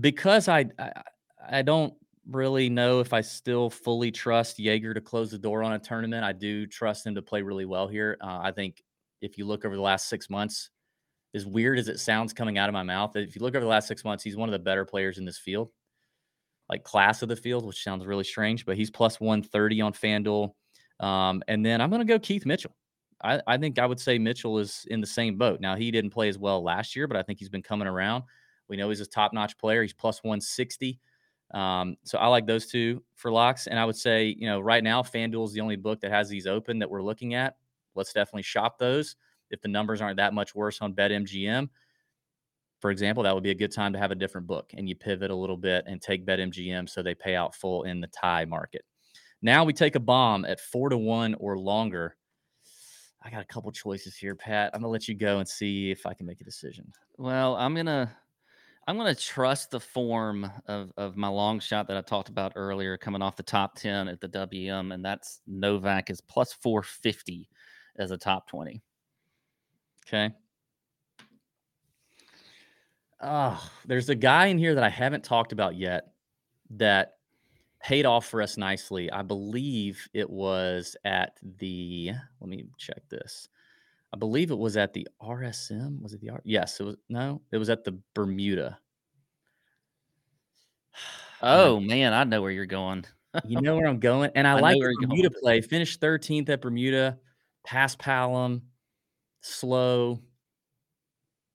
Because 0.00 0.48
I, 0.48 0.66
I 0.78 0.92
I 1.50 1.62
don't 1.62 1.94
really 2.30 2.68
know 2.68 3.00
if 3.00 3.12
I 3.12 3.20
still 3.20 3.70
fully 3.70 4.10
trust 4.10 4.58
Jaeger 4.58 4.94
to 4.94 5.00
close 5.00 5.30
the 5.30 5.38
door 5.38 5.62
on 5.62 5.72
a 5.72 5.78
tournament. 5.78 6.24
I 6.24 6.32
do 6.32 6.66
trust 6.66 7.06
him 7.06 7.14
to 7.14 7.22
play 7.22 7.42
really 7.42 7.64
well 7.64 7.88
here. 7.88 8.18
Uh, 8.20 8.40
I 8.42 8.52
think 8.52 8.82
if 9.20 9.38
you 9.38 9.46
look 9.46 9.64
over 9.64 9.74
the 9.74 9.82
last 9.82 10.08
six 10.08 10.28
months, 10.28 10.70
as 11.34 11.46
weird 11.46 11.78
as 11.78 11.88
it 11.88 12.00
sounds 12.00 12.32
coming 12.32 12.58
out 12.58 12.68
of 12.68 12.72
my 12.72 12.82
mouth, 12.82 13.16
if 13.16 13.34
you 13.34 13.42
look 13.42 13.54
over 13.54 13.64
the 13.64 13.70
last 13.70 13.88
six 13.88 14.04
months, 14.04 14.22
he's 14.22 14.36
one 14.36 14.48
of 14.48 14.52
the 14.52 14.58
better 14.58 14.84
players 14.84 15.18
in 15.18 15.24
this 15.24 15.38
field, 15.38 15.70
like 16.68 16.84
class 16.84 17.22
of 17.22 17.28
the 17.28 17.36
field, 17.36 17.64
which 17.64 17.82
sounds 17.82 18.06
really 18.06 18.24
strange, 18.24 18.64
but 18.64 18.76
he's 18.76 18.90
plus 18.90 19.20
130 19.20 19.80
on 19.80 19.92
FanDuel. 19.92 20.52
Um, 21.00 21.42
and 21.48 21.64
then 21.64 21.80
I'm 21.80 21.90
going 21.90 22.00
to 22.00 22.12
go 22.12 22.18
Keith 22.18 22.46
Mitchell. 22.46 22.74
I, 23.22 23.40
I 23.46 23.56
think 23.56 23.78
I 23.78 23.86
would 23.86 24.00
say 24.00 24.18
Mitchell 24.18 24.58
is 24.58 24.86
in 24.90 25.00
the 25.00 25.06
same 25.06 25.36
boat. 25.36 25.60
Now 25.60 25.76
he 25.76 25.90
didn't 25.90 26.10
play 26.10 26.28
as 26.28 26.38
well 26.38 26.62
last 26.62 26.94
year, 26.94 27.06
but 27.06 27.16
I 27.16 27.22
think 27.22 27.38
he's 27.38 27.48
been 27.48 27.62
coming 27.62 27.88
around. 27.88 28.24
We 28.68 28.76
know 28.76 28.90
he's 28.90 29.00
a 29.00 29.06
top 29.06 29.32
notch 29.32 29.56
player. 29.58 29.82
He's 29.82 29.94
plus 29.94 30.22
160. 30.22 31.00
Um, 31.52 31.96
so 32.04 32.18
I 32.18 32.26
like 32.26 32.46
those 32.46 32.66
two 32.66 33.02
for 33.14 33.32
locks. 33.32 33.66
And 33.66 33.78
I 33.78 33.84
would 33.84 33.96
say, 33.96 34.34
you 34.38 34.46
know, 34.46 34.60
right 34.60 34.84
now, 34.84 35.02
FanDuel 35.02 35.46
is 35.46 35.52
the 35.52 35.60
only 35.60 35.76
book 35.76 36.00
that 36.00 36.10
has 36.10 36.28
these 36.28 36.46
open 36.46 36.78
that 36.80 36.90
we're 36.90 37.02
looking 37.02 37.34
at. 37.34 37.56
Let's 37.94 38.12
definitely 38.12 38.42
shop 38.42 38.78
those. 38.78 39.16
If 39.50 39.60
the 39.62 39.68
numbers 39.68 40.02
aren't 40.02 40.18
that 40.18 40.34
much 40.34 40.54
worse 40.54 40.80
on 40.82 40.92
BetMGM, 40.92 41.68
for 42.80 42.90
example, 42.90 43.22
that 43.24 43.34
would 43.34 43.42
be 43.42 43.50
a 43.50 43.56
good 43.56 43.72
time 43.72 43.92
to 43.92 43.98
have 43.98 44.10
a 44.10 44.14
different 44.14 44.46
book 44.46 44.72
and 44.76 44.88
you 44.88 44.94
pivot 44.94 45.30
a 45.30 45.34
little 45.34 45.56
bit 45.56 45.84
and 45.86 46.00
take 46.00 46.26
BetMGM 46.26 46.88
so 46.88 47.02
they 47.02 47.14
pay 47.14 47.34
out 47.34 47.54
full 47.54 47.84
in 47.84 48.00
the 48.00 48.06
tie 48.08 48.44
market. 48.44 48.84
Now 49.42 49.64
we 49.64 49.72
take 49.72 49.94
a 49.94 50.00
bomb 50.00 50.44
at 50.44 50.60
four 50.60 50.88
to 50.88 50.98
one 50.98 51.34
or 51.34 51.58
longer. 51.58 52.16
I 53.22 53.30
got 53.30 53.42
a 53.42 53.46
couple 53.46 53.70
choices 53.72 54.16
here, 54.16 54.34
Pat. 54.34 54.70
I'm 54.74 54.80
gonna 54.80 54.92
let 54.92 55.08
you 55.08 55.14
go 55.14 55.38
and 55.38 55.48
see 55.48 55.90
if 55.90 56.06
I 56.06 56.14
can 56.14 56.26
make 56.26 56.40
a 56.40 56.44
decision. 56.44 56.92
Well, 57.16 57.56
I'm 57.56 57.74
gonna 57.74 58.16
I'm 58.88 58.96
gonna 58.96 59.14
trust 59.14 59.70
the 59.70 59.80
form 59.80 60.50
of 60.66 60.92
of 60.96 61.14
my 61.14 61.28
long 61.28 61.60
shot 61.60 61.86
that 61.88 61.98
I 61.98 62.00
talked 62.00 62.30
about 62.30 62.54
earlier, 62.56 62.96
coming 62.96 63.20
off 63.20 63.36
the 63.36 63.42
top 63.42 63.74
ten 63.74 64.08
at 64.08 64.18
the 64.18 64.28
WM, 64.28 64.92
and 64.92 65.04
that's 65.04 65.42
Novak 65.46 66.08
is 66.08 66.22
plus 66.22 66.54
450 66.54 67.50
as 67.98 68.12
a 68.12 68.16
top 68.16 68.48
20. 68.48 68.80
Okay. 70.06 70.34
Oh, 73.20 73.70
there's 73.84 74.08
a 74.08 74.14
guy 74.14 74.46
in 74.46 74.56
here 74.56 74.74
that 74.74 74.84
I 74.84 74.88
haven't 74.88 75.22
talked 75.22 75.52
about 75.52 75.76
yet 75.76 76.12
that 76.70 77.16
paid 77.82 78.06
off 78.06 78.24
for 78.26 78.40
us 78.40 78.56
nicely. 78.56 79.10
I 79.12 79.20
believe 79.20 80.08
it 80.14 80.30
was 80.30 80.96
at 81.04 81.32
the, 81.58 82.12
let 82.40 82.48
me 82.48 82.64
check 82.78 83.02
this. 83.10 83.48
I 84.12 84.16
believe 84.16 84.50
it 84.50 84.58
was 84.58 84.76
at 84.76 84.92
the 84.92 85.06
RSM. 85.22 86.00
Was 86.00 86.14
it 86.14 86.20
the 86.20 86.30
R? 86.30 86.40
Yes, 86.44 86.80
it 86.80 86.84
was. 86.84 86.96
No, 87.08 87.42
it 87.52 87.58
was 87.58 87.70
at 87.70 87.84
the 87.84 87.98
Bermuda. 88.14 88.78
Oh 91.40 91.78
man, 91.78 92.12
I 92.14 92.24
know 92.24 92.42
where 92.42 92.50
you're 92.50 92.66
going. 92.66 93.04
you 93.44 93.60
know 93.60 93.76
where 93.76 93.86
I'm 93.86 94.00
going, 94.00 94.32
and 94.34 94.44
I, 94.48 94.56
I 94.56 94.60
like 94.60 94.76
Bermuda 95.00 95.30
play. 95.30 95.60
Finished 95.60 96.00
13th 96.00 96.48
at 96.48 96.60
Bermuda, 96.60 97.16
paspalum, 97.64 98.62
slow, 99.40 100.20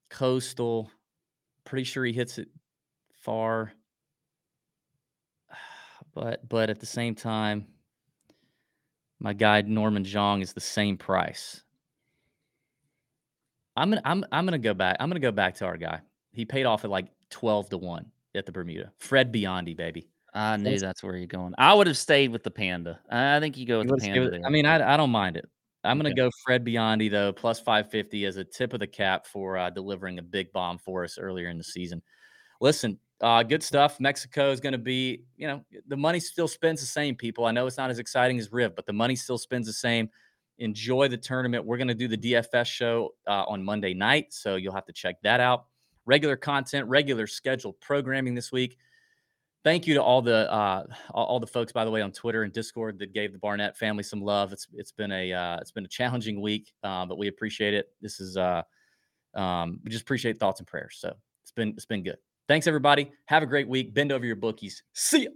coastal. 0.08 0.90
Pretty 1.64 1.84
sure 1.84 2.02
he 2.02 2.14
hits 2.14 2.38
it 2.38 2.48
far 3.20 3.74
but 6.14 6.48
but 6.48 6.70
at 6.70 6.80
the 6.80 6.86
same 6.86 7.14
time, 7.14 7.66
my 9.18 9.32
guy 9.32 9.62
Norman 9.62 10.04
Xiong 10.04 10.42
is 10.42 10.52
the 10.52 10.60
same 10.60 10.96
price. 10.96 11.63
I'm 13.76 13.90
gonna 13.90 14.02
I'm 14.04 14.24
I'm 14.32 14.44
gonna 14.44 14.58
go 14.58 14.74
back. 14.74 14.96
I'm 15.00 15.08
gonna 15.08 15.20
go 15.20 15.32
back 15.32 15.56
to 15.56 15.66
our 15.66 15.76
guy. 15.76 16.00
He 16.32 16.44
paid 16.44 16.64
off 16.66 16.84
at 16.84 16.90
like 16.90 17.06
twelve 17.30 17.68
to 17.70 17.78
one 17.78 18.06
at 18.34 18.46
the 18.46 18.52
Bermuda. 18.52 18.92
Fred 18.98 19.32
Biondi, 19.32 19.76
baby. 19.76 20.08
I 20.34 20.56
knew 20.56 20.78
that's 20.78 21.02
where 21.02 21.16
you're 21.16 21.26
going. 21.26 21.54
I 21.58 21.72
would 21.74 21.86
have 21.86 21.96
stayed 21.96 22.32
with 22.32 22.42
the 22.42 22.50
Panda. 22.50 22.98
I 23.08 23.38
think 23.38 23.56
you 23.56 23.66
go 23.66 23.78
with 23.78 23.88
you 23.88 23.96
the 23.96 24.00
Panda. 24.00 24.40
I 24.44 24.50
mean, 24.50 24.66
I 24.66 24.94
I 24.94 24.96
don't 24.96 25.10
mind 25.10 25.36
it. 25.36 25.48
I'm 25.84 25.98
going 25.98 26.12
to 26.12 26.20
go 26.20 26.30
Fred 26.44 26.64
Biondi 26.64 27.10
though, 27.10 27.32
plus 27.32 27.60
550 27.60 28.24
as 28.24 28.38
a 28.38 28.44
tip 28.44 28.72
of 28.72 28.80
the 28.80 28.86
cap 28.86 29.26
for 29.26 29.58
uh, 29.58 29.70
delivering 29.70 30.18
a 30.18 30.22
big 30.22 30.50
bomb 30.52 30.78
for 30.78 31.04
us 31.04 31.18
earlier 31.18 31.48
in 31.48 31.58
the 31.58 31.64
season. 31.64 32.02
Listen, 32.60 32.98
uh, 33.20 33.42
good 33.42 33.62
stuff. 33.62 34.00
Mexico 34.00 34.50
is 34.50 34.60
going 34.60 34.72
to 34.72 34.78
be, 34.78 35.24
you 35.36 35.46
know, 35.46 35.62
the 35.86 35.96
money 35.96 36.20
still 36.20 36.48
spends 36.48 36.80
the 36.80 36.86
same, 36.86 37.14
people. 37.14 37.44
I 37.44 37.52
know 37.52 37.66
it's 37.66 37.76
not 37.76 37.90
as 37.90 37.98
exciting 37.98 38.38
as 38.38 38.50
Riv, 38.50 38.74
but 38.74 38.86
the 38.86 38.92
money 38.92 39.14
still 39.14 39.38
spends 39.38 39.66
the 39.66 39.72
same. 39.72 40.08
Enjoy 40.58 41.08
the 41.08 41.16
tournament. 41.16 41.64
We're 41.64 41.76
going 41.76 41.88
to 41.88 41.94
do 41.94 42.08
the 42.08 42.16
DFS 42.16 42.66
show 42.66 43.14
uh, 43.26 43.44
on 43.48 43.64
Monday 43.64 43.94
night, 43.94 44.32
so 44.32 44.56
you'll 44.56 44.74
have 44.74 44.86
to 44.86 44.92
check 44.92 45.16
that 45.22 45.40
out. 45.40 45.66
Regular 46.06 46.36
content, 46.36 46.88
regular 46.88 47.26
scheduled 47.26 47.80
programming 47.80 48.34
this 48.34 48.52
week. 48.52 48.76
Thank 49.64 49.86
you 49.86 49.94
to 49.94 50.02
all 50.02 50.20
the 50.20 50.52
uh, 50.52 50.84
all 51.12 51.40
the 51.40 51.46
folks, 51.46 51.72
by 51.72 51.86
the 51.86 51.90
way, 51.90 52.02
on 52.02 52.12
Twitter 52.12 52.42
and 52.42 52.52
Discord 52.52 52.98
that 52.98 53.14
gave 53.14 53.32
the 53.32 53.38
Barnett 53.38 53.76
family 53.78 54.02
some 54.02 54.20
love. 54.20 54.52
It's 54.52 54.68
it's 54.74 54.92
been 54.92 55.10
a 55.10 55.32
uh, 55.32 55.56
it's 55.56 55.72
been 55.72 55.86
a 55.86 55.88
challenging 55.88 56.42
week, 56.42 56.72
uh, 56.82 57.06
but 57.06 57.16
we 57.16 57.28
appreciate 57.28 57.72
it. 57.72 57.88
This 58.02 58.20
is 58.20 58.36
uh, 58.36 58.62
um, 59.34 59.80
we 59.82 59.90
just 59.90 60.02
appreciate 60.02 60.38
thoughts 60.38 60.60
and 60.60 60.66
prayers. 60.66 60.98
So 61.00 61.14
it's 61.42 61.52
been 61.52 61.70
it's 61.70 61.86
been 61.86 62.02
good. 62.02 62.18
Thanks, 62.46 62.66
everybody. 62.66 63.10
Have 63.24 63.42
a 63.42 63.46
great 63.46 63.66
week. 63.66 63.94
Bend 63.94 64.12
over 64.12 64.26
your 64.26 64.36
bookies. 64.36 64.82
See 64.92 65.24
ya. 65.24 65.30